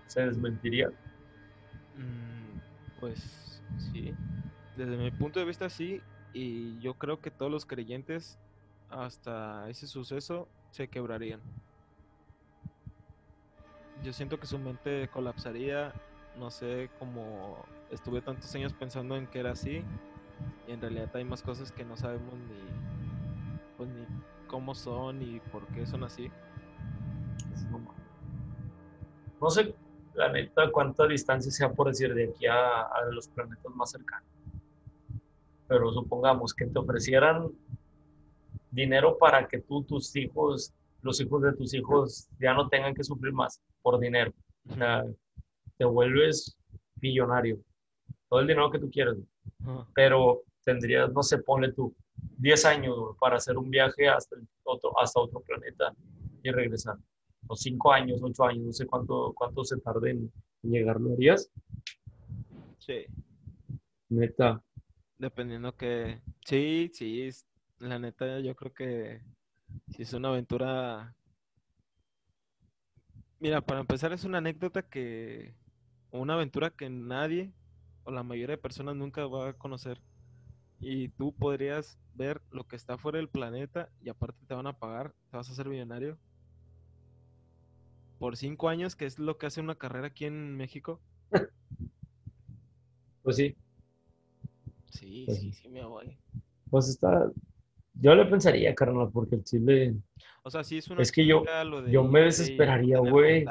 ¿Se 0.08 0.22
desmentiría? 0.22 0.90
Mm, 1.96 2.58
pues 3.00 3.62
sí, 3.78 4.12
desde 4.76 4.98
mi 4.98 5.12
punto 5.12 5.40
de 5.40 5.46
vista 5.46 5.70
sí, 5.70 6.02
y 6.34 6.80
yo 6.80 6.96
creo 6.96 7.22
que 7.22 7.30
todos 7.30 7.52
los 7.52 7.66
creyentes 7.66 8.40
hasta 8.90 9.70
ese 9.70 9.86
suceso 9.86 10.48
se 10.72 10.88
quebrarían. 10.88 11.42
Yo 14.04 14.14
siento 14.14 14.40
que 14.40 14.48
su 14.48 14.58
mente 14.58 15.08
colapsaría, 15.10 15.94
no 16.40 16.50
sé, 16.50 16.90
como 16.98 17.64
estuve 17.92 18.22
tantos 18.22 18.54
años 18.56 18.74
pensando 18.74 19.16
en 19.16 19.28
que 19.28 19.40
era 19.40 19.52
así, 19.52 19.84
y 20.68 20.72
en 20.72 20.82
realidad 20.82 21.10
hay 21.14 21.24
más 21.24 21.44
cosas 21.44 21.72
que 21.72 21.86
no 21.86 21.96
sabemos 21.96 22.34
ni, 22.34 22.66
pues, 23.78 23.90
ni 23.90 24.06
cómo 24.54 24.76
son 24.76 25.20
y 25.20 25.40
por 25.52 25.66
qué 25.70 25.84
son 25.84 26.04
así. 26.04 26.30
No 29.42 29.50
sé, 29.50 29.74
la 30.14 30.32
neta, 30.32 30.72
cuánta 30.72 31.08
distancia 31.08 31.52
sea 31.52 31.74
por 31.74 31.88
decir 31.88 32.14
de 32.14 32.26
aquí 32.26 32.46
a, 32.46 32.84
a 32.84 33.06
los 33.12 33.28
planetas 33.30 33.74
más 33.74 33.90
cercanos. 33.90 34.30
Pero 35.68 35.92
supongamos 35.92 36.54
que 36.54 36.68
te 36.68 36.78
ofrecieran 36.78 37.50
dinero 38.70 39.18
para 39.18 39.48
que 39.48 39.60
tú, 39.60 39.84
tus 39.86 40.16
hijos, 40.16 40.72
los 41.02 41.20
hijos 41.20 41.42
de 41.42 41.54
tus 41.54 41.74
hijos 41.74 42.30
ya 42.40 42.54
no 42.54 42.70
tengan 42.70 42.94
que 42.94 43.04
sufrir 43.04 43.34
más 43.34 43.60
por 43.82 44.00
dinero. 44.00 44.32
O 44.70 44.76
sea, 44.76 45.04
te 45.80 45.86
vuelves 45.86 46.56
millonario. 47.02 47.58
Todo 48.30 48.42
el 48.42 48.48
dinero 48.48 48.70
que 48.70 48.78
tú 48.78 48.92
quieras. 48.92 49.18
Pero 49.96 50.44
tendrías, 50.64 51.12
no 51.12 51.24
sé, 51.24 51.40
ponle 51.40 51.74
tú, 51.74 51.92
10 52.38 52.66
años 52.66 52.96
para 53.20 53.38
hacer 53.38 53.58
un 53.58 53.70
viaje 53.70 54.08
hasta, 54.08 54.36
el 54.36 54.48
otro, 54.64 54.92
hasta 55.00 55.20
otro 55.20 55.42
planeta 55.42 55.94
y 56.44 56.52
regresar. 56.52 56.98
O 57.48 57.56
5 57.56 57.92
años, 57.92 58.22
8 58.22 58.46
años, 58.46 58.66
no 58.66 58.74
sé 58.74 58.86
cuánto, 58.86 59.34
cuánto 59.36 59.64
se 59.64 59.78
tarde 59.80 60.12
en 60.12 60.32
llegar, 60.62 61.00
¿lo 61.00 61.14
harías? 61.14 61.52
Sí. 62.78 63.06
Neta, 64.10 64.62
Dependiendo 65.18 65.76
que... 65.76 66.22
Sí, 66.46 66.90
sí, 66.94 67.22
es- 67.24 67.48
la 67.80 68.00
neta 68.00 68.40
yo 68.40 68.56
creo 68.56 68.74
que 68.74 69.22
si 69.90 70.04
es 70.04 70.14
una 70.14 70.30
aventura... 70.30 71.16
Mira, 73.40 73.62
para 73.62 73.82
empezar 73.82 74.14
es 74.14 74.24
una 74.24 74.38
anécdota 74.40 74.82
que... 74.84 75.56
Una 76.12 76.36
aventura 76.36 76.70
que 76.70 76.90
nadie 76.90 77.54
o 78.04 78.12
la 78.12 78.24
mayoría 78.24 78.56
de 78.56 78.62
personas 78.62 78.96
nunca 78.96 79.26
va 79.26 79.50
a 79.50 79.54
conocer. 79.54 80.02
Y 80.86 81.08
tú 81.10 81.34
podrías 81.34 81.98
ver 82.14 82.42
lo 82.52 82.66
que 82.68 82.76
está 82.76 82.98
fuera 82.98 83.18
del 83.18 83.30
planeta 83.30 83.90
y 84.02 84.10
aparte 84.10 84.46
te 84.46 84.54
van 84.54 84.68
a 84.68 84.78
pagar, 84.78 85.14
te 85.32 85.38
vas 85.38 85.50
a 85.50 85.54
hacer 85.54 85.68
millonario. 85.70 86.18
Por 88.20 88.38
cinco 88.38 88.70
años, 88.70 88.96
que 88.96 89.06
es 89.06 89.18
lo 89.20 89.38
que 89.38 89.46
hace 89.48 89.62
una 89.62 89.76
carrera 89.76 90.08
aquí 90.08 90.26
en 90.26 90.56
México. 90.58 91.00
pues 93.24 93.36
sí, 93.38 93.56
Sí, 94.90 95.24
Pues 95.26 95.40
sí, 95.40 95.52
sí. 95.54 95.70
me 95.70 95.84
voy. 95.86 96.18
pues 96.70 96.88
está, 96.90 97.32
yo 97.96 98.16
le 98.16 98.26
pensaría, 98.26 98.76
carnal, 98.76 99.10
porque 99.12 99.36
el 99.36 99.44
chile, 99.44 99.96
O 100.44 100.50
sea, 100.50 100.64
sí 100.64 100.78
es 100.78 100.88
una 100.90 101.02
Es 101.02 101.12
que 101.12 101.26
yo- 101.26 101.40
chinga 101.40 101.64
lo 101.64 101.82
de 101.82 101.92
yo 101.92 102.04
me 102.04 102.22
desesperaría, 102.22 103.00
güey. 103.00 103.46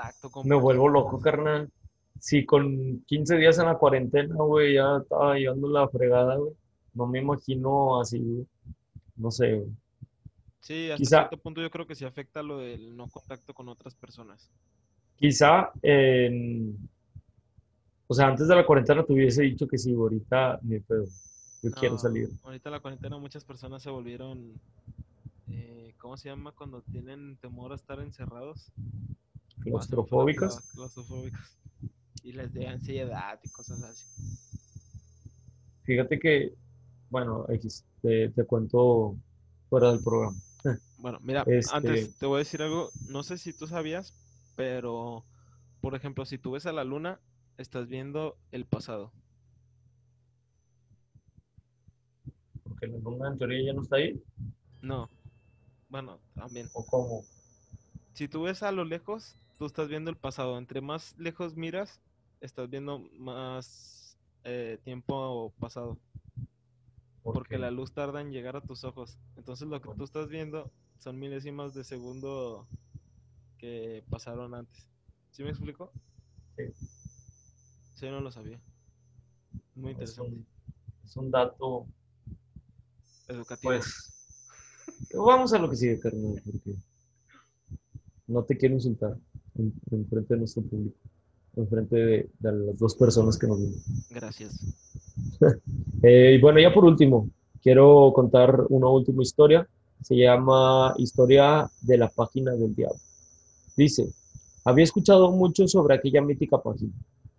me 0.44 0.54
vuelvo 0.56 0.88
loco, 0.88 1.18
carnal. 1.20 1.70
Si 2.18 2.44
con 2.44 3.02
15 3.06 3.36
días 3.36 3.58
en 3.58 3.66
la 3.66 3.76
cuarentena, 3.78 4.34
güey, 4.36 4.74
ya 4.74 4.98
estaba 5.02 5.34
llevando 5.36 5.68
la 5.68 5.88
fregada, 5.88 6.36
güey, 6.36 6.52
no 6.94 7.06
me 7.06 7.20
imagino 7.20 8.00
así, 8.00 8.46
no 9.16 9.30
sé. 9.30 9.66
Sí, 10.60 10.90
hasta 10.90 10.96
Quizá- 10.98 11.18
cierto 11.28 11.38
punto 11.38 11.60
yo 11.60 11.70
creo 11.70 11.86
que 11.86 11.94
sí 11.94 12.04
afecta 12.04 12.42
lo 12.42 12.58
del 12.58 12.96
no 12.96 13.08
contacto 13.08 13.52
con 13.54 13.68
otras 13.68 13.94
personas. 13.94 14.50
Quizá, 15.16 15.70
en- 15.82 16.76
o 18.06 18.14
sea, 18.14 18.28
antes 18.28 18.46
de 18.48 18.54
la 18.56 18.66
cuarentena 18.66 19.04
te 19.04 19.12
hubiese 19.12 19.42
dicho 19.42 19.66
que 19.66 19.78
sí, 19.78 19.92
ahorita 19.94 20.58
ni 20.62 20.78
pedo. 20.80 21.06
Yo 21.62 21.70
quiero 21.72 21.96
salir. 21.96 22.28
Ahorita 22.42 22.68
en 22.68 22.72
la 22.72 22.80
cuarentena 22.80 23.18
muchas 23.18 23.44
personas 23.44 23.82
se 23.82 23.90
volvieron, 23.90 24.52
eh, 25.48 25.94
¿cómo 25.98 26.16
se 26.16 26.28
llama? 26.28 26.52
Cuando 26.52 26.82
tienen 26.82 27.36
temor 27.38 27.72
a 27.72 27.76
estar 27.76 28.00
encerrados. 28.00 28.60
Se 28.64 28.74
me 28.76 28.82
fue 28.82 29.70
la 29.70 29.70
Claustrofóbicas. 29.70 30.54
palabra, 30.56 30.72
claustrofóbicas. 30.74 31.56
Y 32.24 32.32
les 32.32 32.52
da 32.52 32.70
ansiedad 32.72 33.38
y 33.42 33.48
cosas 33.48 33.82
así. 33.82 34.04
Fíjate 35.84 36.18
que, 36.18 36.52
bueno, 37.12 37.44
X, 37.50 37.84
te, 38.00 38.30
te 38.30 38.44
cuento 38.44 39.14
fuera 39.68 39.90
del 39.92 40.02
programa. 40.02 40.40
Bueno, 40.96 41.18
mira, 41.20 41.44
Este- 41.46 41.74
antes 41.74 42.16
te 42.16 42.24
voy 42.24 42.36
a 42.36 42.38
decir 42.38 42.62
algo, 42.62 42.90
no 43.06 43.22
sé 43.22 43.36
si 43.36 43.52
tú 43.52 43.66
sabías, 43.66 44.14
pero, 44.56 45.22
por 45.82 45.94
ejemplo, 45.94 46.24
si 46.24 46.38
tú 46.38 46.52
ves 46.52 46.64
a 46.64 46.72
la 46.72 46.84
luna, 46.84 47.20
estás 47.58 47.86
viendo 47.86 48.38
el 48.50 48.64
pasado. 48.64 49.12
Porque 52.66 52.86
la 52.86 52.96
luna 52.98 53.28
en 53.28 53.38
teoría 53.38 53.66
ya 53.66 53.72
no 53.74 53.82
está 53.82 53.96
ahí. 53.96 54.22
No, 54.80 55.10
bueno, 55.90 56.18
también. 56.34 56.70
¿O 56.72 56.86
cómo? 56.86 57.24
Si 58.14 58.26
tú 58.26 58.44
ves 58.44 58.62
a 58.62 58.72
lo 58.72 58.84
lejos, 58.84 59.36
tú 59.58 59.66
estás 59.66 59.88
viendo 59.88 60.10
el 60.10 60.16
pasado. 60.16 60.56
Entre 60.56 60.80
más 60.80 61.14
lejos 61.18 61.56
miras, 61.56 62.00
estás 62.40 62.70
viendo 62.70 63.00
más 63.18 64.16
eh, 64.44 64.78
tiempo 64.82 65.52
pasado. 65.58 65.98
Porque 67.30 67.58
la 67.58 67.70
luz 67.70 67.92
tarda 67.92 68.20
en 68.20 68.32
llegar 68.32 68.56
a 68.56 68.60
tus 68.64 68.84
ojos. 68.84 69.18
Entonces 69.36 69.68
lo 69.68 69.80
que 69.80 69.90
tú 69.90 70.04
estás 70.04 70.28
viendo 70.28 70.70
son 70.98 71.18
milésimas 71.18 71.74
de 71.74 71.84
segundo 71.84 72.66
que 73.58 74.04
pasaron 74.10 74.54
antes. 74.54 74.88
¿Sí 75.30 75.42
me 75.42 75.50
explico? 75.50 75.92
Sí. 76.56 76.72
Sí, 77.94 78.06
no 78.10 78.20
lo 78.20 78.30
sabía. 78.30 78.60
Muy 79.74 79.92
Es 79.94 79.94
interesante. 79.94 80.18
un, 80.18 80.46
es 81.04 81.16
un 81.16 81.30
dato, 81.30 81.86
Educativo. 83.28 83.74
pues, 83.74 84.12
vamos 85.14 85.52
a 85.52 85.58
lo 85.58 85.68
que 85.70 85.76
sigue, 85.76 86.00
carnal, 86.00 86.40
porque 86.44 86.72
no 88.26 88.42
te 88.44 88.56
quiero 88.56 88.74
insultar 88.74 89.16
en, 89.54 89.72
en 89.92 90.08
frente 90.08 90.34
de 90.34 90.40
nuestro 90.40 90.62
público, 90.64 90.98
en 91.56 91.68
frente 91.68 91.96
de, 91.96 92.30
de 92.38 92.52
las 92.52 92.78
dos 92.78 92.94
personas 92.94 93.38
que 93.38 93.46
nos 93.46 93.60
ven. 93.60 93.74
Gracias. 94.10 94.60
Eh, 96.04 96.34
y 96.36 96.40
bueno, 96.40 96.58
ya 96.58 96.74
por 96.74 96.84
último, 96.84 97.30
quiero 97.62 98.12
contar 98.12 98.64
una 98.70 98.88
última 98.88 99.22
historia. 99.22 99.68
Se 100.02 100.16
llama 100.16 100.94
Historia 100.98 101.70
de 101.80 101.96
la 101.96 102.08
página 102.08 102.52
del 102.52 102.74
diablo. 102.74 102.98
Dice, 103.76 104.08
había 104.64 104.84
escuchado 104.84 105.30
mucho 105.30 105.68
sobre 105.68 105.94
aquella 105.94 106.22
mítica 106.22 106.60
página, 106.60 106.92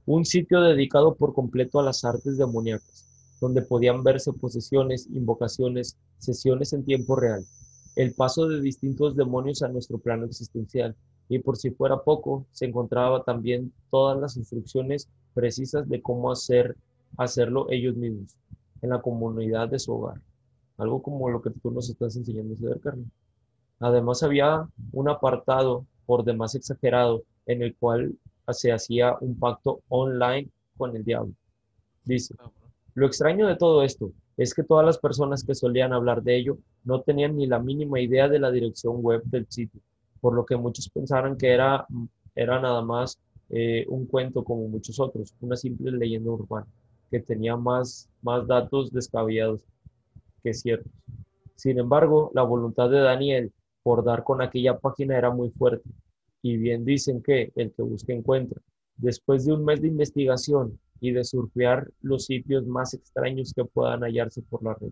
un 0.05 0.26
sitio 0.26 0.61
dedicado 0.61 1.16
por 1.16 1.34
completo 1.34 1.80
a 1.80 1.84
las 1.84 2.03
artes 2.05 2.38
demoníacas, 2.38 3.05
donde 3.41 3.61
podían 3.61 4.03
verse 4.03 4.32
posesiones, 4.34 5.07
invocaciones, 5.11 5.97
sesiones 6.20 6.74
en 6.74 6.86
tiempo 6.86 7.16
real, 7.16 7.45
el 7.95 8.14
paso 8.14 8.47
de 8.47 8.61
distintos 8.61 9.16
demonios 9.16 9.61
a 9.61 9.68
nuestro 9.68 9.97
plano 9.97 10.26
existencial, 10.26 10.95
y 11.34 11.39
por 11.39 11.57
si 11.57 11.71
fuera 11.71 12.03
poco, 12.03 12.45
se 12.51 12.65
encontraba 12.65 13.23
también 13.23 13.73
todas 13.89 14.19
las 14.19 14.38
instrucciones 14.38 15.09
precisas 15.34 15.89
de 15.89 15.99
cómo 15.99 16.31
hacer, 16.31 16.75
hacerlo 17.17 17.65
ellos 17.71 17.95
mismos 17.95 18.36
en 18.84 18.91
la 18.91 19.01
comunidad 19.01 19.67
de 19.67 19.79
su 19.79 19.93
hogar. 19.93 20.21
Algo 20.77 21.01
como 21.01 21.29
lo 21.29 21.41
que 21.41 21.49
tú 21.49 21.71
nos 21.71 21.89
estás 21.89 22.15
enseñando 22.15 22.53
hacer, 22.53 22.79
Carmen. 22.81 23.11
Además, 23.79 24.21
había 24.21 24.67
un 24.91 25.09
apartado 25.09 25.88
por 26.05 26.23
demás 26.23 26.53
exagerado 26.53 27.23
en 27.47 27.63
el 27.63 27.75
cual 27.77 28.15
se 28.51 28.71
hacía 28.71 29.17
un 29.19 29.39
pacto 29.39 29.81
online 29.89 30.49
con 30.77 30.95
el 30.95 31.03
diablo. 31.03 31.34
Dice, 32.03 32.36
Cabrón. 32.36 32.53
lo 32.93 33.07
extraño 33.07 33.47
de 33.47 33.55
todo 33.55 33.81
esto 33.81 34.11
es 34.38 34.53
que 34.53 34.63
todas 34.63 34.86
las 34.86 34.99
personas 34.99 35.43
que 35.43 35.55
solían 35.55 35.93
hablar 35.93 36.21
de 36.21 36.38
ello 36.38 36.57
no 36.84 37.01
tenían 37.01 37.36
ni 37.36 37.47
la 37.47 37.57
mínima 37.57 37.99
idea 37.99 38.29
de 38.29 38.39
la 38.39 38.51
dirección 38.51 39.01
web 39.01 39.23
del 39.23 39.47
sitio, 39.49 39.81
por 40.24 40.36
lo 40.36 40.45
que 40.45 40.55
muchos 40.55 40.88
pensaron 40.88 41.38
que 41.38 41.49
era, 41.49 41.86
era 42.34 42.57
nada 42.61 42.82
más 42.82 43.19
eh, 43.49 43.86
un 43.89 44.05
cuento 44.05 44.45
como 44.45 44.69
muchos 44.69 44.97
otros, 44.97 45.36
una 45.41 45.57
simple 45.57 45.91
leyenda 45.91 46.32
urbana, 46.32 46.65
que 47.11 47.19
tenía 47.19 47.57
más, 47.57 48.09
más 48.21 48.47
datos 48.47 48.89
descabellados 48.93 49.65
que 50.41 50.53
ciertos. 50.53 50.93
Sin 51.55 51.78
embargo, 51.78 52.32
la 52.34 52.43
voluntad 52.43 52.89
de 52.89 53.01
Daniel 53.01 53.51
por 53.84 54.05
dar 54.05 54.24
con 54.24 54.41
aquella 54.41 54.80
página 54.80 55.17
era 55.17 55.30
muy 55.30 55.49
fuerte, 55.49 55.89
y 56.41 56.55
bien 56.55 56.86
dicen 56.86 57.21
que 57.21 57.51
el 57.57 57.74
que 57.74 57.82
busca 57.82 58.13
encuentra. 58.13 58.61
Después 58.95 59.43
de 59.43 59.51
un 59.51 59.65
mes 59.65 59.82
de 59.82 59.89
investigación 59.89 60.80
y 61.01 61.11
de 61.11 61.26
surfear 61.26 61.91
los 62.01 62.28
sitios 62.28 62.65
más 62.65 62.93
extraños 62.93 63.51
que 63.53 63.65
puedan 63.65 64.03
hallarse 64.03 64.41
por 64.43 64.63
la 64.63 64.74
red, 64.76 64.91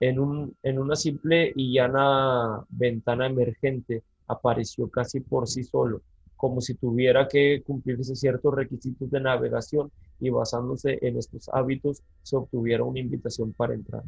en, 0.00 0.18
un, 0.18 0.54
en 0.62 0.78
una 0.78 0.96
simple 0.96 1.50
y 1.56 1.72
llana 1.72 2.62
ventana 2.68 3.24
emergente 3.24 4.02
apareció 4.26 4.88
casi 4.88 5.20
por 5.20 5.48
sí 5.48 5.64
solo, 5.64 6.02
como 6.36 6.60
si 6.60 6.74
tuviera 6.74 7.28
que 7.28 7.62
cumplirse 7.64 8.14
ciertos 8.16 8.54
requisitos 8.54 9.10
de 9.10 9.20
navegación 9.20 9.90
y 10.20 10.30
basándose 10.30 10.98
en 11.00 11.18
estos 11.18 11.48
hábitos 11.48 12.02
se 12.22 12.36
obtuviera 12.36 12.84
una 12.84 13.00
invitación 13.00 13.52
para 13.52 13.74
entrar. 13.74 14.02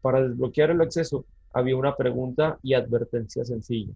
Para 0.00 0.22
desbloquear 0.22 0.70
el 0.70 0.80
acceso 0.80 1.24
había 1.52 1.76
una 1.76 1.96
pregunta 1.96 2.58
y 2.62 2.74
advertencia 2.74 3.44
sencilla. 3.44 3.92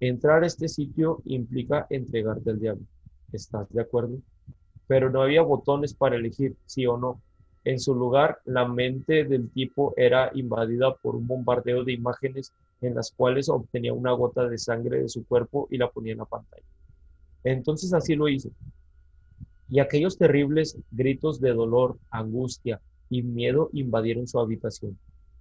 Entrar 0.00 0.42
a 0.42 0.46
este 0.46 0.68
sitio 0.68 1.22
implica 1.24 1.86
entregarte 1.90 2.50
al 2.50 2.60
diablo. 2.60 2.84
¿Estás 3.32 3.68
de 3.70 3.80
acuerdo? 3.80 4.18
Pero 4.86 5.10
no 5.10 5.22
había 5.22 5.42
botones 5.42 5.94
para 5.94 6.16
elegir 6.16 6.56
sí 6.66 6.86
o 6.86 6.96
no. 6.96 7.20
En 7.66 7.80
su 7.80 7.96
lugar, 7.96 8.38
la 8.44 8.64
mente 8.64 9.24
del 9.24 9.50
tipo 9.50 9.92
era 9.96 10.30
invadida 10.34 10.94
por 10.94 11.16
un 11.16 11.26
bombardeo 11.26 11.82
de 11.82 11.94
imágenes 11.94 12.52
en 12.80 12.94
las 12.94 13.10
cuales 13.10 13.48
obtenía 13.48 13.92
una 13.92 14.12
gota 14.12 14.46
de 14.48 14.56
sangre 14.56 15.02
de 15.02 15.08
su 15.08 15.26
cuerpo 15.26 15.66
y 15.68 15.76
la 15.76 15.90
ponía 15.90 16.12
en 16.12 16.18
la 16.18 16.26
pantalla. 16.26 16.62
Entonces 17.42 17.92
así 17.92 18.14
lo 18.14 18.28
hizo. 18.28 18.50
Y 19.68 19.80
aquellos 19.80 20.16
terribles 20.16 20.78
gritos 20.92 21.40
de 21.40 21.54
dolor, 21.54 21.98
angustia 22.08 22.80
y 23.10 23.24
miedo 23.24 23.68
invadieron 23.72 24.28
su 24.28 24.38
habitación. 24.38 24.96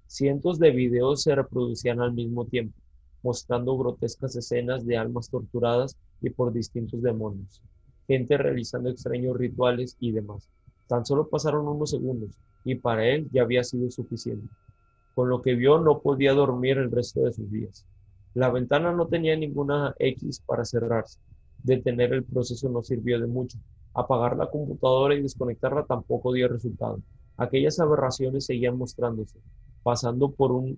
Cientos 0.07 0.57
de 0.57 0.71
videos 0.71 1.21
se 1.21 1.35
reproducían 1.35 2.01
al 2.01 2.13
mismo 2.13 2.45
tiempo, 2.45 2.75
mostrando 3.21 3.77
grotescas 3.77 4.35
escenas 4.35 4.83
de 4.83 4.97
almas 4.97 5.29
torturadas 5.29 5.95
y 6.23 6.31
por 6.31 6.51
distintos 6.51 7.03
demonios, 7.03 7.61
gente 8.07 8.35
realizando 8.35 8.89
extraños 8.89 9.37
rituales 9.37 9.95
y 9.99 10.11
demás. 10.11 10.49
Tan 10.87 11.05
solo 11.05 11.27
pasaron 11.27 11.67
unos 11.67 11.91
segundos 11.91 12.31
y 12.63 12.75
para 12.75 13.07
él 13.07 13.27
ya 13.31 13.43
había 13.43 13.63
sido 13.63 13.89
suficiente. 13.89 14.47
Con 15.13 15.29
lo 15.29 15.41
que 15.41 15.55
vio 15.55 15.79
no 15.79 15.99
podía 15.99 16.33
dormir 16.33 16.77
el 16.77 16.91
resto 16.91 17.21
de 17.21 17.33
sus 17.33 17.49
días. 17.49 17.85
La 18.33 18.49
ventana 18.51 18.91
no 18.91 19.07
tenía 19.07 19.35
ninguna 19.37 19.95
X 19.97 20.41
para 20.45 20.65
cerrarse. 20.65 21.19
Detener 21.63 22.13
el 22.13 22.23
proceso 22.23 22.69
no 22.69 22.83
sirvió 22.83 23.19
de 23.19 23.27
mucho. 23.27 23.57
Apagar 23.93 24.35
la 24.35 24.49
computadora 24.49 25.15
y 25.15 25.21
desconectarla 25.21 25.85
tampoco 25.85 26.33
dio 26.33 26.49
resultado. 26.49 26.99
Aquellas 27.37 27.79
aberraciones 27.79 28.45
seguían 28.45 28.77
mostrándose, 28.77 29.39
pasando 29.83 30.31
por 30.31 30.51
un, 30.51 30.77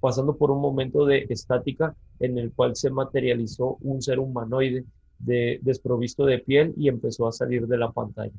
pasando 0.00 0.36
por 0.36 0.50
un 0.50 0.60
momento 0.60 1.04
de 1.04 1.26
estática 1.28 1.94
en 2.18 2.38
el 2.38 2.52
cual 2.52 2.76
se 2.76 2.90
materializó 2.90 3.76
un 3.82 4.00
ser 4.02 4.18
humanoide 4.18 4.84
de, 5.18 5.58
desprovisto 5.62 6.24
de 6.24 6.38
piel 6.38 6.74
y 6.76 6.88
empezó 6.88 7.26
a 7.26 7.32
salir 7.32 7.66
de 7.66 7.78
la 7.78 7.92
pantalla. 7.92 8.34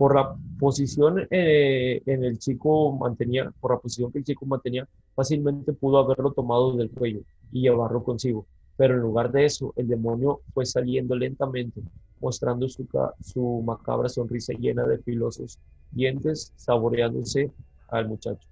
Por 0.00 0.14
la 0.14 0.34
posición 0.58 1.28
eh, 1.30 2.00
en 2.06 2.24
el 2.24 2.38
chico 2.38 2.90
mantenía, 2.96 3.52
por 3.60 3.72
la 3.72 3.78
posición 3.78 4.10
que 4.10 4.20
el 4.20 4.24
chico 4.24 4.46
mantenía, 4.46 4.88
fácilmente 5.14 5.74
pudo 5.74 5.98
haberlo 5.98 6.32
tomado 6.32 6.74
del 6.74 6.90
cuello 6.90 7.20
y 7.52 7.60
llevarlo 7.60 8.02
consigo. 8.02 8.46
Pero 8.78 8.94
en 8.94 9.00
lugar 9.00 9.30
de 9.30 9.44
eso, 9.44 9.74
el 9.76 9.88
demonio 9.88 10.40
fue 10.54 10.64
saliendo 10.64 11.14
lentamente, 11.14 11.82
mostrando 12.18 12.66
su, 12.66 12.88
su 13.20 13.62
macabra 13.62 14.08
sonrisa 14.08 14.54
llena 14.54 14.84
de 14.84 14.96
filosos 15.00 15.58
dientes, 15.90 16.54
saboreándose 16.56 17.50
al 17.88 18.08
muchacho. 18.08 18.48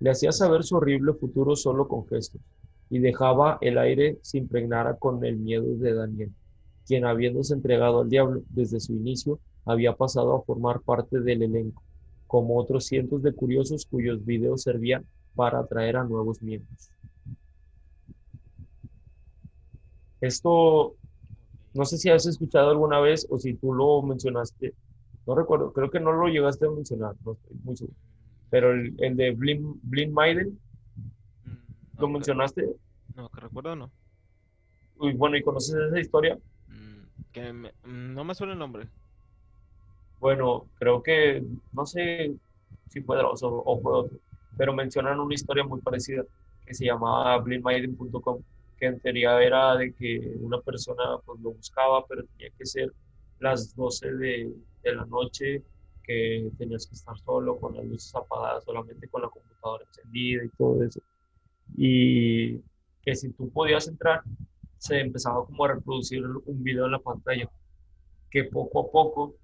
Le 0.00 0.10
hacía 0.10 0.32
saber 0.32 0.64
su 0.64 0.74
horrible 0.74 1.12
futuro 1.12 1.54
solo 1.54 1.86
con 1.86 2.04
gestos 2.08 2.40
y 2.90 2.98
dejaba 2.98 3.58
el 3.60 3.78
aire 3.78 4.18
se 4.22 4.38
impregnara 4.38 4.96
con 4.96 5.24
el 5.24 5.36
miedo 5.36 5.76
de 5.76 5.94
Daniel, 5.94 6.32
quien 6.84 7.04
habiéndose 7.04 7.54
entregado 7.54 8.00
al 8.00 8.08
diablo 8.08 8.42
desde 8.50 8.80
su 8.80 8.92
inicio, 8.92 9.38
había 9.64 9.94
pasado 9.96 10.34
a 10.36 10.42
formar 10.42 10.80
parte 10.82 11.20
del 11.20 11.42
elenco, 11.42 11.82
como 12.26 12.58
otros 12.58 12.86
cientos 12.86 13.22
de 13.22 13.34
curiosos 13.34 13.86
cuyos 13.90 14.24
videos 14.24 14.62
servían 14.62 15.06
para 15.34 15.60
atraer 15.60 15.96
a 15.96 16.04
nuevos 16.04 16.42
miembros. 16.42 16.92
Esto, 20.20 20.94
no 21.74 21.84
sé 21.86 21.98
si 21.98 22.10
has 22.10 22.26
escuchado 22.26 22.70
alguna 22.70 23.00
vez 23.00 23.26
o 23.30 23.38
si 23.38 23.54
tú 23.54 23.72
lo 23.74 24.02
mencionaste, 24.02 24.74
no 25.26 25.34
recuerdo, 25.36 25.72
creo 25.72 25.90
que 25.90 26.00
no 26.00 26.12
lo 26.12 26.28
llegaste 26.28 26.66
a 26.66 26.70
mencionar, 26.70 27.16
no 27.24 27.32
estoy 27.34 27.56
muy 27.64 27.76
seguro, 27.76 27.96
pero 28.50 28.72
el, 28.72 28.94
el 29.00 29.16
de 29.16 29.32
Blind, 29.32 29.76
Blind 29.82 30.12
Maiden, 30.14 30.60
Mm, 31.44 31.98
¿lo 31.98 32.08
no, 32.08 32.08
mencionaste? 32.08 32.68
No, 33.14 33.28
que 33.30 33.40
recuerdo 33.40 33.76
no. 33.76 33.92
Uy, 34.96 35.12
bueno, 35.14 35.36
¿y 35.36 35.42
conoces 35.42 35.74
esa 35.74 36.00
historia? 36.00 36.38
Mm, 36.68 37.02
que 37.32 37.52
me- 37.52 37.74
no 37.84 38.24
me 38.24 38.34
suena 38.34 38.52
el 38.54 38.58
nombre. 38.58 38.88
Bueno, 40.22 40.68
creo 40.78 41.02
que, 41.02 41.42
no 41.72 41.84
sé 41.84 42.32
si 42.88 43.00
fue 43.00 43.16
Dross 43.16 43.42
o, 43.42 43.48
o 43.48 43.90
otro, 43.92 44.16
pero 44.56 44.72
mencionan 44.72 45.18
una 45.18 45.34
historia 45.34 45.64
muy 45.64 45.80
parecida 45.80 46.22
que 46.64 46.74
se 46.74 46.84
llamaba 46.84 47.38
blindmaiden.com, 47.38 48.40
que 48.78 48.86
en 48.86 49.00
teoría 49.00 49.42
era 49.42 49.74
de 49.74 49.92
que 49.92 50.36
una 50.38 50.60
persona 50.60 51.18
pues 51.26 51.40
lo 51.40 51.50
buscaba, 51.50 52.06
pero 52.06 52.22
tenía 52.22 52.52
que 52.56 52.64
ser 52.64 52.92
las 53.40 53.74
12 53.74 54.12
de, 54.12 54.54
de 54.84 54.94
la 54.94 55.04
noche, 55.06 55.64
que 56.04 56.52
tenías 56.56 56.86
que 56.86 56.94
estar 56.94 57.18
solo, 57.18 57.58
con 57.58 57.74
las 57.74 57.84
luces 57.84 58.14
apagadas, 58.14 58.62
solamente 58.62 59.08
con 59.08 59.22
la 59.22 59.28
computadora 59.28 59.84
encendida 59.88 60.44
y 60.44 60.48
todo 60.50 60.84
eso. 60.84 61.00
Y 61.76 62.58
que 63.02 63.16
si 63.16 63.32
tú 63.32 63.50
podías 63.50 63.88
entrar, 63.88 64.22
se 64.78 65.00
empezaba 65.00 65.44
como 65.44 65.64
a 65.64 65.74
reproducir 65.74 66.24
un 66.24 66.62
video 66.62 66.84
en 66.86 66.92
la 66.92 67.00
pantalla, 67.00 67.50
que 68.30 68.44
poco 68.44 68.86
a 68.86 68.92
poco 68.92 69.41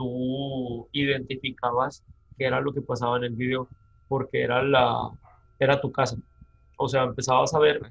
tú 0.00 0.88
identificabas 0.92 2.02
qué 2.38 2.46
era 2.46 2.62
lo 2.62 2.72
que 2.72 2.80
pasaba 2.80 3.18
en 3.18 3.24
el 3.24 3.34
video, 3.36 3.68
porque 4.08 4.42
era, 4.42 4.62
la, 4.62 5.10
era 5.58 5.78
tu 5.78 5.92
casa. 5.92 6.16
O 6.78 6.88
sea, 6.88 7.02
empezabas 7.02 7.52
a 7.52 7.58
ver 7.58 7.82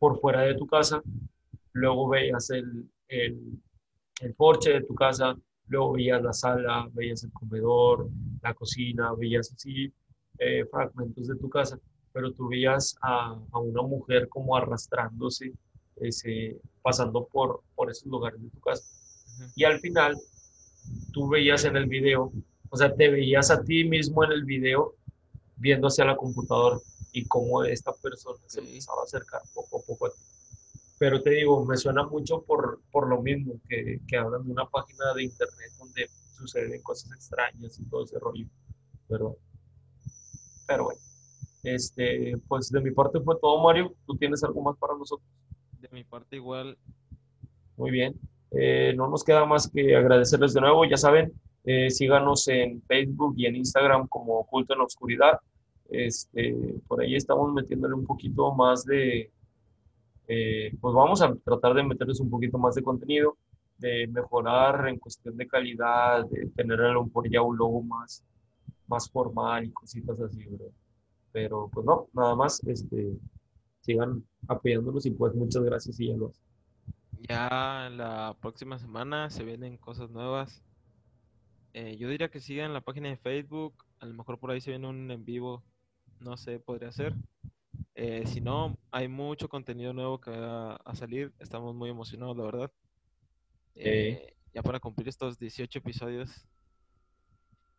por 0.00 0.18
fuera 0.18 0.40
de 0.40 0.56
tu 0.56 0.66
casa, 0.66 1.00
luego 1.72 2.08
veías 2.08 2.50
el, 2.50 2.90
el, 3.06 3.62
el 4.22 4.34
porche 4.34 4.72
de 4.72 4.82
tu 4.82 4.96
casa, 4.96 5.36
luego 5.68 5.92
veías 5.92 6.20
la 6.20 6.32
sala, 6.32 6.88
veías 6.92 7.22
el 7.22 7.32
comedor, 7.32 8.08
la 8.42 8.54
cocina, 8.54 9.12
veías 9.16 9.52
así 9.52 9.92
eh, 10.38 10.64
fragmentos 10.68 11.28
de 11.28 11.36
tu 11.36 11.48
casa, 11.48 11.78
pero 12.12 12.32
tú 12.32 12.48
veías 12.48 12.96
a, 13.02 13.38
a 13.52 13.58
una 13.60 13.82
mujer 13.82 14.28
como 14.28 14.56
arrastrándose 14.56 15.52
ese, 15.94 16.60
pasando 16.82 17.24
por, 17.26 17.62
por 17.76 17.88
esos 17.88 18.06
lugares 18.06 18.42
de 18.42 18.50
tu 18.50 18.58
casa. 18.58 18.82
Y 19.54 19.62
al 19.62 19.78
final, 19.78 20.16
tú 21.12 21.28
veías 21.28 21.64
en 21.64 21.76
el 21.76 21.86
video, 21.86 22.32
o 22.70 22.76
sea, 22.76 22.94
te 22.94 23.08
veías 23.08 23.50
a 23.50 23.62
ti 23.62 23.84
mismo 23.84 24.24
en 24.24 24.32
el 24.32 24.44
video 24.44 24.94
viendo 25.56 25.88
hacia 25.88 26.04
la 26.04 26.16
computadora 26.16 26.78
y 27.12 27.26
cómo 27.26 27.64
esta 27.64 27.92
persona 27.92 28.38
se 28.46 28.60
empezaba 28.60 29.02
a 29.02 29.04
acercar 29.04 29.42
poco 29.54 29.78
a 29.78 29.82
poco 29.82 30.06
a 30.06 30.10
ti. 30.10 30.20
Pero 30.98 31.22
te 31.22 31.30
digo, 31.30 31.64
me 31.64 31.76
suena 31.76 32.04
mucho 32.04 32.42
por, 32.42 32.80
por 32.90 33.08
lo 33.08 33.20
mismo, 33.20 33.54
que, 33.68 34.00
que 34.06 34.16
hablan 34.16 34.44
de 34.44 34.52
una 34.52 34.66
página 34.66 35.12
de 35.14 35.24
internet 35.24 35.72
donde 35.78 36.08
suceden 36.36 36.80
cosas 36.82 37.12
extrañas 37.12 37.78
y 37.78 37.84
todo 37.84 38.04
ese 38.04 38.18
rollo, 38.18 38.46
¿verdad? 39.08 39.32
Pero 40.66 40.84
bueno, 40.84 41.00
este, 41.62 42.36
pues 42.48 42.70
de 42.70 42.80
mi 42.80 42.90
parte 42.90 43.20
fue 43.20 43.36
todo, 43.40 43.62
Mario. 43.62 43.94
¿Tú 44.06 44.16
tienes 44.16 44.42
algo 44.42 44.62
más 44.62 44.76
para 44.78 44.94
nosotros? 44.94 45.28
De 45.80 45.88
mi 45.90 46.04
parte 46.04 46.36
igual. 46.36 46.76
Muy 47.76 47.90
bien. 47.90 48.18
Eh, 48.54 48.94
no 48.96 49.08
nos 49.08 49.24
queda 49.24 49.44
más 49.46 49.70
que 49.70 49.96
agradecerles 49.96 50.54
de 50.54 50.60
nuevo. 50.60 50.84
Ya 50.84 50.96
saben, 50.96 51.32
eh, 51.64 51.90
síganos 51.90 52.46
en 52.48 52.82
Facebook 52.82 53.34
y 53.36 53.46
en 53.46 53.56
Instagram 53.56 54.08
como 54.08 54.40
Oculto 54.40 54.72
en 54.72 54.80
la 54.80 54.84
Oscuridad. 54.84 55.38
Este, 55.88 56.54
por 56.86 57.00
ahí 57.00 57.16
estamos 57.16 57.52
metiéndole 57.52 57.94
un 57.94 58.06
poquito 58.06 58.52
más 58.54 58.84
de, 58.84 59.30
eh, 60.28 60.74
pues 60.80 60.94
vamos 60.94 61.20
a 61.22 61.34
tratar 61.44 61.74
de 61.74 61.82
meterles 61.82 62.20
un 62.20 62.30
poquito 62.30 62.58
más 62.58 62.74
de 62.74 62.82
contenido, 62.82 63.36
de 63.78 64.06
mejorar 64.08 64.88
en 64.88 64.98
cuestión 64.98 65.36
de 65.36 65.46
calidad, 65.46 66.24
de 66.26 66.46
tener 66.56 66.78
por 67.12 67.28
ya 67.28 67.42
un 67.42 67.56
logo 67.56 67.82
más, 67.82 68.24
más 68.86 69.10
formal 69.10 69.64
y 69.64 69.70
cositas 69.70 70.18
así, 70.20 70.46
Pero 71.32 71.68
pues 71.72 71.84
no, 71.84 72.08
nada 72.14 72.34
más, 72.36 72.62
este, 72.64 73.18
sigan 73.80 74.24
apoyándonos 74.48 75.04
y 75.06 75.10
pues 75.10 75.34
muchas 75.34 75.62
gracias 75.62 75.98
y 76.00 76.08
ya 76.08 76.16
lo 76.16 76.32
Ya 77.28 77.88
la 77.92 78.36
próxima 78.40 78.78
semana 78.78 79.30
se 79.30 79.44
vienen 79.44 79.76
cosas 79.76 80.10
nuevas. 80.10 80.62
Eh, 81.72 81.96
yo 81.96 82.08
diría 82.08 82.30
que 82.30 82.40
sigan 82.40 82.72
la 82.72 82.80
página 82.80 83.08
de 83.08 83.16
Facebook, 83.16 83.84
a 84.00 84.06
lo 84.06 84.14
mejor 84.14 84.38
por 84.38 84.50
ahí 84.50 84.60
se 84.60 84.70
viene 84.70 84.88
un 84.88 85.10
en 85.10 85.24
vivo, 85.24 85.62
no 86.20 86.36
sé, 86.36 86.58
podría 86.58 86.90
ser. 86.90 87.14
Eh, 87.94 88.24
si 88.26 88.40
no, 88.40 88.76
hay 88.90 89.06
mucho 89.06 89.48
contenido 89.48 89.92
nuevo 89.92 90.20
que 90.20 90.30
va 90.30 90.76
a 90.76 90.94
salir. 90.94 91.32
Estamos 91.38 91.74
muy 91.74 91.90
emocionados, 91.90 92.36
la 92.36 92.44
verdad. 92.44 92.72
Eh, 93.76 94.34
ya 94.52 94.62
para 94.62 94.80
cumplir 94.80 95.08
estos 95.08 95.38
18 95.38 95.78
episodios. 95.78 96.46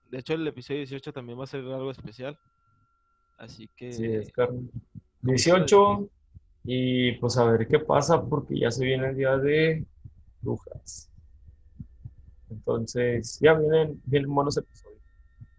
De 0.09 0.19
hecho, 0.19 0.33
el 0.33 0.47
episodio 0.47 0.79
18 0.79 1.11
también 1.11 1.37
va 1.37 1.43
a 1.43 1.47
ser 1.47 1.61
algo 1.61 1.91
especial. 1.91 2.39
Así 3.37 3.67
que. 3.75 3.91
Sí, 3.91 4.05
es 4.05 4.31
18. 5.21 6.09
Y 6.63 7.13
pues 7.13 7.37
a 7.37 7.45
ver 7.45 7.67
qué 7.67 7.79
pasa, 7.79 8.23
porque 8.23 8.57
ya 8.57 8.71
se 8.71 8.85
viene 8.85 9.09
el 9.09 9.17
día 9.17 9.37
de 9.37 9.85
brujas. 10.41 11.09
Entonces, 12.49 13.39
ya 13.41 13.53
vienen, 13.53 14.01
vienen 14.05 14.33
buenos 14.33 14.57
episodios. 14.57 14.93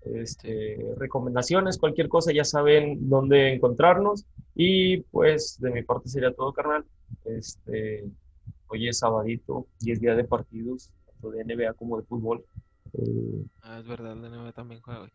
Este, 0.05 0.77
recomendaciones, 0.99 1.79
cualquier 1.79 2.09
cosa, 2.09 2.33
ya 2.33 2.45
saben 2.45 3.09
dónde 3.09 3.55
encontrarnos. 3.55 4.27
Y 4.55 4.99
pues 5.03 5.59
de 5.61 5.71
mi 5.71 5.83
parte 5.83 6.09
sería 6.09 6.33
todo, 6.33 6.53
carnal. 6.53 6.85
Este, 7.25 8.05
hoy 8.69 8.89
es 8.89 8.99
sabadito 8.99 9.67
y 9.81 9.93
es 9.93 10.01
día 10.01 10.15
de 10.15 10.25
partidos, 10.25 10.91
tanto 11.07 11.31
de 11.31 11.45
NBA 11.45 11.73
como 11.75 11.99
de 11.99 12.05
fútbol. 12.05 12.45
Eh, 12.93 13.45
ah, 13.63 13.79
es 13.81 13.87
verdad, 13.87 14.17
la 14.17 14.29
NBA 14.29 14.53
también 14.53 14.81
juega 14.81 15.03
hoy. 15.03 15.11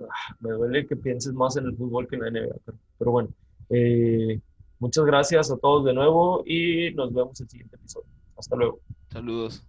Ah, 0.00 0.36
me 0.40 0.50
duele 0.50 0.86
que 0.86 0.96
pienses 0.96 1.32
más 1.32 1.56
en 1.56 1.66
el 1.66 1.76
fútbol 1.76 2.08
que 2.08 2.16
en 2.16 2.22
la 2.22 2.30
NBA, 2.30 2.56
pero, 2.98 3.10
bueno. 3.10 3.28
Eh, 3.70 4.40
muchas 4.78 5.04
gracias 5.04 5.50
a 5.50 5.56
todos 5.56 5.84
de 5.84 5.94
nuevo 5.94 6.42
y 6.46 6.92
nos 6.94 7.12
vemos 7.12 7.40
en 7.40 7.44
el 7.44 7.50
siguiente 7.50 7.76
episodio. 7.76 8.06
Hasta 8.36 8.56
luego. 8.56 8.80
Saludos. 9.10 9.64